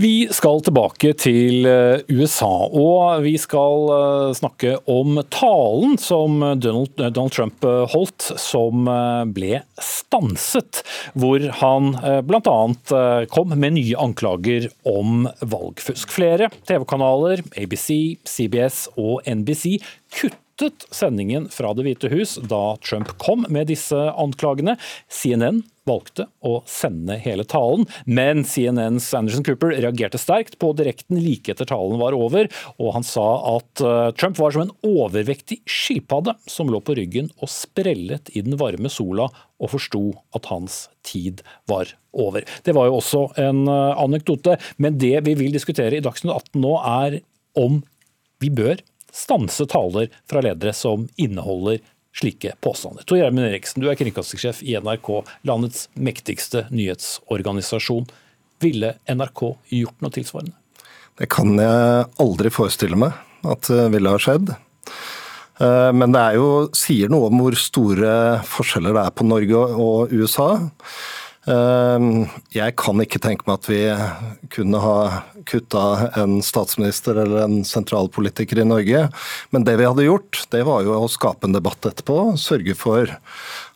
Vi 0.00 0.30
skal 0.32 0.62
tilbake 0.64 1.10
til 1.20 1.66
eh, 1.68 2.00
USA, 2.08 2.48
og 2.48 3.20
vi 3.20 3.34
skal 3.40 3.90
eh, 3.92 4.30
snakke 4.38 4.78
om 4.88 5.18
talen 5.28 5.98
som 6.00 6.38
Donald, 6.56 6.94
Donald 6.96 7.34
Trump 7.36 7.66
eh, 7.68 7.82
holdt, 7.92 8.30
som 8.40 8.88
ble 9.34 9.60
stanset. 9.76 10.80
Hvor 11.12 11.44
han 11.60 11.92
bl.a. 12.24 12.58
kom 13.34 13.52
med 13.52 13.76
nye 13.76 13.98
anklager 14.00 14.70
om 14.88 15.26
valgfusk. 15.44 16.16
Flere 16.16 16.48
TV-kanaler, 16.64 17.44
ABC, 17.60 17.90
CBS 18.24 18.86
og 18.96 19.20
NBC, 19.28 19.82
kuttet 20.16 20.40
sendingen 20.92 21.48
fra 21.52 21.72
Det 21.74 21.84
hvite 21.86 22.10
hus 22.12 22.36
da 22.50 22.76
Trump 22.84 23.12
kom 23.22 23.46
med 23.48 23.70
disse 23.70 23.96
anklagene. 23.96 24.76
CNN 25.08 25.62
valgte 25.88 26.26
å 26.46 26.60
sende 26.68 27.16
hele 27.20 27.44
talen, 27.48 27.86
men 28.04 28.44
CNNs 28.46 29.08
Anderson 29.16 29.44
Cooper 29.46 29.72
reagerte 29.74 30.20
sterkt 30.20 30.58
på 30.60 30.72
direkten 30.78 31.18
like 31.22 31.52
etter 31.52 31.68
talen 31.68 31.98
var 32.00 32.16
over, 32.16 32.50
og 32.78 32.92
han 32.96 33.06
sa 33.06 33.26
at 33.56 33.82
eh, 33.84 34.10
Trump 34.20 34.38
var 34.40 34.54
som 34.54 34.66
en 34.66 34.74
overvektig 34.86 35.60
skilpadde 35.68 36.36
som 36.50 36.70
lå 36.70 36.82
på 36.84 36.96
ryggen 36.98 37.30
og 37.40 37.50
sprellet 37.52 38.32
i 38.36 38.44
den 38.46 38.58
varme 38.60 38.92
sola 38.92 39.30
og 39.60 39.72
forsto 39.74 40.04
at 40.36 40.50
hans 40.52 40.84
tid 41.06 41.42
var 41.70 41.90
over. 42.12 42.44
Det 42.66 42.74
var 42.76 42.90
jo 42.90 43.00
også 43.00 43.24
en 43.40 43.64
eh, 43.70 44.04
anekdote, 44.04 44.58
men 44.78 45.00
det 45.00 45.16
vi 45.26 45.36
vil 45.38 45.56
diskutere 45.56 45.98
i 45.98 46.04
Dagsnytt 46.04 46.52
18 46.52 46.62
nå, 46.62 46.76
er 46.80 47.20
om 47.58 47.80
vi 48.40 48.48
bør 48.54 48.78
stanse 49.12 49.66
taler 49.70 50.10
fra 50.30 50.42
ledere 50.44 50.74
som 50.76 51.08
inneholder 51.20 51.80
slike 52.16 52.54
påstander. 52.60 53.04
Tor 53.06 53.20
Gjermund 53.20 53.46
Eriksen, 53.46 53.82
du 53.82 53.90
er 53.90 53.98
kringkastingssjef 53.98 54.62
i 54.66 54.74
NRK, 54.82 55.12
landets 55.46 55.86
mektigste 55.94 56.66
nyhetsorganisasjon. 56.74 58.08
Ville 58.60 58.96
NRK 59.08 59.44
gjort 59.72 60.02
noe 60.02 60.14
tilsvarende? 60.14 60.56
Det 61.20 61.28
kan 61.30 61.54
jeg 61.60 62.08
aldri 62.22 62.52
forestille 62.52 62.98
meg 62.98 63.46
at 63.46 63.70
det 63.70 63.86
ville 63.94 64.12
ha 64.12 64.20
skjedd. 64.20 64.52
Eh, 65.60 65.90
men 65.96 66.14
det 66.14 66.22
er 66.22 66.38
jo, 66.40 66.50
sier 66.76 67.12
noe 67.12 67.28
om 67.30 67.42
hvor 67.42 67.56
store 67.58 68.12
forskjeller 68.48 68.96
det 68.96 69.06
er 69.06 69.16
på 69.16 69.26
Norge 69.28 69.64
og 69.84 70.12
USA. 70.12 70.50
Ehm, 71.48 72.26
jeg 72.52 72.74
kan 72.76 73.00
ikke 73.00 73.20
tenke 73.22 73.46
meg 73.48 73.60
at 73.60 73.68
vi 73.70 73.80
kunne 74.52 74.80
ha 74.82 74.96
kutta 75.48 76.10
en 76.20 76.40
statsminister 76.44 77.16
eller 77.22 77.46
en 77.46 77.62
sentralpolitiker 77.64 78.60
i 78.60 78.66
Norge. 78.68 79.06
Men 79.54 79.64
det 79.64 79.78
vi 79.80 79.88
hadde 79.88 80.04
gjort, 80.04 80.42
det 80.52 80.66
var 80.68 80.84
jo 80.84 80.98
å 80.98 81.08
skape 81.10 81.48
en 81.48 81.56
debatt 81.56 81.88
etterpå. 81.88 82.36
Sørge 82.40 82.76
for 82.76 83.16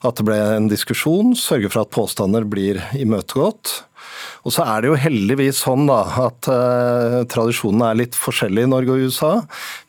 at 0.05 0.21
det 0.21 0.29
ble 0.29 0.39
en 0.59 0.69
diskusjon. 0.69 1.33
Sørge 1.39 1.73
for 1.73 1.87
at 1.87 1.95
påstander 1.95 2.45
blir 2.49 2.83
imøtegått. 3.01 3.81
Og 4.45 4.53
så 4.55 4.65
er 4.69 4.83
det 4.83 4.91
jo 4.91 4.99
heldigvis 5.01 5.63
sånn 5.65 5.87
da, 5.89 6.01
at 6.27 6.49
eh, 6.53 7.19
tradisjonene 7.33 7.91
er 7.91 8.01
litt 8.03 8.19
forskjellige 8.19 8.69
i 8.69 8.73
Norge 8.73 8.95
og 8.95 9.09
USA. 9.09 9.33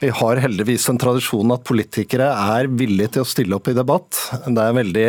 Vi 0.01 0.11
har 0.21 0.41
heldigvis 0.43 0.87
en 0.91 0.99
tradisjon 1.01 1.53
at 1.55 1.65
politikere 1.67 2.29
er 2.55 2.69
villige 2.71 3.15
til 3.15 3.25
å 3.25 3.29
stille 3.29 3.57
opp 3.57 3.69
i 3.71 3.75
debatt. 3.77 4.21
Det 4.45 4.55
er 4.55 4.71
en 4.71 4.79
veldig 4.79 5.07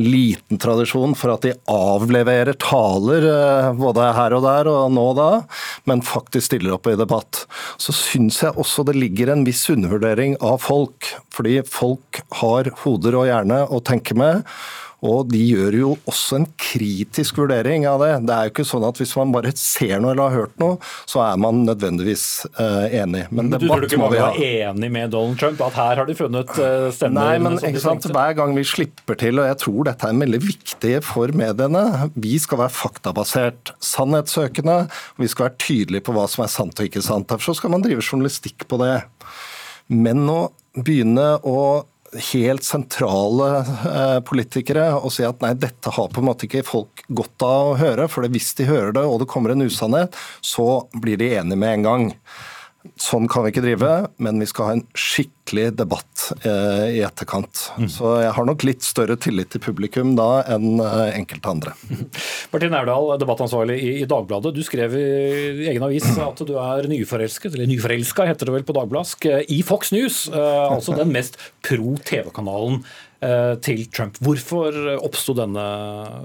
liten 0.00 0.60
tradisjon 0.60 1.16
for 1.18 1.34
at 1.34 1.44
de 1.46 1.54
avleverer 1.70 2.56
taler 2.60 3.28
eh, 3.30 3.70
både 3.80 4.10
her 4.16 4.36
og 4.38 4.46
der 4.46 4.70
og 4.72 4.94
nå 4.94 5.06
og 5.10 5.16
da, 5.18 5.30
men 5.90 6.04
faktisk 6.06 6.50
stiller 6.50 6.76
opp 6.76 6.88
i 6.90 6.98
debatt. 6.98 7.44
Så 7.80 7.94
syns 7.96 8.40
jeg 8.44 8.56
også 8.60 8.86
det 8.88 8.96
ligger 8.98 9.32
en 9.32 9.44
viss 9.46 9.64
undervurdering 9.72 10.36
av 10.40 10.60
folk, 10.64 11.12
fordi 11.34 11.60
folk 11.66 12.22
har 12.40 12.70
hoder 12.84 13.18
og 13.18 13.28
hjerne 13.28 13.64
å 13.68 13.82
tenke 13.84 14.16
med. 14.18 14.46
Og 15.06 15.30
de 15.32 15.40
gjør 15.40 15.76
jo 15.78 15.90
også 16.10 16.40
en 16.40 16.46
kritisk 16.60 17.38
vurdering 17.40 17.86
av 17.88 18.02
det. 18.02 18.10
Det 18.28 18.34
er 18.36 18.48
jo 18.48 18.52
ikke 18.52 18.66
sånn 18.68 18.84
at 18.84 19.00
hvis 19.00 19.14
man 19.16 19.32
bare 19.32 19.52
ser 19.56 19.96
noe 20.02 20.12
eller 20.12 20.28
har 20.28 20.44
hørt 20.44 20.60
noe, 20.60 20.76
så 21.08 21.22
er 21.24 21.40
man 21.40 21.62
nødvendigvis 21.64 22.24
uh, 22.58 22.84
enig. 22.86 23.24
Men, 23.30 23.48
men 23.48 23.54
du 23.56 23.66
tror 23.66 23.86
ikke 23.86 24.00
mange 24.00 24.20
var 24.20 24.36
enig 24.36 24.90
med 24.92 25.14
Donald 25.14 25.40
Trump? 25.40 25.62
At 25.64 25.78
her 25.80 26.02
har 26.02 26.10
de 26.10 26.16
funnet 26.18 26.52
uh, 26.58 26.90
stemmer? 26.94 27.30
Nei, 27.30 27.40
men 27.42 27.56
ikke 27.64 27.84
sant? 27.84 28.08
hver 28.10 28.36
gang 28.36 28.52
vi 28.56 28.66
slipper 28.66 29.16
til, 29.20 29.40
og 29.40 29.48
jeg 29.48 29.60
tror 29.64 29.88
dette 29.88 30.08
er 30.08 30.20
veldig 30.20 30.42
viktig 30.44 30.94
for 31.06 31.32
mediene, 31.36 31.84
vi 32.20 32.36
skal 32.42 32.60
være 32.64 32.74
faktabasert, 32.74 33.72
sannhetssøkende. 33.84 34.76
og 35.16 35.24
Vi 35.24 35.30
skal 35.32 35.48
være 35.48 35.60
tydelige 35.64 36.04
på 36.04 36.16
hva 36.16 36.26
som 36.30 36.44
er 36.44 36.52
sant 36.52 36.80
og 36.80 36.90
ikke 36.90 37.04
sant. 37.04 37.30
Derfor 37.32 37.56
skal 37.56 37.72
man 37.72 37.84
drive 37.84 38.04
journalistikk 38.04 38.68
på 38.68 38.80
det. 38.82 38.98
Men 39.90 40.26
å 40.30 40.40
begynne 40.76 41.32
å 41.46 41.56
helt 42.32 42.64
sentrale 42.66 43.48
eh, 43.60 44.18
politikere 44.26 44.88
og 44.98 45.12
si 45.14 45.24
at 45.26 45.42
nei, 45.44 45.52
dette 45.58 45.92
har 45.94 46.10
på 46.10 46.22
en 46.22 46.28
måte 46.30 46.48
ikke 46.48 46.64
folk 46.66 47.04
godt 47.08 47.46
av 47.46 47.72
å 47.72 47.76
høre. 47.80 48.08
For 48.10 48.26
hvis 48.26 48.52
de 48.58 48.68
hører 48.70 48.94
det 48.96 49.04
og 49.06 49.20
det 49.22 49.30
kommer 49.30 49.54
en 49.54 49.66
usannhet, 49.66 50.16
så 50.40 50.86
blir 50.96 51.20
de 51.20 51.32
enige 51.36 51.60
med 51.60 51.78
en 51.78 51.86
gang. 51.86 52.08
Sånn 52.96 53.26
kan 53.28 53.44
vi 53.44 53.50
ikke 53.52 53.62
drive, 53.64 53.88
men 54.24 54.40
vi 54.40 54.46
skal 54.48 54.66
ha 54.66 54.74
en 54.78 54.82
skikkelig 54.96 55.66
debatt 55.76 56.30
eh, 56.48 56.86
i 56.96 57.02
etterkant. 57.04 57.66
Mm. 57.76 57.90
Så 57.92 58.14
jeg 58.22 58.30
har 58.38 58.46
nok 58.48 58.64
litt 58.64 58.86
større 58.86 59.18
tillit 59.20 59.50
til 59.52 59.60
publikum 59.60 60.14
da 60.16 60.28
enn 60.48 60.80
eh, 60.80 61.18
enkelte 61.18 61.52
andre. 61.52 61.74
Martin 62.54 62.78
Aurdal, 62.78 63.12
debattansvarlig 63.20 63.76
i, 63.84 63.92
i, 64.00 64.08
Dagbladet. 64.08 64.54
Du 64.56 64.64
skrev 64.64 64.96
i 64.96 65.68
egen 65.68 65.84
avis 65.84 66.08
at 66.24 66.40
du 66.48 66.54
er 66.56 66.88
nyforelsket, 66.88 67.52
eller 67.52 67.68
nyforelska 67.68 68.30
heter 68.30 68.48
det 68.48 68.56
vel 68.56 68.66
på 68.68 68.78
dagbladsk, 68.78 69.28
eh, 69.28 69.44
i 69.52 69.60
Fox 69.66 69.92
News. 69.92 70.24
Eh, 70.32 70.64
altså 70.70 70.96
den 70.96 71.12
mest 71.12 71.36
pro 71.66 71.98
TV-kanalen 72.00 72.80
eh, 73.20 73.58
til 73.60 73.84
Trump. 73.92 74.16
Hvorfor 74.24 74.96
oppsto 74.96 75.36
denne 75.36 75.66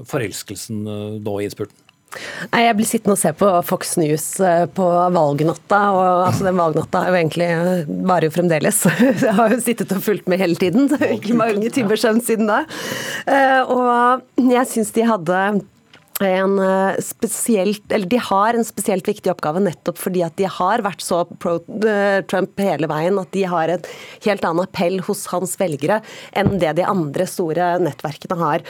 forelskelsen 0.07 0.85
eh, 0.87 1.19
i 1.19 1.49
innspurten? 1.49 1.84
Nei, 2.51 2.63
Jeg 2.65 2.77
blir 2.79 2.89
sittende 2.89 3.15
og 3.15 3.21
se 3.21 3.31
på 3.37 3.49
Fox 3.67 3.95
News 4.01 4.25
eh, 4.43 4.65
på 4.75 4.87
valgnatta, 5.15 5.81
og 5.95 6.05
altså, 6.29 6.47
den 6.47 6.59
valgnatta 6.59 7.03
er 7.03 7.11
jo 7.11 7.19
egentlig 7.19 7.49
eh, 7.51 7.93
varer 8.09 8.29
jo 8.29 8.35
fremdeles. 8.37 8.81
Jeg 9.25 9.35
har 9.39 9.53
jo 9.53 9.61
sittet 9.63 9.93
og 9.95 10.03
fulgt 10.05 10.29
med 10.31 10.41
hele 10.41 10.57
tiden, 10.59 10.89
ikke 11.17 11.37
mange 11.37 11.71
timer 11.73 11.99
søvn 11.99 12.21
siden 12.25 12.49
da. 12.49 12.63
Eh, 13.29 13.61
og 13.71 14.23
jeg 14.41 14.67
syns 14.69 14.91
de 14.95 15.05
hadde 15.07 15.39
spesielt, 17.03 17.91
eller 17.91 18.07
de 18.07 18.17
har 18.23 18.55
en 18.55 18.63
spesielt 18.63 19.07
viktig 19.07 19.27
oppgave 19.33 19.59
nettopp 19.59 19.97
fordi 19.99 20.21
at 20.23 20.37
de 20.39 20.47
har 20.47 20.79
vært 20.85 21.03
så 21.03 21.25
pro 21.27 21.57
eh, 21.83 22.23
hele 22.61 22.87
veien 22.87 23.19
at 23.19 23.33
de 23.35 23.43
har 23.51 23.73
en 23.73 23.89
helt 24.23 24.45
annen 24.47 24.63
appell 24.63 25.01
hos 25.03 25.25
hans 25.33 25.57
velgere 25.59 25.97
enn 26.31 26.53
det 26.61 26.71
de 26.77 26.85
andre 26.87 27.27
store 27.27 27.73
nettverkene 27.83 28.37
har. 28.39 28.63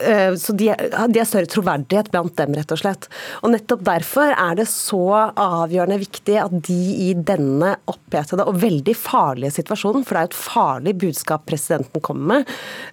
Eh, 0.00 0.32
så 0.40 0.54
de, 0.56 0.70
de 0.72 1.20
har 1.20 1.28
større 1.28 1.50
troverdighet 1.52 2.08
blant 2.14 2.32
dem, 2.40 2.56
rett 2.56 2.72
og 2.72 2.80
slett. 2.80 3.10
Og 3.42 3.52
nettopp 3.52 3.84
derfor 3.84 4.32
er 4.32 4.56
det 4.56 4.68
så 4.72 5.04
avgjørende 5.36 6.00
viktig 6.00 6.38
at 6.46 6.56
de 6.70 6.80
i 7.10 7.10
denne 7.18 7.74
opphetede 7.92 8.48
og 8.48 8.62
veldig 8.62 8.96
farlige 8.96 9.58
situasjonen, 9.58 10.06
for 10.06 10.16
det 10.16 10.24
er 10.24 10.32
et 10.32 10.40
farlig 10.46 10.96
budskap 11.04 11.44
presidenten 11.50 12.00
kommer 12.00 12.40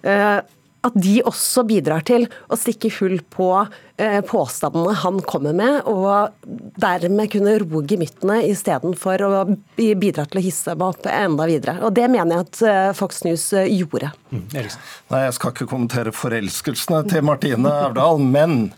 med, 0.04 0.52
at 0.84 0.96
de 0.98 1.18
også 1.24 1.64
bidrar 1.68 2.04
til 2.06 2.26
å 2.52 2.58
stikke 2.58 2.90
hull 2.98 3.16
på 3.32 3.48
eh, 3.96 4.20
påstandene 4.26 4.94
han 5.00 5.20
kommer 5.26 5.56
med, 5.56 5.80
og 5.88 6.34
dermed 6.80 7.30
kunne 7.32 7.56
roe 7.62 7.84
gemyttene 7.88 8.40
istedenfor 8.50 9.24
å 9.24 9.32
bidra 9.76 10.26
til 10.28 10.40
å 10.40 10.44
hisse 10.44 10.76
meg 10.76 10.86
opp 10.90 11.08
enda 11.10 11.48
videre. 11.48 11.78
Og 11.86 11.94
Det 11.96 12.06
mener 12.12 12.36
jeg 12.36 12.48
at 12.48 12.62
eh, 12.68 12.92
Fox 12.98 13.24
News 13.26 13.48
eh, 13.56 13.70
gjorde. 13.72 14.12
Mm, 14.30 14.44
Nei, 14.52 15.24
Jeg 15.24 15.38
skal 15.38 15.54
ikke 15.54 15.70
kommentere 15.70 16.14
forelskelsene 16.14 17.04
til 17.10 17.24
Martine 17.26 17.72
Aurdal, 17.88 18.20
men 18.20 18.68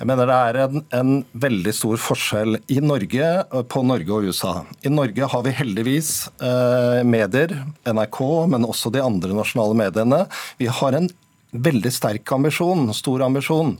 jeg 0.00 0.08
mener 0.08 0.30
det 0.30 0.36
er 0.48 0.58
en, 0.62 0.84
en, 0.96 1.16
veldig 1.36 1.72
stor 1.76 1.98
forskjell 2.00 2.56
i 2.72 2.78
Norge 2.80 3.26
på 3.68 3.82
Norge 3.84 4.14
og 4.16 4.30
USA. 4.30 4.62
I 4.80 4.92
Norge 4.92 5.28
har 5.28 5.42
vi 5.44 5.52
heldigvis 5.58 6.12
eh, 6.40 7.02
medier, 7.04 7.52
NRK, 7.84 8.20
men 8.48 8.64
også 8.64 8.92
de 8.94 9.02
andre 9.04 9.36
nasjonale 9.36 9.76
mediene. 9.76 10.22
Vi 10.56 10.70
har 10.72 10.96
en 10.96 11.10
veldig 11.52 11.92
sterk 11.92 12.32
ambisjon, 12.34 12.88
stor 12.94 13.24
ambisjon, 13.26 13.76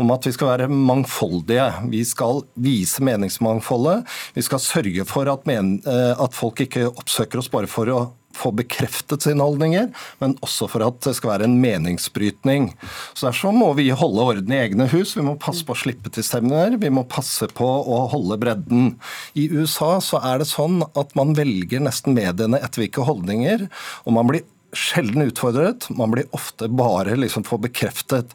om 0.00 0.14
at 0.14 0.26
vi 0.26 0.34
skal 0.34 0.52
være 0.54 0.70
mangfoldige. 0.72 1.68
Vi 1.92 2.02
skal 2.08 2.42
vise 2.54 3.04
meningsmangfoldet. 3.04 4.08
Vi 4.34 4.46
skal 4.46 4.62
sørge 4.62 5.06
for 5.08 5.30
at, 5.32 5.46
men, 5.46 5.78
eh, 5.86 6.12
at 6.18 6.34
folk 6.34 6.60
ikke 6.64 6.90
oppsøker 6.90 7.42
oss 7.42 7.52
bare 7.52 7.70
for 7.70 7.92
å 7.92 8.02
få 8.36 8.52
bekreftet 8.56 9.26
sine 9.26 9.44
holdninger, 9.44 9.90
men 10.22 10.34
også 10.44 10.68
for 10.70 10.84
at 10.86 11.00
det 11.04 11.14
skal 11.18 11.34
være 11.34 11.48
en 11.48 11.58
meningsbrytning. 11.62 12.70
Så 13.14 13.28
Derfor 13.28 13.54
må 13.56 13.70
vi 13.78 13.90
holde 13.96 14.24
orden 14.24 14.54
i 14.54 14.60
egne 14.62 14.88
hus. 14.92 15.14
Vi 15.16 15.24
må 15.26 15.36
passe 15.40 15.66
på 15.66 15.76
å 15.76 15.82
slippe 15.82 16.12
til 16.12 16.24
stemninger. 16.26 16.78
Vi 16.80 16.92
må 16.92 17.04
passe 17.08 17.48
på 17.52 17.66
å 17.66 18.02
holde 18.12 18.38
bredden. 18.40 18.94
I 19.38 19.48
USA 19.52 19.98
så 20.04 20.20
er 20.24 20.42
det 20.42 20.50
sånn 20.50 20.82
at 20.98 21.14
man 21.18 21.36
velger 21.38 21.84
nesten 21.84 22.16
mediene 22.16 22.60
etter 22.62 22.84
hvilke 22.84 23.06
holdninger, 23.06 23.68
og 24.06 24.16
man 24.16 24.30
blir 24.30 24.46
sjelden 24.72 25.22
utfordret. 25.22 25.88
Man 25.90 26.10
blir 26.10 26.28
ofte 26.36 26.68
bare 26.68 27.16
liksom 27.16 27.44
få 27.44 27.58
bekreftet. 27.62 28.32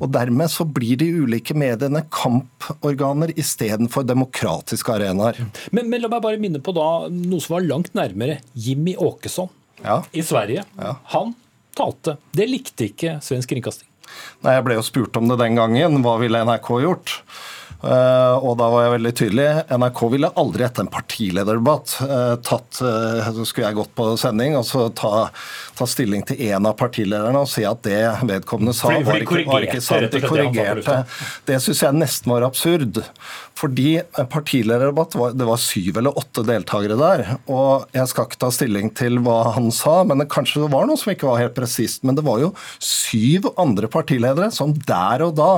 Og 0.00 0.10
Dermed 0.14 0.50
så 0.50 0.64
blir 0.64 0.96
de 1.00 1.10
ulike 1.24 1.56
mediene 1.56 2.04
kamporganer 2.12 3.34
istedenfor 3.38 4.06
demokratiske 4.08 4.96
arenaer. 4.96 5.40
Men, 5.70 5.90
men, 5.90 6.02
la 6.02 6.10
meg 6.12 6.24
bare 6.24 6.40
minne 6.40 6.62
på 6.64 6.74
da 6.76 7.06
noe 7.12 7.44
som 7.44 7.58
var 7.58 7.66
langt 7.68 7.94
nærmere. 7.96 8.40
Jimmy 8.52 8.96
Åkesson 8.96 9.50
ja. 9.84 10.00
i 10.12 10.24
Sverige. 10.24 10.64
Ja. 10.78 10.96
Han 11.16 11.34
talte. 11.76 12.18
Det 12.32 12.48
likte 12.48 12.88
ikke 12.88 13.18
svensk 13.24 13.52
kringkasting. 13.52 13.90
Nei, 14.44 14.56
Jeg 14.56 14.64
ble 14.66 14.78
jo 14.78 14.84
spurt 14.86 15.16
om 15.20 15.28
det 15.30 15.40
den 15.40 15.58
gangen. 15.58 16.00
Hva 16.04 16.16
ville 16.22 16.44
NRK 16.46 16.70
gjort? 16.84 17.18
Eh, 17.84 18.36
og 18.40 18.56
da 18.56 18.68
var 18.72 18.86
jeg 18.86 18.92
veldig 18.94 19.12
tydelig. 19.18 19.46
NRK 19.74 20.00
ville 20.14 20.30
aldri 20.40 20.64
etter 20.64 20.84
en 20.84 20.92
partilederdebatt 20.92 21.96
eh, 22.06 22.34
tatt 22.46 22.80
eh, 22.80 23.30
Så 23.36 23.44
skulle 23.48 23.68
jeg 23.68 23.78
gått 23.80 23.92
på 23.98 24.06
sending 24.20 24.56
og 24.56 24.64
så 24.68 24.86
ta, 24.96 25.26
ta 25.76 25.88
stilling 25.88 26.24
til 26.28 26.40
én 26.48 26.64
av 26.64 26.78
partilederne 26.80 27.44
og 27.44 27.50
si 27.50 27.66
at 27.68 27.82
det 27.84 28.00
vedkommende 28.24 28.74
sa, 28.76 28.94
var 29.04 29.20
ikke, 29.20 29.44
var 29.48 29.66
ikke 29.68 29.82
sant. 29.84 30.08
De 30.14 30.22
korrigerte. 30.24 31.02
Det 31.48 31.60
syns 31.64 31.82
jeg 31.84 31.98
nesten 31.98 32.32
var 32.32 32.46
absurd. 32.48 33.02
Fordi 33.54 34.00
partilederdebatt 34.32 35.14
det 35.38 35.46
var 35.46 35.60
syv 35.62 36.00
eller 36.00 36.16
åtte 36.18 36.42
deltakere 36.46 36.96
der. 36.98 37.36
Og 37.52 37.84
jeg 37.94 38.10
skal 38.10 38.28
ikke 38.28 38.40
ta 38.46 38.50
stilling 38.54 38.90
til 38.96 39.20
hva 39.24 39.54
han 39.54 39.70
sa, 39.74 40.00
men 40.08 40.22
det, 40.22 40.30
kanskje 40.32 40.64
det 40.64 40.72
var 40.72 40.88
noe 40.88 40.98
som 41.00 41.12
ikke 41.12 41.28
var 41.28 41.42
helt 41.42 41.56
presist. 41.58 42.02
Men 42.06 42.18
det 42.18 42.24
var 42.26 42.40
jo 42.42 42.50
syv 42.82 43.52
andre 43.60 43.90
partiledere 43.92 44.50
som 44.54 44.74
der 44.88 45.28
og 45.28 45.36
da 45.38 45.52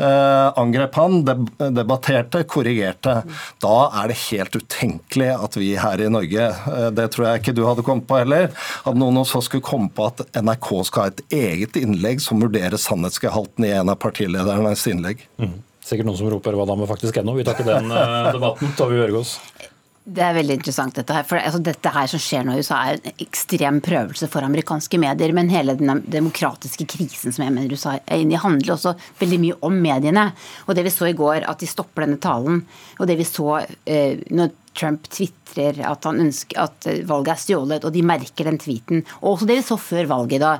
angrep 0.00 0.94
han, 0.94 1.20
debatterte, 1.24 2.42
korrigerte. 2.48 3.20
Da 3.62 3.76
er 4.02 4.10
det 4.10 4.18
helt 4.30 4.56
utenkelig 4.56 5.30
at 5.34 5.58
vi 5.60 5.72
her 5.80 6.00
i 6.00 6.10
Norge, 6.12 6.48
eh, 6.50 6.90
det 6.96 7.10
tror 7.14 7.28
jeg 7.28 7.42
ikke 7.42 7.56
du 7.56 7.64
hadde 7.68 7.84
kommet 7.86 8.08
på 8.08 8.20
heller, 8.20 8.50
at 8.84 8.98
noen 8.98 9.20
av 9.20 9.26
oss 9.28 9.48
skulle 9.48 9.64
komme 9.66 9.90
på 9.94 10.08
at 10.10 10.22
NRK 10.36 10.70
skal 10.88 11.06
ha 11.06 11.14
et 11.14 11.24
eget 11.40 11.80
innlegg 11.80 12.22
som 12.24 12.42
vurderer 12.42 12.80
sannhetsgehalten 12.80 13.66
i 13.66 13.74
en 13.76 13.92
av 13.92 14.00
partiledernes 14.02 14.86
innlegg. 14.90 15.26
Mm. 15.40 15.58
Sikkert 15.90 16.06
noen 16.06 16.18
som 16.18 16.30
roper 16.30 16.54
'hva 16.54 16.66
da 16.68 16.76
med 16.76 16.88
faktisk 16.88 17.16
ennå'. 17.16 17.34
Vi 17.36 17.44
tar 17.44 17.56
ikke 17.58 17.66
den 17.66 17.90
eh, 17.90 18.32
debatten. 18.32 18.72
Tove 18.78 18.94
Bjørgaas. 18.94 19.38
Det 20.00 20.22
er 20.24 20.32
veldig 20.32 20.54
interessant 20.56 20.96
dette 20.96 21.12
her. 21.12 21.26
For 21.28 21.36
altså, 21.36 21.60
dette 21.60 21.90
her 21.92 22.08
som 22.08 22.22
skjer 22.22 22.46
nå 22.46 22.54
i 22.56 22.62
USA 22.64 22.78
er 22.88 22.96
en 22.96 23.20
ekstrem 23.20 23.82
prøvelse 23.84 24.30
for 24.32 24.46
amerikanske 24.46 24.98
medier. 25.00 25.34
Men 25.36 25.52
hele 25.52 25.76
den 25.76 26.00
demokratiske 26.08 26.86
krisen 26.88 27.36
som 27.36 27.44
jeg 27.44 27.52
mener 27.52 27.76
USA 27.76 27.98
er 28.00 28.22
inne 28.22 28.34
i, 28.34 28.40
handler 28.40 28.74
også 28.74 28.94
veldig 29.20 29.40
mye 29.44 29.58
om 29.68 29.76
mediene. 29.84 30.30
Og 30.66 30.78
det 30.78 30.86
vi 30.88 30.94
så 30.94 31.10
i 31.10 31.16
går, 31.18 31.44
at 31.50 31.60
de 31.60 31.68
stopper 31.68 32.06
denne 32.06 32.20
talen, 32.22 32.64
og 32.98 33.10
det 33.10 33.18
vi 33.20 33.28
så 33.28 33.60
eh, 33.60 34.24
når 34.32 34.56
Trump 34.76 35.08
tvitrer 35.10 35.80
at 35.86 36.06
at 36.06 36.86
valget 37.08 37.32
er 37.32 37.40
stjålet, 37.42 37.84
og 37.84 37.94
de 37.94 38.02
merker 38.06 38.46
den 38.46 38.58
tweeten. 38.60 39.02
Og 39.20 39.34
også 39.34 39.48
det 39.50 39.56
vi 39.58 39.66
så 39.66 39.76
før 39.80 40.10
valget, 40.12 40.44
da, 40.44 40.52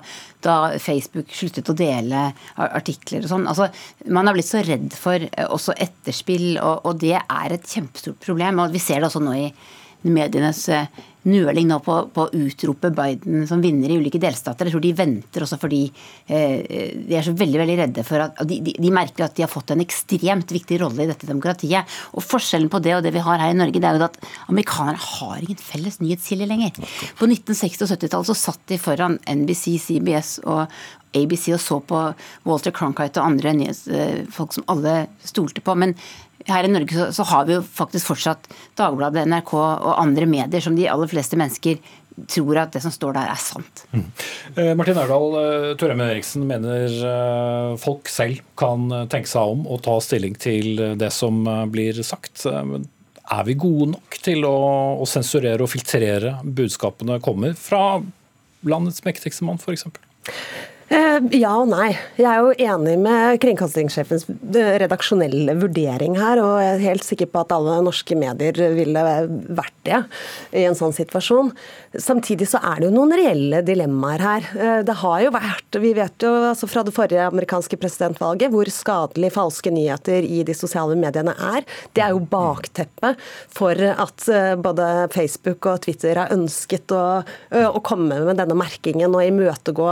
da 0.43 0.57
Facebook 0.83 1.31
sluttet 1.35 1.71
å 1.71 1.77
dele 1.79 2.31
artikler 2.57 3.25
og 3.25 3.31
sånn. 3.31 3.47
Altså, 3.51 3.71
man 4.11 4.27
har 4.27 4.37
blitt 4.37 4.51
så 4.51 4.65
redd 4.67 4.97
for 4.99 5.23
eh, 5.23 5.47
også 5.47 5.77
etterspill, 5.79 6.57
og, 6.59 6.87
og 6.91 6.99
det 7.03 7.17
er 7.21 7.55
et 7.55 7.71
kjempestort 7.71 8.19
problem. 8.25 8.65
Og 8.65 8.75
vi 8.75 8.83
ser 8.83 9.01
det 9.01 9.11
også 9.11 9.23
nå 9.25 9.37
i 9.39 9.47
medienes 10.09 10.65
eh, 10.73 10.91
nøling 11.29 11.69
nå 11.69 11.81
på, 11.85 11.97
på, 12.15 12.27
å 12.27 12.43
utrope 12.47 12.91
Biden 12.95 13.47
som 13.49 13.61
vinner 13.63 13.93
i 13.93 13.99
ulike 14.01 14.21
delstater. 14.23 14.69
Jeg 14.69 14.77
tror 14.77 14.85
de 14.85 14.93
venter 14.97 15.45
også 15.45 15.59
fordi 15.61 15.83
eh, 16.31 16.95
de 17.07 17.19
er 17.19 17.27
så 17.27 17.35
veldig 17.37 17.61
veldig 17.61 17.77
redde 17.83 18.05
for 18.07 18.25
at 18.25 18.41
de, 18.49 18.61
de, 18.65 18.77
de, 18.81 18.93
merker 18.95 19.27
at 19.27 19.37
de 19.37 19.45
har 19.45 19.53
fått 19.53 19.75
en 19.75 19.85
ekstremt 19.85 20.55
viktig 20.55 20.81
rolle 20.83 21.05
i 21.05 21.11
dette 21.11 21.29
demokratiet. 21.29 21.99
Og 22.17 22.25
Forskjellen 22.25 22.71
på 22.73 22.81
det 22.85 22.97
og 22.97 23.05
det 23.05 23.15
vi 23.17 23.25
har 23.25 23.43
her 23.43 23.53
i 23.53 23.59
Norge, 23.59 23.83
det 23.83 23.91
er 23.91 23.99
jo 23.99 24.09
at 24.09 24.21
amerikanere 24.53 25.01
har 25.01 25.43
ingen 25.43 25.61
felles 25.61 26.01
nyhetskilde 26.01 26.49
lenger. 26.49 26.81
På 27.19 27.29
1960- 27.29 27.85
og 27.85 27.93
70-tallet 27.93 28.31
så 28.33 28.39
satt 28.39 28.65
de 28.71 28.81
foran 28.81 29.19
NBC, 29.29 29.77
CBS 29.83 30.39
og 30.49 30.67
ABC 31.17 31.51
og 31.57 31.63
så 31.63 31.79
på 31.83 32.03
Walter 32.47 32.75
Cronkite 32.75 33.21
og 33.21 33.33
andre 33.33 33.55
nyhetsfolk 33.59 34.57
som 34.57 34.67
alle 34.71 35.05
stolte 35.27 35.63
på. 35.65 35.75
Men 35.79 35.97
her 36.49 36.65
i 36.65 36.73
Norge 36.73 36.97
så, 36.97 37.09
så, 37.13 37.27
har 37.31 37.49
vi 37.49 37.57
jo 37.59 37.65
faktisk 37.65 38.13
fortsatt 38.13 38.47
Dagbladet, 38.79 39.27
NRK 39.29 39.55
og 39.59 39.97
andre 40.01 40.29
medier 40.31 40.65
som 40.65 40.77
de 40.79 40.89
aller 40.89 41.11
fleste 41.11 41.39
mennesker 41.41 41.81
tror 42.29 42.59
at 42.61 42.75
det 42.75 42.83
som 42.85 42.93
står 42.93 43.15
der, 43.17 43.31
er 43.33 43.41
sant. 43.41 43.85
Mm. 43.95 44.07
Eh, 44.55 44.73
Martin 44.77 44.99
Aurdal, 45.01 45.37
eh, 45.41 45.67
Torheim 45.81 46.03
Eriksen 46.05 46.45
mener 46.49 46.91
eh, 46.91 47.77
folk 47.81 48.11
selv 48.13 48.43
kan 48.61 48.89
tenke 49.13 49.31
seg 49.31 49.55
om 49.55 49.67
og 49.71 49.83
ta 49.87 49.97
stilling 50.05 50.37
til 50.41 50.83
det 51.01 51.13
som 51.15 51.43
blir 51.73 52.03
sagt. 52.07 52.45
Er 52.45 53.47
vi 53.47 53.55
gode 53.55 53.93
nok 53.95 54.19
til 54.25 54.45
å, 54.49 54.57
å 55.01 55.09
sensurere 55.09 55.65
og 55.65 55.71
filtrere 55.73 56.39
budskapene 56.45 57.21
kommer 57.25 57.55
fra 57.59 58.01
landets 58.67 59.05
mektigste 59.07 59.47
mann, 59.47 59.61
f.eks.? 59.63 59.87
Eh, 60.91 61.21
ja 61.39 61.53
og 61.55 61.69
nei. 61.71 61.93
Jeg 62.19 62.27
er 62.27 62.41
jo 62.43 62.55
enig 62.75 62.97
med 62.99 63.37
kringkastingssjefens 63.45 64.25
redaksjonelle 64.83 65.55
vurdering 65.61 66.17
her, 66.19 66.41
og 66.43 66.57
jeg 66.59 66.73
er 66.73 66.83
helt 66.89 67.07
sikker 67.07 67.29
på 67.31 67.45
at 67.45 67.55
alle 67.55 67.77
norske 67.87 68.17
medier 68.19 68.59
ville 68.75 69.05
vært 69.55 69.77
det 69.87 70.01
i 70.59 70.65
en 70.67 70.75
sånn 70.75 70.95
situasjon. 70.97 71.53
Samtidig 71.95 72.49
så 72.51 72.59
er 72.73 72.81
det 72.81 72.89
jo 72.89 72.95
noen 72.97 73.15
reelle 73.15 73.61
dilemmaer 73.67 74.25
her. 74.27 74.49
Eh, 74.57 74.81
det 74.89 74.97
har 75.05 75.21
jo 75.27 75.35
vært, 75.37 75.79
Vi 75.81 75.93
vet 75.95 76.27
jo 76.27 76.33
altså 76.51 76.67
fra 76.67 76.83
det 76.83 76.97
forrige 76.97 77.29
amerikanske 77.31 77.79
presidentvalget 77.79 78.51
hvor 78.51 78.67
skadelig 78.75 79.31
falske 79.37 79.71
nyheter 79.71 80.27
i 80.27 80.43
de 80.43 80.59
sosiale 80.59 80.99
mediene 80.99 81.37
er. 81.39 81.63
Det 81.95 82.03
er 82.03 82.17
jo 82.17 82.27
bakteppet 82.35 83.23
for 83.55 83.79
at 83.79 84.27
eh, 84.27 84.59
både 84.59 85.07
Facebook 85.15 85.71
og 85.71 85.87
Twitter 85.87 86.19
har 86.19 86.35
ønsket 86.35 86.91
å, 86.91 87.23
å 87.71 87.87
komme 87.87 88.19
med 88.27 88.43
denne 88.43 88.59
merkingen 88.59 89.15
og 89.15 89.23
imøtegå 89.31 89.89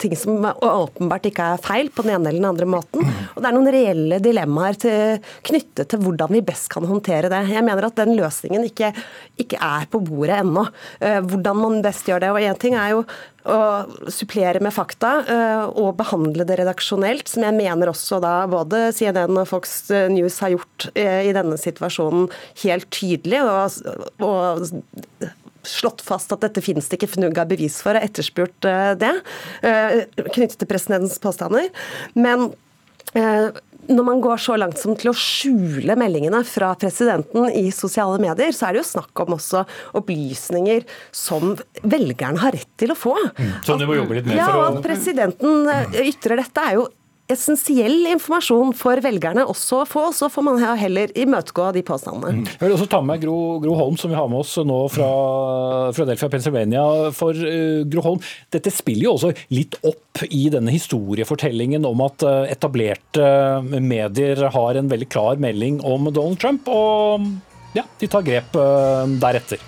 ting 0.00 0.16
som 0.18 0.44
åpenbart 0.50 1.28
ikke 1.30 1.52
er 1.54 1.64
feil 1.64 1.90
på 1.92 2.04
den 2.04 2.14
ene 2.16 2.30
eller 2.30 2.40
den 2.40 2.50
andre 2.50 2.68
måten. 2.68 3.04
Og 3.34 3.40
det 3.40 3.48
er 3.48 3.56
noen 3.56 3.72
reelle 3.74 4.20
dilemmaer 4.22 4.78
til, 4.80 5.18
knyttet 5.46 5.90
til 5.92 6.02
hvordan 6.04 6.32
vi 6.34 6.44
best 6.46 6.70
kan 6.72 6.86
håndtere 6.88 7.30
det. 7.32 7.42
Jeg 7.52 7.66
mener 7.66 7.88
at 7.88 7.98
den 8.00 8.14
løsningen 8.18 8.64
ikke, 8.68 8.92
ikke 9.40 9.60
er 9.60 9.88
på 9.90 10.02
bordet 10.04 10.40
ennå. 10.40 10.66
Eh, 11.00 11.20
hvordan 11.26 11.60
man 11.60 11.84
best 11.84 12.08
gjør 12.08 12.24
det. 12.24 12.32
Og 12.34 12.40
én 12.44 12.60
ting 12.60 12.76
er 12.78 12.94
jo 12.96 13.04
å 13.48 13.58
supplere 14.12 14.60
med 14.60 14.74
fakta 14.76 15.12
eh, 15.24 15.62
og 15.80 15.94
behandle 15.96 16.44
det 16.48 16.58
redaksjonelt, 16.60 17.28
som 17.30 17.46
jeg 17.46 17.56
mener 17.56 17.88
også 17.92 18.20
da 18.20 18.34
både 18.50 18.90
CNN 18.96 19.40
og 19.40 19.48
Fox 19.48 19.78
News 20.12 20.40
har 20.44 20.54
gjort 20.56 20.90
eh, 20.92 21.30
i 21.30 21.36
denne 21.36 21.56
situasjonen 21.60 22.28
helt 22.64 22.90
tydelig. 22.92 23.40
og, 23.40 24.26
og 24.26 25.30
slått 25.66 26.04
fast 26.04 26.32
at 26.34 26.44
dette 26.44 26.62
finnes 26.64 26.88
det 26.88 26.98
ikke 26.98 27.14
fnugg 27.16 27.38
av 27.40 27.50
bevis 27.50 27.80
for, 27.84 27.96
og 27.96 28.06
etterspurt 28.06 28.68
eh, 28.68 28.92
det, 29.00 29.14
eh, 29.66 29.96
knyttet 30.32 30.58
til 30.60 30.70
presidentens 30.70 31.18
påstander. 31.22 31.68
Men 32.18 32.50
eh, 33.18 33.50
når 33.90 34.06
man 34.06 34.20
går 34.22 34.40
så 34.42 34.56
langt 34.60 34.78
som 34.78 34.94
til 34.98 35.10
å 35.10 35.16
skjule 35.16 35.96
meldingene 35.98 36.42
fra 36.46 36.70
presidenten 36.78 37.48
i 37.56 37.72
sosiale 37.74 38.20
medier, 38.22 38.52
så 38.54 38.68
er 38.68 38.76
det 38.76 38.82
jo 38.82 38.90
snakk 38.92 39.24
om 39.24 39.34
også 39.38 39.64
opplysninger 39.98 40.86
som 41.16 41.56
velgerne 41.82 42.42
har 42.44 42.54
rett 42.54 42.70
til 42.80 42.94
å 42.94 42.98
få. 42.98 43.16
Mm. 43.40 43.52
Som 43.66 43.80
du 43.80 43.88
må 43.90 43.98
jobbe 43.98 44.20
litt 44.20 44.30
mer 44.30 44.42
ja, 44.42 44.48
for 44.52 44.62
å 44.62 44.70
At 44.70 44.80
presidenten 44.84 45.70
ytrer 46.04 46.44
dette 46.44 46.68
er 46.68 46.78
jo 46.78 46.86
essensiell 47.32 48.08
informasjon 48.10 48.72
for 48.76 49.00
velgerne 49.04 49.44
også 49.48 49.82
å 49.82 49.88
få, 49.88 50.04
så 50.16 50.28
får 50.32 50.46
man 50.46 50.60
heller 50.80 51.12
imøtegå 51.18 51.70
de 51.76 51.82
påstandene. 51.86 52.40
Mm. 52.40 52.44
Jeg 52.50 52.62
vil 52.64 52.76
også 52.76 52.88
ta 52.90 53.00
med 53.04 53.22
Gro, 53.24 53.36
Gro, 53.62 53.76
Holm, 53.78 53.98
som 54.00 54.12
vi 54.12 54.18
har 54.18 54.28
med 54.30 54.42
oss 54.42 54.56
nå 54.66 54.80
fra 54.92 55.10
Philadelphia, 55.96 56.30
Pennsylvania. 56.32 56.84
For 57.16 57.36
uh, 57.36 57.82
Gro 57.90 58.04
Holm, 58.06 58.22
dette 58.54 58.72
spiller 58.74 59.08
jo 59.08 59.16
også 59.16 59.32
litt 59.54 59.78
opp 59.86 60.24
i 60.28 60.46
denne 60.52 60.74
historiefortellingen 60.74 61.86
om 61.88 62.04
at 62.06 62.26
uh, 62.26 62.44
etablerte 62.50 63.24
uh, 63.24 63.80
medier 63.80 64.46
har 64.50 64.80
en 64.80 64.90
veldig 64.90 65.10
klar 65.10 65.40
melding 65.42 65.80
om 65.86 66.10
Donald 66.10 66.40
Trump, 66.42 66.68
og 66.70 67.28
ja, 67.76 67.86
de 68.00 68.10
tar 68.10 68.26
grep 68.26 68.56
deretter. 69.22 69.62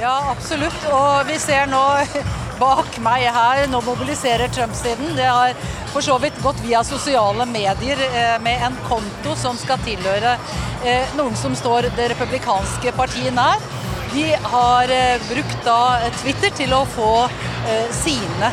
Ja, 0.00 0.30
absolutt. 0.30 0.82
Og 0.92 1.24
vi 1.28 1.38
ser 1.40 1.68
nå 1.70 1.82
bak 2.62 2.98
meg 3.04 3.26
her, 3.32 3.64
nå 3.72 3.80
mobiliserer 3.84 4.52
Trump-siden. 4.52 5.14
Det 5.16 5.24
har 5.24 5.56
for 5.92 6.04
så 6.04 6.18
vidt 6.20 6.36
gått 6.44 6.60
via 6.64 6.82
sosiale 6.84 7.46
medier 7.48 8.00
eh, 8.10 8.36
med 8.44 8.64
en 8.66 8.76
konto 8.88 9.32
som 9.40 9.56
skal 9.60 9.80
tilhøre 9.86 10.36
eh, 10.84 11.16
noen 11.16 11.36
som 11.40 11.56
står 11.56 11.88
det 11.96 12.10
republikanske 12.12 12.92
partiet 12.98 13.32
nær. 13.36 13.62
De 14.12 14.26
har 14.52 14.92
eh, 14.92 15.22
brukt 15.28 15.58
da 15.66 15.80
Twitter 16.22 16.54
til 16.62 16.74
å 16.76 16.84
få 16.88 17.12
sine 17.90 18.48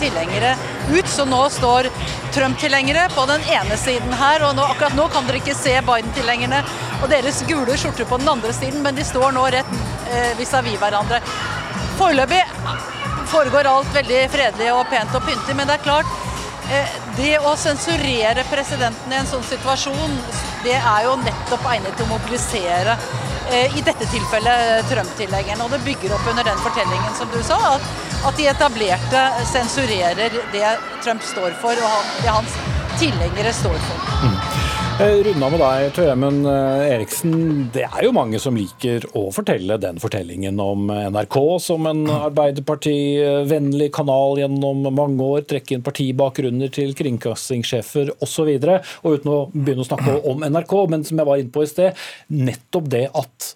tilhengere 0.00 0.56
ut. 0.90 1.06
Så 1.06 1.22
nå 1.22 1.44
står 1.54 1.86
Trump-tilhengere 2.34 3.04
på 3.14 3.26
den 3.26 3.44
ene 3.54 3.76
siden 3.78 4.12
her, 4.18 4.42
og 4.46 4.56
nå, 4.58 4.64
akkurat 4.72 4.94
nå 4.98 5.06
kan 5.14 5.26
dere 5.26 5.38
ikke 5.38 5.54
se 5.54 5.76
Biden-tilhengerne 5.86 6.60
og 7.00 7.08
deres 7.10 7.40
gule 7.48 7.76
skjorter 7.78 8.06
på 8.06 8.18
den 8.20 8.30
andre 8.30 8.52
siden, 8.54 8.82
men 8.84 8.94
de 8.94 9.04
står 9.06 9.32
nå 9.34 9.46
rett 9.54 9.72
eh, 10.12 10.32
vis-à-vis 10.38 10.78
hverandre. 10.80 11.20
Foreløpig 11.98 12.42
foregår 13.30 13.68
alt 13.70 13.94
veldig 13.94 14.20
fredelig 14.32 14.70
og 14.74 14.84
pent 14.92 15.16
og 15.16 15.26
pyntig, 15.26 15.56
men 15.58 15.70
det 15.70 15.78
er 15.78 15.84
klart 15.86 16.14
eh, 16.70 16.94
det 17.18 17.34
å 17.42 17.56
sensurere 17.58 18.46
presidenten 18.50 19.14
i 19.14 19.20
en 19.20 19.30
sånn 19.30 19.46
situasjon, 19.48 20.16
det 20.64 20.76
er 20.78 21.06
jo 21.08 21.16
nettopp 21.24 21.66
egnet 21.72 21.96
til 21.96 22.06
å 22.06 22.12
mobilisere 22.14 22.94
eh, 22.94 23.29
i 23.52 23.82
dette 23.84 24.06
tilfellet 24.12 24.88
Trump-tilhengerne. 24.90 25.64
Og 25.64 25.74
det 25.74 25.82
bygger 25.86 26.14
opp 26.16 26.26
under 26.30 26.46
den 26.46 26.60
fortellingen 26.64 27.14
som 27.18 27.30
du 27.32 27.40
sa, 27.46 27.58
at, 27.74 27.88
at 28.30 28.40
de 28.40 28.48
etablerte 28.52 29.24
sensurerer 29.52 30.40
det 30.54 30.74
Trump 31.04 31.24
står 31.24 31.56
for, 31.62 31.86
og 31.90 32.12
det 32.20 32.30
hans 32.30 32.58
tilhengere 33.00 33.54
står 33.56 33.78
for. 33.88 34.10
Mm. 34.26 34.59
Runda 35.00 35.48
med 35.48 35.62
deg, 35.62 35.86
Tøyemen 35.96 36.42
Eriksen. 36.44 37.30
Det 37.72 37.86
er 37.86 38.02
jo 38.04 38.10
mange 38.12 38.36
som 38.42 38.52
liker 38.58 39.06
å 39.16 39.22
fortelle 39.32 39.78
den 39.80 39.96
fortellingen 40.02 40.60
om 40.60 40.90
NRK 40.92 41.36
som 41.64 41.86
en 41.88 42.02
Arbeiderparti-vennlig 42.12 43.88
kanal 43.96 44.42
gjennom 44.42 44.84
mange 44.92 45.24
år. 45.24 45.46
Trekke 45.48 45.78
inn 45.78 45.86
partibakgrunner 45.86 46.68
til 46.74 46.92
kringkastingssjefer 46.98 48.12
osv. 48.20 48.50
Og, 48.58 48.90
og 49.00 49.16
uten 49.16 49.32
å 49.32 49.38
begynne 49.54 49.86
å 49.86 49.88
snakke 49.88 50.18
om 50.28 50.44
NRK, 50.44 50.76
men 50.92 51.08
som 51.08 51.22
jeg 51.22 51.30
var 51.30 51.40
inne 51.40 51.54
på 51.54 51.64
i 51.64 51.72
sted, 51.72 52.04
nettopp 52.36 52.92
det 52.92 53.06
at 53.22 53.50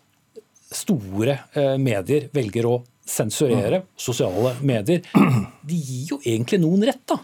store 0.72 1.36
eh, 1.53 1.76
medier 1.76 2.30
velger 2.32 2.70
å 2.72 2.78
sensurere 3.05 3.84
sosiale 4.01 4.57
medier, 4.64 5.05
de 5.68 5.76
gir 5.76 6.14
jo 6.14 6.22
egentlig 6.24 6.64
noen 6.64 6.88
rett, 6.88 7.05
da. 7.05 7.20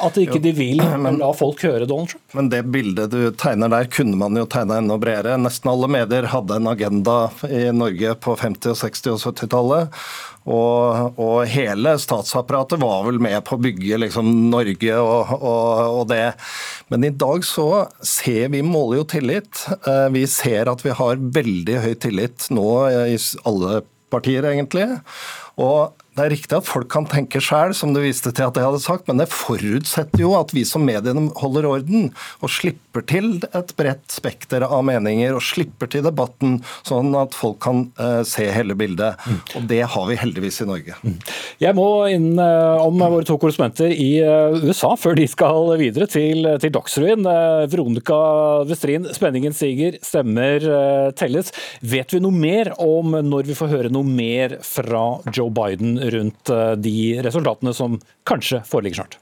At 0.00 0.16
ikke 0.20 0.40
de 0.42 0.52
vil 0.56 0.80
men, 0.80 1.18
la 1.20 1.30
folk 1.36 1.62
høre 1.66 1.86
Donald 1.88 2.12
Trump. 2.12 2.24
Men 2.36 2.48
det 2.52 2.62
bildet 2.72 3.12
du 3.12 3.30
tegner 3.38 3.72
der, 3.72 3.88
kunne 3.92 4.16
man 4.18 4.36
jo 4.38 4.46
tegne 4.50 4.80
enda 4.80 4.96
bredere. 5.00 5.38
Nesten 5.40 5.70
alle 5.72 5.90
medier 5.92 6.28
hadde 6.32 6.58
en 6.58 6.70
agenda 6.70 7.16
i 7.48 7.64
Norge 7.76 8.14
på 8.24 8.36
50-, 8.40 8.72
og 8.72 8.78
60- 8.80 9.12
og 9.12 9.24
70-tallet. 9.26 10.04
Og, 10.42 11.18
og, 11.22 11.36
hele 11.46 11.94
statsapparatet 12.02 12.80
var 12.82 13.04
vel 13.06 13.20
med 13.22 13.38
på 13.46 13.54
å 13.54 13.62
bygge 13.62 14.00
liksom, 14.02 14.30
Norge 14.50 14.96
og, 14.98 15.30
og, 15.38 15.68
og, 16.00 16.02
det. 16.10 16.32
Men 16.90 17.06
i 17.06 17.12
dag 17.14 17.46
så 17.46 17.86
ser 18.02 18.50
vi 18.54 18.64
måler 18.66 19.02
jo 19.02 19.08
tillit. 19.14 19.64
Eh, 19.86 20.08
vi 20.14 20.26
ser 20.30 20.72
at 20.72 20.82
vi 20.82 20.94
har 20.98 21.22
veldig 21.38 21.78
høy 21.86 21.92
tillit 22.02 22.48
nå 22.50 22.68
i 23.12 23.18
alle 23.46 23.82
partier, 24.12 24.50
egentlig. 24.50 24.88
Og 25.62 25.94
det 26.12 26.24
er 26.26 26.32
riktig 26.34 26.56
at 26.58 26.68
folk 26.68 26.90
kan 26.92 27.06
tenke 27.08 27.40
sjøl, 27.40 27.72
som 27.72 27.94
du 27.94 28.02
viste 28.02 28.28
til 28.36 28.44
at 28.44 28.58
jeg 28.58 28.66
hadde 28.66 28.82
sagt, 28.84 29.06
men 29.08 29.22
det 29.22 29.30
forutsetter 29.32 30.20
jo 30.20 30.34
at 30.36 30.50
vi 30.52 30.64
som 30.68 30.84
mediene 30.84 31.30
holder 31.40 31.68
orden 31.70 32.10
og 32.44 32.52
slipper 32.52 33.04
til 33.08 33.38
et 33.48 33.72
bredt 33.78 34.12
spekter 34.12 34.66
av 34.66 34.82
meninger 34.84 35.32
og 35.32 35.40
slipper 35.46 35.88
til 35.88 36.04
debatten, 36.04 36.58
sånn 36.84 37.16
at 37.16 37.32
folk 37.36 37.62
kan 37.64 37.86
uh, 37.96 38.20
se 38.28 38.44
hele 38.52 38.76
bildet. 38.76 39.16
Mm. 39.24 39.38
Og 39.56 39.70
det 39.70 39.80
har 39.94 40.10
vi 40.10 40.18
heldigvis 40.20 40.60
i 40.60 40.66
Norge. 40.68 40.98
Mm. 41.00 41.16
Jeg 41.64 41.78
må 41.78 41.88
inn 42.12 42.28
uh, 42.36 42.84
om 42.84 43.00
våre 43.00 43.24
to 43.28 43.38
korrespondenter 43.40 43.96
i 43.96 44.10
uh, 44.20 44.60
USA 44.68 44.92
før 45.00 45.16
de 45.16 45.26
skal 45.32 45.72
videre 45.80 46.10
til, 46.12 46.44
til 46.60 46.76
Dagsrevyen. 46.76 47.24
Veronica 47.72 48.20
Westrin, 48.68 49.08
spenningen 49.16 49.56
stiger, 49.56 49.96
stemmer 50.04 50.68
telles. 51.16 51.54
Vet 51.80 52.12
vi 52.12 52.20
noe 52.20 52.36
mer 52.36 52.74
om 52.82 53.16
når 53.24 53.48
vi 53.48 53.56
får 53.56 53.72
høre 53.72 53.92
noe 53.92 54.04
mer 54.04 54.58
fra 54.66 55.06
Joe 55.32 55.48
Biden 55.54 56.01
rundt 56.10 56.50
eh, 56.50 56.72
de 56.72 56.96
resultatene 57.24 57.74
som 57.76 57.98
kanskje 58.28 58.62
foreligger 58.68 59.02
snart 59.02 59.18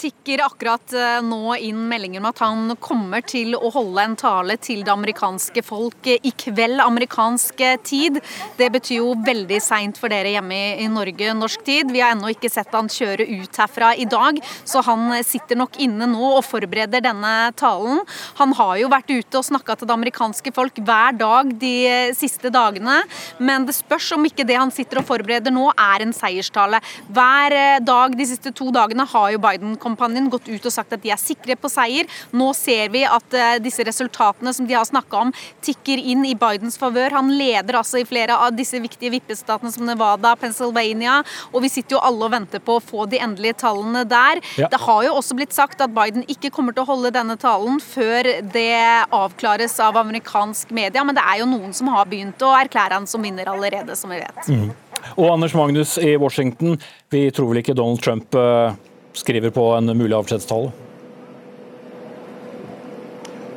tikker 0.00 0.42
akkurat 0.44 0.92
eh, 0.96 1.18
nå 1.24 1.56
inn 1.62 1.82
meldinger 1.88 2.22
om 2.22 2.28
at 2.30 2.40
han 2.44 2.74
kommer 2.82 3.24
til 3.26 3.56
å 3.56 3.70
holde 3.74 4.02
en 4.02 4.16
tale 4.18 4.56
til 4.62 4.82
det 4.86 4.92
amerikanske 4.92 5.62
folk 5.64 6.08
i 6.12 6.32
kveld 6.38 6.80
amerikansk 6.82 7.62
tid. 7.86 8.20
Det 8.58 8.68
betyr 8.74 9.00
jo 9.00 9.14
veldig 9.26 9.60
seint 9.62 9.98
for 10.00 10.12
dere 10.12 10.34
hjemme 10.34 10.58
i 10.82 10.88
Norge 10.92 11.34
norsk 11.36 11.64
tid. 11.66 11.92
Vi 11.92 12.02
har 12.04 12.14
ennå 12.14 12.30
ikke 12.34 12.50
sett 12.52 12.74
han 12.76 12.90
kjøre 12.92 13.26
ut 13.26 13.60
herfra 13.60 13.92
i 13.96 14.06
dag, 14.10 14.40
så 14.64 14.82
han 14.86 15.08
sitter 15.26 15.58
nok 15.58 15.78
inne 15.82 16.08
nå 16.10 16.32
og 16.36 16.44
forbereder 16.46 17.04
denne 17.04 17.34
talen. 17.58 18.02
Han 18.40 18.54
har 18.58 18.76
jo 18.82 18.92
vært 18.92 19.12
ute 19.12 19.40
og 19.40 19.48
snakka 19.48 19.78
til 19.78 19.90
det 19.90 19.96
amerikanske 19.96 20.52
folk 20.56 20.80
hver 20.86 21.16
dag 21.16 21.52
de 21.60 21.74
siste 22.16 22.52
dagene, 22.52 23.00
men 23.38 23.66
det 23.68 23.76
spørs 23.78 24.12
om 24.16 24.26
ikke 24.28 24.46
det 24.48 24.58
han 24.60 24.74
sitter 24.74 25.00
og 25.00 25.08
forbereder 25.08 25.54
nå, 25.54 25.68
er 25.76 26.04
en 26.04 26.14
seierstale. 26.16 26.80
Hver 27.12 27.56
dag 27.84 28.16
de 28.18 28.28
siste 28.28 28.52
to 28.56 28.70
dagene 28.74 29.06
har 29.08 29.32
jo 29.34 29.42
Biden 29.42 29.76
kampanjen 29.86 30.30
gått 30.32 30.50
ut 30.50 30.66
og 30.66 30.74
sagt 30.74 30.94
at 30.96 31.02
de 31.02 31.12
er 31.14 31.20
sikre 31.20 31.56
på 31.58 31.70
seier. 31.72 32.10
Nå 32.36 32.50
ser 32.56 32.90
vi 32.94 33.04
at 33.08 33.36
eh, 33.36 33.56
disse 33.62 33.84
resultatene 33.86 34.52
som 34.56 34.68
de 34.68 34.76
har 34.76 34.86
snakka 34.88 35.26
om, 35.26 35.32
tikker 35.64 36.00
inn 36.12 36.24
i 36.26 36.34
Bidens 36.38 36.78
favør. 36.80 37.14
Han 37.16 37.32
leder 37.36 37.78
altså 37.80 38.00
i 38.02 38.06
flere 38.08 38.36
av 38.36 38.54
disse 38.56 38.80
viktige 38.82 39.14
vippestatene 39.16 39.72
som 39.72 39.86
Nevada, 39.88 40.34
Pennsylvania, 40.40 41.20
og 41.52 41.62
vi 41.64 41.72
sitter 41.72 41.96
jo 41.96 42.04
alle 42.06 42.26
og 42.26 42.34
venter 42.34 42.62
på 42.62 42.78
å 42.78 42.84
få 42.84 43.06
de 43.10 43.20
endelige 43.22 43.60
tallene 43.64 44.04
der. 44.08 44.42
Ja. 44.60 44.70
Det 44.72 44.80
har 44.82 45.04
jo 45.06 45.16
også 45.20 45.36
blitt 45.38 45.54
sagt 45.56 45.82
at 45.84 45.94
Biden 45.96 46.26
ikke 46.30 46.52
kommer 46.54 46.76
til 46.76 46.84
å 46.84 46.90
holde 46.90 47.14
denne 47.14 47.38
talen 47.40 47.80
før 47.82 48.30
det 48.52 49.06
avklares 49.14 49.78
av 49.82 49.98
amerikansk 50.00 50.72
media, 50.76 51.04
men 51.06 51.16
det 51.16 51.24
er 51.24 51.42
jo 51.42 51.50
noen 51.50 51.74
som 51.76 51.90
har 51.94 52.08
begynt 52.10 52.42
å 52.42 52.54
erklære 52.56 52.98
han 52.98 53.08
som 53.10 53.24
vinner 53.24 53.48
allerede, 53.52 53.96
som 53.98 54.12
vi 54.12 54.20
vet. 54.22 54.42
Mm. 54.50 54.74
Og 55.14 55.30
Anders 55.30 55.54
Magnus 55.54 55.96
i 56.02 56.16
Washington, 56.18 56.76
vi 57.12 57.28
tror 57.34 57.52
vel 57.52 57.62
ikke 57.62 57.76
Donald 57.76 58.02
Trump 58.04 58.34
uh 58.36 58.74
skriver 59.16 59.50
på 59.50 59.70
en 59.76 59.96
mulig 59.96 60.16
avskjedstale? 60.16 60.72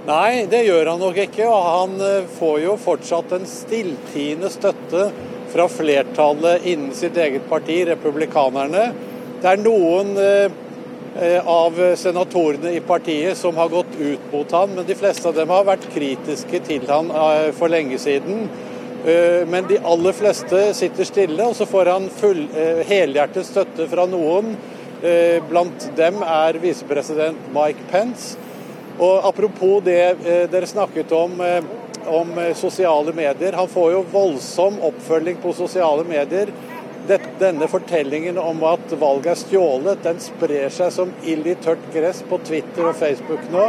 Nei, 0.10 0.45
det 0.49 0.64
gjør 0.66 0.93
han 0.93 1.03
nok 1.03 1.20
ikke. 1.26 1.45
Og 1.49 1.68
han 1.68 1.99
eh, 2.01 2.32
får 2.39 2.55
jo 2.64 2.78
fortsatt 2.82 3.36
en 3.36 3.45
stilltiende 3.49 4.49
støtte 4.53 5.10
fra 5.49 5.68
flertallet 5.70 6.66
innen 6.70 6.95
sitt 6.97 7.18
eget 7.18 7.45
parti, 7.49 7.82
republikanerne. 7.89 8.89
Det 9.39 9.51
er 9.51 9.62
noen 9.62 10.16
eh, 10.22 10.49
av 11.43 11.78
senatorene 11.99 12.74
i 12.78 12.82
partiet 12.86 13.38
som 13.38 13.57
har 13.60 13.72
gått 13.74 13.93
ut 13.99 14.32
mot 14.32 14.51
han, 14.55 14.74
men 14.78 14.88
de 14.88 14.97
fleste 14.97 15.28
av 15.30 15.38
dem 15.38 15.51
har 15.51 15.68
vært 15.68 15.89
kritiske 15.93 16.64
til 16.70 16.89
han 16.89 17.12
eh, 17.12 17.49
for 17.57 17.72
lenge 17.72 17.99
siden. 18.01 18.47
Men 18.99 19.64
de 19.64 19.78
aller 19.88 20.12
fleste 20.12 20.57
sitter 20.76 21.07
stille, 21.07 21.39
og 21.39 21.53
så 21.55 21.64
får 21.64 21.88
han 21.88 22.10
full, 22.12 22.41
helhjertet 22.84 23.47
støtte 23.47 23.86
fra 23.88 24.03
noen 24.12 24.57
Eh, 24.60 24.78
blant 25.50 25.86
dem 25.95 26.24
er 26.26 26.58
visepresident 26.60 27.50
Mike 27.56 27.86
Pence. 27.91 28.38
Og 29.00 29.28
Apropos 29.30 29.80
det 29.86 30.02
eh, 30.28 30.43
dere 30.52 30.68
snakket 30.68 31.12
om, 31.16 31.38
eh, 31.41 31.64
om 32.08 32.34
sosiale 32.56 33.14
medier. 33.16 33.56
Han 33.56 33.70
får 33.72 33.93
jo 33.93 34.02
voldsom 34.12 34.80
oppfølging 34.89 35.39
på 35.39 35.54
sosiale 35.56 36.04
medier. 36.04 36.52
Denne 37.39 37.68
fortellingen 37.68 38.38
om 38.38 38.60
at 38.70 38.91
valget 39.01 39.32
er 39.32 39.38
stjålet, 39.39 40.03
den 40.05 40.20
sprer 40.22 40.70
seg 40.70 40.91
som 40.93 41.10
ild 41.26 41.47
i 41.49 41.55
tørt 41.57 41.82
gress 41.93 42.22
på 42.30 42.38
Twitter 42.45 42.86
og 42.86 42.95
Facebook 42.99 43.47
nå. 43.49 43.64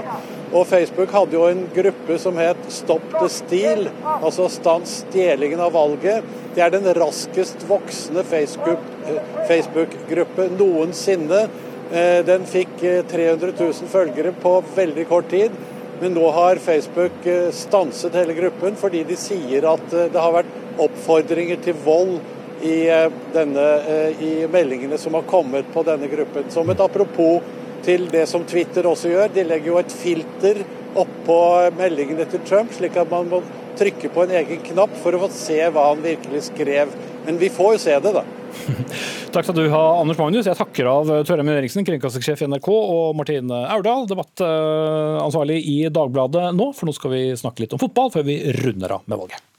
Og 0.50 0.66
Facebook 0.68 1.10
hadde 1.14 1.36
jo 1.38 1.46
en 1.48 1.62
gruppe 1.72 2.18
som 2.20 2.36
het 2.36 2.58
Stopp 2.74 3.06
the 3.14 3.28
Steal, 3.32 3.86
altså 4.18 4.48
stans 4.52 5.06
stjelingen 5.06 5.60
av 5.62 5.72
valget. 5.72 6.24
Det 6.56 6.62
er 6.64 6.70
den 6.74 6.88
raskest 6.98 7.64
voksende 7.68 8.24
Facebook-gruppe 8.28 10.48
noensinne. 10.58 11.40
Eh, 11.90 12.20
den 12.26 12.44
fikk 12.50 12.74
300 12.80 13.54
eh, 13.54 13.60
000 13.62 13.72
følgere 13.92 14.32
på 14.42 14.62
veldig 14.74 15.06
kort 15.08 15.30
tid. 15.32 15.50
Men 16.02 16.14
nå 16.18 16.26
har 16.36 16.60
Facebook 16.60 17.24
eh, 17.24 17.48
stanset 17.56 18.14
hele 18.20 18.34
gruppen 18.36 18.76
fordi 18.80 19.04
de 19.08 19.16
sier 19.20 19.64
at 19.70 19.86
det 19.90 20.20
har 20.20 20.32
vært 20.42 20.52
oppfordringer 20.80 21.56
til 21.64 21.76
vold 21.86 22.18
i, 22.62 22.76
denne, 23.34 23.66
i 24.20 24.32
meldingene 24.50 24.98
som 25.00 25.16
har 25.18 25.26
kommet 25.28 25.68
på 25.74 25.84
denne 25.86 26.10
gruppen. 26.10 26.50
Som 26.52 26.70
et 26.72 26.82
apropos 26.82 27.40
til 27.84 28.08
det 28.12 28.26
som 28.28 28.44
Twitter 28.48 28.86
også 28.88 29.12
gjør. 29.12 29.32
De 29.34 29.46
legger 29.46 29.72
jo 29.72 29.78
et 29.80 29.94
filter 29.94 30.62
oppå 30.98 31.38
meldingene 31.78 32.26
til 32.30 32.42
Trump, 32.48 32.72
slik 32.74 32.98
at 32.98 33.10
man 33.12 33.30
må 33.30 33.42
trykke 33.78 34.10
på 34.12 34.26
en 34.26 34.34
egen 34.40 34.60
knapp 34.72 34.92
for 35.00 35.14
å 35.14 35.22
få 35.22 35.30
se 35.32 35.60
hva 35.72 35.90
han 35.92 36.04
virkelig 36.04 36.48
skrev. 36.50 36.92
Men 37.26 37.38
vi 37.40 37.50
får 37.52 37.76
jo 37.76 37.82
se 37.86 37.96
det, 38.02 38.12
da. 38.16 38.24
Takk 39.34 39.46
skal 39.46 39.56
du 39.56 39.68
ha, 39.70 39.82
Anders 40.00 40.18
Magnus. 40.18 40.48
Jeg 40.48 40.58
takker 40.58 40.88
av 40.90 41.12
Tørrem 41.28 41.52
Eriksen, 41.54 41.86
kringkastingssjef 41.86 42.42
i 42.42 42.48
NRK, 42.50 42.70
og 42.70 43.14
Martine 43.18 43.62
Aurdal, 43.70 44.08
debattansvarlig 44.10 45.60
i 45.70 45.78
Dagbladet 45.92 46.50
nå. 46.56 46.72
For 46.76 46.90
nå 46.90 46.96
skal 46.96 47.14
vi 47.14 47.22
snakke 47.38 47.64
litt 47.64 47.76
om 47.76 47.82
fotball 47.82 48.10
før 48.14 48.26
vi 48.26 48.40
runder 48.58 48.98
av 48.98 49.06
med 49.06 49.22
valget. 49.22 49.49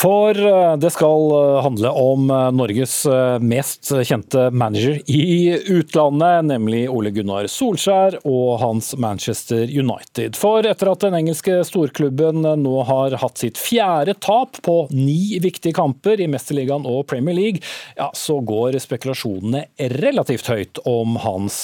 For 0.00 0.32
eh, 0.46 0.76
det 0.80 0.90
skal 0.94 1.32
eh, 1.36 1.62
handle 1.62 1.90
om 1.90 2.30
eh, 2.30 2.46
Norges 2.56 3.06
mest 3.40 3.90
kjente 4.06 4.46
manager 4.50 5.00
i 5.10 5.58
utlandet, 5.68 6.44
nemlig 6.48 6.86
Ole 6.88 7.10
Gunnar 7.12 7.48
Solskjær 7.50 8.16
og 8.28 8.60
hans 8.62 8.94
Manchester 8.96 9.66
United. 9.68 10.38
For 10.40 10.64
etter 10.64 10.92
at 10.92 11.04
den 11.04 11.16
engelske 11.18 11.58
storklubben 11.68 12.46
nå 12.62 12.74
har 12.88 13.16
hatt 13.20 13.42
sitt 13.42 13.60
fjerde 13.60 14.14
tap 14.24 14.60
på 14.64 14.76
ni 14.94 15.38
viktige 15.42 15.76
kamper 15.76 16.20
i 16.20 16.28
Mesterligaen 16.30 16.88
og 16.88 17.04
Premier 17.10 17.36
League, 17.36 17.64
ja, 17.98 18.08
så 18.16 18.38
går 18.40 18.78
spekulasjonene 18.80 19.66
relativt 20.00 20.48
høyt 20.48 20.80
om 20.88 21.18
hans 21.20 21.62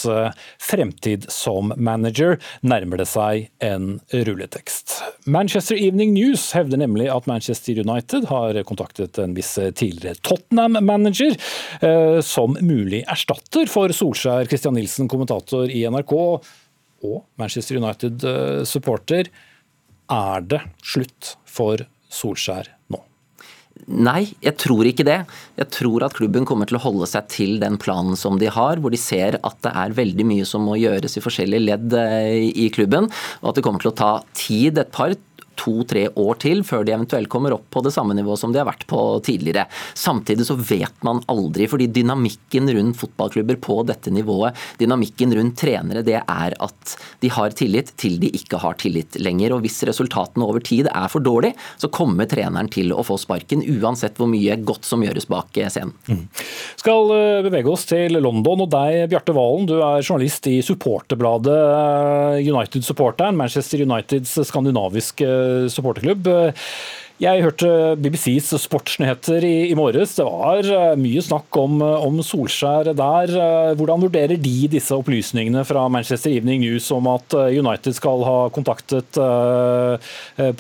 fremtid 0.63 1.29
som 1.33 1.73
manager. 1.77 2.37
Nærmer 2.67 3.01
det 3.01 3.09
seg 3.11 3.49
en 3.65 3.97
rulletekst. 4.13 4.99
Manchester 5.25 5.79
Evening 5.79 6.13
News 6.17 6.51
hevder 6.57 6.81
nemlig 6.81 7.09
at 7.13 7.29
Manchester 7.31 7.81
United 7.81 8.26
Har 8.31 8.61
kontaktet 8.69 9.19
en 9.23 9.35
viss 9.37 9.55
tidligere 9.57 10.19
Tottenham-manager 10.27 11.37
eh, 11.81 12.21
som 12.25 12.57
mulig 12.61 13.05
erstatter 13.07 13.71
for 13.71 13.93
Solskjær. 13.95 14.49
Christian 14.51 14.77
Nilsen, 14.77 15.11
kommentator 15.11 15.71
i 15.71 15.85
NRK 15.91 16.15
og 16.17 17.19
Manchester 17.41 17.81
United-supporter. 17.81 19.31
Er 20.13 20.49
det 20.49 20.63
slutt 20.85 21.37
for 21.49 21.83
Solskjær 22.13 22.71
nå? 22.93 23.03
Nei, 23.87 24.33
jeg 24.43 24.57
tror 24.59 24.89
ikke 24.89 25.05
det. 25.07 25.19
Jeg 25.61 25.71
tror 25.75 26.07
at 26.07 26.17
klubben 26.17 26.47
kommer 26.49 26.69
til 26.69 26.79
å 26.79 26.83
holde 26.83 27.07
seg 27.11 27.29
til 27.31 27.59
den 27.63 27.77
planen 27.79 28.17
som 28.19 28.41
de 28.41 28.49
har, 28.51 28.81
hvor 28.81 28.95
de 28.95 29.01
ser 29.01 29.39
at 29.47 29.59
det 29.67 29.73
er 29.83 29.97
veldig 29.99 30.27
mye 30.27 30.47
som 30.49 30.65
må 30.67 30.79
gjøres 30.81 31.19
i 31.19 31.23
forskjellige 31.23 31.67
ledd 31.67 31.97
eh, 32.01 32.49
i 32.51 32.71
klubben, 32.75 33.11
og 33.43 33.51
at 33.51 33.59
det 33.59 33.67
kommer 33.67 33.85
til 33.85 33.93
å 33.93 33.99
ta 33.99 34.13
tid, 34.39 34.81
et 34.81 34.93
par 34.95 35.15
to-tre 35.59 36.07
år 36.15 36.41
til 36.43 36.63
før 36.67 36.85
de 36.87 36.95
eventuelt 36.95 37.31
kommer 37.33 37.55
opp 37.57 37.67
på 37.73 37.83
det 37.85 37.93
samme 37.95 38.17
nivået 38.17 38.41
som 38.41 38.53
de 38.55 38.61
har 38.61 38.69
vært 38.69 38.87
på 38.91 39.01
tidligere. 39.27 39.67
Samtidig 39.97 40.47
så 40.49 40.57
vet 40.59 41.05
man 41.07 41.23
aldri, 41.33 41.69
fordi 41.71 41.89
dynamikken 41.93 42.71
rundt 42.77 43.01
fotballklubber 43.01 43.59
på 43.63 43.81
dette 43.89 44.13
nivået, 44.15 44.57
dynamikken 44.81 45.35
rundt 45.37 45.59
trenere, 45.61 46.05
det 46.07 46.19
er 46.21 46.57
at 46.63 46.97
de 47.23 47.31
har 47.33 47.55
tillit 47.57 47.93
til 48.01 48.19
de 48.23 48.31
ikke 48.37 48.61
har 48.63 48.79
tillit 48.81 49.19
lenger. 49.21 49.57
Og 49.57 49.65
hvis 49.65 49.83
resultatene 49.89 50.47
over 50.47 50.63
tid 50.65 50.91
er 50.93 51.11
for 51.13 51.25
dårlig, 51.25 51.55
så 51.81 51.91
kommer 51.93 52.29
treneren 52.31 52.71
til 52.73 52.93
å 52.95 53.05
få 53.07 53.19
sparken, 53.21 53.65
uansett 53.77 54.21
hvor 54.21 54.31
mye 54.31 54.59
godt 54.67 54.87
som 54.89 55.05
gjøres 55.05 55.29
bak 55.31 55.57
scenen. 55.57 55.95
Mm. 56.11 56.25
Skal 56.81 57.13
eh, 57.15 57.43
bevege 57.47 57.71
oss 57.73 57.87
til 57.89 58.19
London 58.21 58.65
og 58.67 58.71
deg, 58.73 59.07
Bjarte 59.13 59.35
Valen. 59.37 59.69
Du 59.69 59.77
er 59.79 60.05
journalist 60.05 60.47
i 60.51 60.59
supporterbladet 60.65 61.57
eh, 61.57 62.47
United-supporteren, 62.47 63.39
Manchester 63.39 63.85
Uniteds 63.87 64.37
skandinaviske 64.49 65.29
supporterklubb. 65.73 66.31
Jeg 67.17 67.41
hørte 67.41 67.69
BBCs 67.97 68.51
sportsnyheter 68.61 69.45
i, 69.49 69.71
i, 69.71 69.77
morges. 69.79 70.13
Det 70.19 70.25
var 70.29 70.67
eh, 70.69 70.99
mye 71.01 71.23
snakk 71.25 71.57
om, 71.57 71.81
om, 71.81 72.19
Solskjær 72.21 72.91
der. 72.93 73.33
Hvordan 73.79 74.05
vurderer 74.05 74.37
de 74.37 74.69
disse 74.69 74.93
opplysningene 74.93 75.65
fra 75.65 75.87
Manchester 75.89 76.35
Evening 76.37 76.61
News 76.67 76.91
om 76.93 77.09
at 77.15 77.33
eh, 77.39 77.57
United 77.57 77.97
skal 77.97 78.25
ha 78.29 78.37
kontaktet 78.53 79.17
uh, 79.17 79.97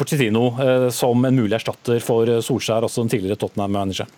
Pochettino 0.00 0.48
uh, 0.56 0.88
som 0.88 1.28
en 1.28 1.36
mulig 1.36 1.58
erstatter 1.58 2.00
for 2.00 2.38
Solskjær, 2.40 2.88
også 2.88 3.04
den 3.04 3.12
tidligere 3.12 3.42
Tottenham-manager? 3.42 4.08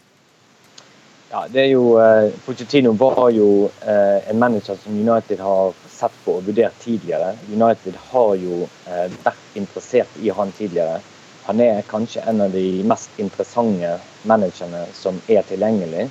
Ja, 1.31 1.43
det 1.53 1.61
er 1.61 1.67
jo, 1.75 1.99
eh, 2.01 2.31
Pochettino 2.47 2.95
var 2.97 3.27
jo 3.37 3.69
eh, 3.85 4.31
en 4.31 4.39
manager 4.39 4.79
som 4.81 4.95
United 4.97 5.41
har 5.45 5.75
sett 5.93 6.15
på 6.25 6.39
og 6.39 6.47
vurdert 6.47 6.79
tidligere. 6.81 7.35
United 7.53 7.99
har 8.13 8.31
jo 8.41 8.63
eh, 8.89 9.11
vært 9.27 9.59
interessert 9.61 10.15
i 10.25 10.33
han 10.33 10.55
tidligere. 10.57 11.03
Han 11.45 11.61
er 11.61 11.83
kanskje 11.91 12.23
en 12.33 12.41
av 12.47 12.55
de 12.57 12.63
mest 12.89 13.21
interessante 13.21 13.91
managerne 14.25 14.87
som 14.97 15.21
er 15.29 15.45
tilgjengelig. 15.51 16.07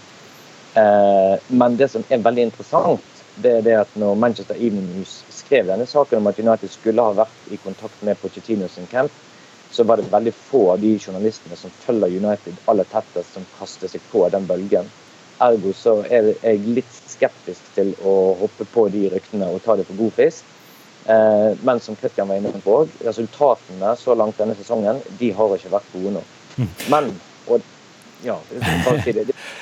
Eh, 0.83 1.33
men 1.47 1.79
det 1.81 1.89
som 1.95 2.05
er 2.13 2.21
veldig 2.21 2.45
interessant, 2.51 3.23
det 3.41 3.55
er 3.55 3.65
det 3.65 3.75
at 3.79 3.97
når 3.97 4.21
Manchester 4.21 4.61
Evening 4.61 4.85
News 4.99 5.23
skrev 5.33 5.65
denne 5.71 5.89
saken 5.89 6.21
om 6.21 6.29
at 6.29 6.43
United 6.45 6.69
skulle 6.69 7.07
ha 7.09 7.17
vært 7.23 7.49
i 7.49 7.57
kontakt 7.65 8.05
med 8.05 8.21
Pochettino 8.21 8.69
sin 8.69 8.85
camp, 8.93 9.17
så 9.73 9.81
var 9.83 9.97
det 9.97 10.13
veldig 10.13 10.37
få 10.45 10.63
av 10.75 10.85
de 10.85 10.93
journalistene 10.99 11.57
som 11.57 11.73
følger 11.73 12.21
United 12.21 12.61
aller 12.69 12.85
tettest, 12.93 13.33
som 13.33 13.49
kaster 13.57 13.89
seg 13.89 14.05
på 14.13 14.21
den 14.29 14.45
bølgen. 14.45 14.93
Ergo 15.43 15.73
så 15.77 15.99
er 16.09 16.33
jeg 16.35 16.61
litt 16.65 16.99
skeptisk 17.07 17.73
til 17.75 17.93
å 18.05 18.13
hoppe 18.41 18.65
på 18.73 18.87
de 18.93 19.07
ryktene 19.13 19.49
og 19.53 19.61
ta 19.65 19.77
det 19.77 19.85
for 19.87 19.99
god 19.99 20.15
fisk. 20.17 20.53
Eh, 21.07 21.51
men 21.63 21.79
som 21.79 21.95
Kristian 21.95 22.27
var 22.27 22.41
inne 22.41 22.51
på, 22.63 22.81
resultatene 23.05 23.93
så 23.99 24.15
langt 24.17 24.39
denne 24.41 24.57
sesongen 24.59 24.99
de 25.19 25.31
har 25.37 25.55
ikke 25.55 25.71
vært 25.71 25.93
gode 25.93 26.17
nok. 26.17 26.35
Mm. 26.57 26.69
Men 26.91 27.09
og, 27.47 27.63
ja, 28.25 28.35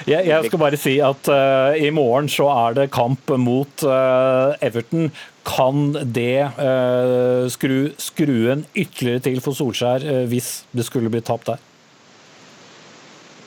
jeg, 0.07 0.23
jeg, 0.31 0.41
skal 0.47 0.61
bare 0.61 0.79
si 0.79 0.95
at 1.03 1.29
uh, 1.29 1.75
i 1.75 1.91
morgen 1.93 2.29
så 2.31 2.47
er 2.53 2.77
det 2.79 2.89
kamp 2.95 3.35
mot 3.37 3.83
uh, 3.83 4.55
Everton. 4.63 5.11
Kan 5.45 5.91
det 6.15 6.47
uh, 6.57 7.45
skru 7.51 7.91
skruen 8.01 8.65
ytterligere 8.73 9.27
til 9.27 9.43
for 9.43 9.57
Solskjær 9.57 10.25
hvis 10.31 10.63
det 10.73 10.87
skulle 10.87 11.11
bli 11.13 11.21
tapt 11.21 11.51
der? 11.51 11.61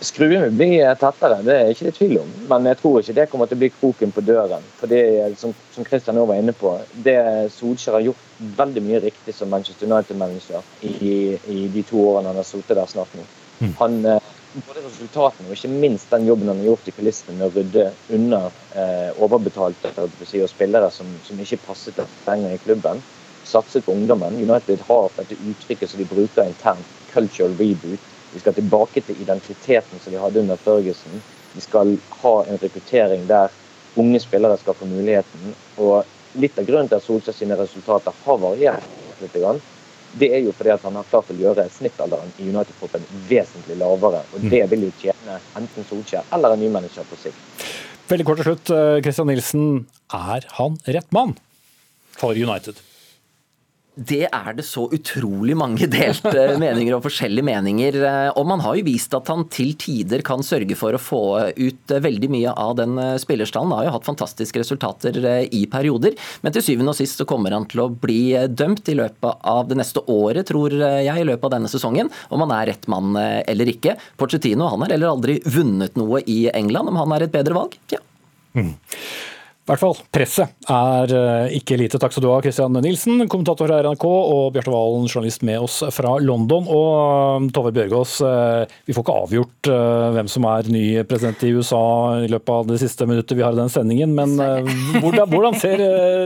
Skruen 0.01 0.43
vil 0.43 0.53
bli 0.55 0.79
tettere, 1.01 1.41
det 1.43 1.55
er 1.59 1.73
ikke 1.73 1.89
det 1.89 1.95
tvil 1.97 2.19
om. 2.21 2.31
Men 2.51 2.67
jeg 2.71 2.79
tror 2.79 3.01
ikke 3.01 3.15
det 3.17 3.27
kommer 3.33 3.49
til 3.51 3.59
å 3.59 3.63
bli 3.65 3.71
kroken 3.75 4.13
på 4.15 4.23
døren. 4.23 4.67
For 4.79 4.91
det, 4.91 5.03
som, 5.41 5.55
som 5.75 5.87
Christian 5.87 6.15
nå 6.15 6.27
var 6.29 6.39
inne 6.39 6.55
på, 6.55 6.77
det 7.03 7.19
Solskjær 7.57 7.97
har 7.97 8.05
gjort 8.07 8.27
veldig 8.61 8.83
mye 8.87 9.01
riktig 9.03 9.35
som 9.35 9.51
Manchester 9.51 9.91
United-manager 9.91 10.63
i, 10.87 11.15
i, 11.51 11.65
de 11.75 11.83
to 11.89 11.99
årene 12.13 12.31
han 12.31 12.39
har 12.39 12.47
sittet 12.47 12.79
der 12.79 12.91
snart 12.91 13.17
nå. 13.19 13.25
Mm. 13.59 13.73
Han, 13.81 13.97
eh, 14.13 14.29
både 14.69 14.85
resultatene 14.85 15.51
og 15.51 15.57
ikke 15.57 15.73
minst 15.83 16.15
den 16.15 16.29
jobben 16.31 16.53
han 16.53 16.61
har 16.63 16.71
gjort 16.71 16.87
i 16.87 16.95
kulissene 16.95 17.35
med 17.41 17.49
å 17.49 17.55
rydde 17.57 17.89
unna 18.15 18.45
eh, 18.79 19.09
overbetalte 19.19 20.07
si, 20.23 20.39
og 20.39 20.53
spillere 20.53 20.93
som, 20.95 21.11
som 21.27 21.43
ikke 21.43 21.59
passet 21.65 21.99
lenger 22.29 22.55
i 22.55 22.61
klubben. 22.63 23.03
Satset 23.49 23.83
på 23.83 23.97
ungdommen. 23.99 24.39
United 24.39 24.87
har 24.87 25.11
dette 25.17 25.41
uttrykket 25.43 25.91
som 25.91 25.99
de 25.99 26.07
bruker 26.07 26.47
internt, 26.47 26.95
cultural 27.11 27.59
reboot 27.59 28.07
vi 28.33 28.41
skal 28.43 28.55
tilbake 28.57 29.03
til 29.05 29.23
identiteten 29.23 30.03
som 30.03 30.13
de 30.13 30.21
hadde 30.21 30.43
under 30.43 30.61
Førgesen. 30.61 31.23
Vi 31.55 31.65
skal 31.65 31.97
ha 32.21 32.35
en 32.45 32.61
rekruttering 32.61 33.27
der 33.29 33.53
unge 33.99 34.21
spillere 34.21 34.59
skal 34.61 34.77
få 34.77 34.87
muligheten. 34.87 35.55
Og 35.81 36.39
litt 36.39 36.59
av 36.61 36.69
grunnen 36.69 36.91
til 36.91 37.01
at 37.01 37.07
Solskjær 37.07 37.37
sine 37.37 37.59
resultater 37.59 38.15
har 38.25 38.41
variert 38.43 38.97
litt, 39.23 39.37
det 40.19 40.29
er 40.33 40.41
jo 40.41 40.53
fordi 40.57 40.71
at 40.73 40.85
han 40.87 40.97
har 40.97 41.09
klart 41.11 41.31
å 41.33 41.37
gjøre 41.37 41.67
snittalderen 41.73 42.31
i 42.41 42.49
United-proppen 42.49 43.05
vesentlig 43.29 43.77
lavere. 43.81 44.23
Og 44.33 44.47
det 44.53 44.63
vil 44.71 44.87
jo 44.87 44.93
tjene 45.03 45.39
enten 45.59 45.89
Solskjær 45.89 46.29
eller 46.33 46.55
en 46.55 46.63
ny 46.65 46.71
manager 46.73 47.09
på 47.11 47.19
sikt. 47.21 47.67
Veldig 48.09 48.25
kort 48.25 48.41
til 48.41 48.53
slutt, 48.53 48.73
Christian 49.05 49.29
Nilsen. 49.29 49.87
Er 50.17 50.47
han 50.57 50.79
rett 50.89 51.11
mann 51.13 51.37
for 52.17 52.33
United? 52.33 52.81
Det 53.99 54.29
er 54.31 54.53
det 54.55 54.63
så 54.63 54.85
utrolig 54.95 55.57
mange 55.59 55.89
delte 55.91 56.45
meninger 56.63 56.95
og 56.95 57.03
forskjellige 57.03 57.47
meninger 57.49 57.99
om. 57.99 58.39
og 58.39 58.47
Man 58.53 58.63
har 58.63 58.77
jo 58.79 58.85
vist 58.87 59.15
at 59.17 59.31
han 59.33 59.47
til 59.51 59.73
tider 59.81 60.23
kan 60.27 60.45
sørge 60.47 60.77
for 60.79 60.95
å 60.95 61.01
få 61.03 61.23
ut 61.57 61.95
eh, 61.95 62.03
veldig 62.05 62.31
mye 62.31 62.53
av 62.55 62.77
den 62.79 62.95
eh, 63.03 63.17
spillerstanden. 63.19 63.73
Han 63.73 63.81
har 63.81 63.89
jo 63.89 63.95
hatt 63.97 64.07
fantastiske 64.07 64.63
resultater 64.63 65.19
i 65.55 65.65
perioder, 65.71 66.15
men 66.45 66.55
til 66.55 66.65
syvende 66.65 66.95
og 66.95 66.99
sist 66.99 67.19
så 67.19 67.27
kommer 67.29 67.57
han 67.57 67.67
til 67.71 67.83
å 67.83 67.89
bli 67.91 68.37
dømt 68.49 68.89
i 68.93 68.97
løpet 68.99 69.43
av 69.51 69.67
det 69.71 69.81
neste 69.81 70.05
året, 70.07 70.47
tror 70.49 70.75
jeg, 70.79 71.09
i 71.09 71.27
løpet 71.27 71.49
av 71.49 71.57
denne 71.57 71.71
sesongen, 71.71 72.13
om 72.31 72.45
han 72.45 72.55
er 72.55 72.71
rett 72.73 72.87
mann 72.91 73.17
eller 73.19 73.73
ikke. 73.73 73.97
Porcettino 74.21 74.69
han 74.71 74.85
har 74.85 74.95
heller 74.95 75.11
aldri 75.11 75.39
vunnet 75.49 75.99
noe 75.99 76.23
i 76.27 76.45
England, 76.53 76.93
om 76.93 77.01
han 77.03 77.17
er 77.17 77.27
et 77.27 77.35
bedre 77.35 77.59
valg? 77.59 77.75
Ja. 77.93 78.01
Mm. 78.55 78.75
I 79.69 79.75
hvert 79.75 79.83
fall, 79.83 79.99
presset 80.17 80.71
er 80.73 81.11
eh, 81.13 81.57
ikke 81.59 81.77
lite. 81.77 81.99
Takk 82.01 82.15
skal 82.15 82.25
du 82.25 82.31
ha, 82.31 82.39
Christian 82.41 82.73
Nilsen, 82.81 83.21
kommentator 83.29 83.69
her 83.69 83.85
i 83.85 83.91
NRK, 83.93 84.07
og 84.09 84.55
Bjarte 84.55 84.73
Valen, 84.73 85.05
journalist 85.11 85.45
med 85.45 85.61
oss 85.61 85.75
fra 85.93 86.15
London. 86.25 86.65
Og 86.73 86.95
eh, 87.45 87.51
Tove 87.53 87.75
Bjørgaas, 87.77 88.15
eh, 88.25 88.79
vi 88.89 88.97
får 88.97 89.05
ikke 89.05 89.17
avgjort 89.27 89.71
hvem 90.17 90.31
som 90.33 90.47
er 90.49 90.71
ny 90.73 90.85
president 91.11 91.45
i 91.45 91.51
USA 91.53 91.83
i 92.25 92.31
løpet 92.33 92.55
av 92.55 92.71
det 92.71 92.79
siste 92.81 93.05
minuttet 93.11 93.37
vi 93.37 93.45
har 93.45 93.53
i 93.53 93.61
den 93.61 93.69
sendingen, 93.69 94.15
men 94.17 94.33
hvordan, 95.03 95.29
hvordan 95.29 95.59
ser 95.61 95.83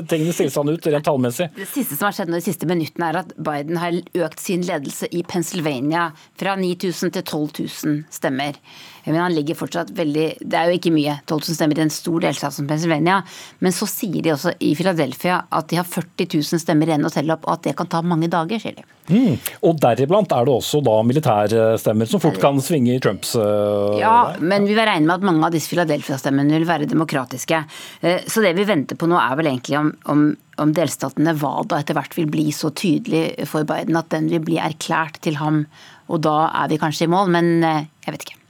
tingenes 0.06 0.38
tilstand 0.38 0.70
ut 0.70 0.86
rent 0.86 1.06
tallmessig? 1.08 1.48
Det 1.56 1.66
siste 1.66 1.98
som 1.98 2.06
har 2.06 2.14
skjedd 2.14 2.30
de 2.30 2.42
siste 2.46 2.70
minuttene, 2.70 3.10
er 3.10 3.20
at 3.24 3.34
Biden 3.42 3.82
har 3.82 3.98
økt 4.28 4.44
sin 4.44 4.62
ledelse 4.68 5.10
i 5.10 5.24
Pennsylvania 5.26 6.12
fra 6.38 6.54
9000 6.60 7.16
til 7.18 7.26
12 7.26 7.50
000 7.58 8.00
stemmer. 8.14 8.62
Men 9.04 9.20
han 9.20 9.34
ligger 9.34 9.58
fortsatt 9.58 9.90
veldig 9.96 10.26
Det 10.40 10.58
er 10.58 10.70
jo 10.70 10.78
ikke 10.78 10.92
mye, 10.94 11.18
12 11.26 11.48
000 11.48 11.58
stemmer 11.58 11.80
i 11.80 11.84
en 11.84 11.92
stor 11.92 12.22
delstat 12.22 12.54
som 12.54 12.68
Pennsylvania, 12.68 13.22
Men 13.58 13.74
så 13.74 13.88
sier 13.90 14.22
de 14.22 14.34
også 14.34 14.54
i 14.62 14.74
Philadelphia 14.78 15.42
at 15.50 15.70
de 15.70 15.78
har 15.80 15.88
40 15.88 16.28
000 16.38 16.62
stemmer 16.62 16.90
igjen 16.90 17.06
å 17.06 17.12
telle 17.12 17.34
opp, 17.34 17.46
og 17.46 17.56
at 17.56 17.66
det 17.66 17.76
kan 17.78 17.90
ta 17.90 18.02
mange 18.06 18.30
dager, 18.32 18.60
sier 18.62 18.76
de. 18.78 18.86
Mm. 19.10 19.34
Og 19.66 19.78
deriblant 19.82 20.30
er 20.32 20.46
det 20.46 20.52
også 20.54 20.78
da 20.84 20.94
militærstemmer 21.04 22.08
som 22.08 22.22
fort 22.22 22.38
kan 22.42 22.60
svinge 22.62 22.94
i 22.94 23.00
Trumps 23.02 23.34
uh, 23.34 23.98
Ja, 23.98 24.34
men 24.38 24.68
vi 24.68 24.76
vil 24.76 24.86
regne 24.86 25.08
med 25.08 25.16
at 25.16 25.26
mange 25.26 25.48
av 25.48 25.54
disse 25.54 25.72
Philadelphia-stemmene 25.72 26.54
vil 26.54 26.68
være 26.68 26.86
demokratiske. 26.90 27.64
Uh, 28.04 28.20
så 28.30 28.44
det 28.44 28.54
vi 28.58 28.68
venter 28.68 28.98
på 28.98 29.10
nå 29.10 29.18
er 29.18 29.34
vel 29.40 29.50
egentlig 29.50 29.80
om, 29.80 29.90
om, 30.12 30.28
om 30.62 30.76
delstatene 30.76 31.32
Nevada 31.32 31.80
etter 31.82 31.98
hvert 31.98 32.14
vil 32.18 32.30
bli 32.30 32.46
så 32.54 32.70
tydelig 32.70 33.48
for 33.50 33.66
Biden 33.68 33.98
at 33.98 34.12
den 34.14 34.30
vil 34.32 34.44
bli 34.46 34.60
erklært 34.62 35.18
til 35.26 35.40
ham. 35.42 35.64
Og 36.12 36.22
da 36.22 36.36
er 36.62 36.70
vi 36.70 36.80
kanskje 36.82 37.08
i 37.08 37.12
mål, 37.12 37.34
men 37.34 37.52
uh, 37.66 37.82
jeg 38.06 38.16
vet 38.16 38.28
ikke. 38.28 38.41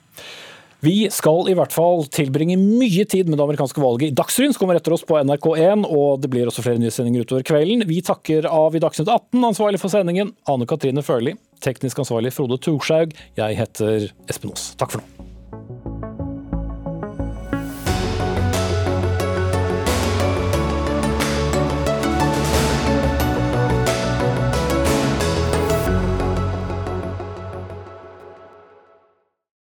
Vi 0.83 1.07
skal 1.15 1.47
i 1.47 1.55
hvert 1.55 1.71
fall 1.71 2.09
tilbringe 2.11 2.57
mye 2.59 3.05
tid 3.07 3.29
med 3.31 3.39
det 3.39 3.45
amerikanske 3.45 3.79
valget 3.79 4.11
i 4.11 4.17
Dagsrevyen, 4.19 4.51
som 4.51 4.65
kommer 4.65 4.81
etter 4.81 4.97
oss 4.97 5.05
på 5.07 5.15
NRK1, 5.15 5.87
og 5.87 6.25
det 6.25 6.31
blir 6.33 6.51
også 6.51 6.65
flere 6.67 6.83
nyhetssendinger 6.83 7.23
utover 7.23 7.47
kvelden. 7.47 7.87
Vi 7.87 8.01
takker 8.03 8.51
av 8.51 8.75
i 8.75 8.83
Dagsnytt 8.83 9.07
18, 9.07 9.39
ansvarlig 9.53 9.79
for 9.79 9.95
sendingen, 9.95 10.35
Anne 10.51 10.67
Katrine 10.67 11.07
Førli. 11.07 11.37
Teknisk 11.63 12.03
ansvarlig 12.03 12.35
Frode 12.35 12.59
Thorshaug. 12.67 13.15
Jeg 13.39 13.63
heter 13.63 14.11
Espen 14.27 14.51
Aas. 14.57 14.73
Takk 14.75 14.97
for 14.97 15.05
nå. 15.05 15.32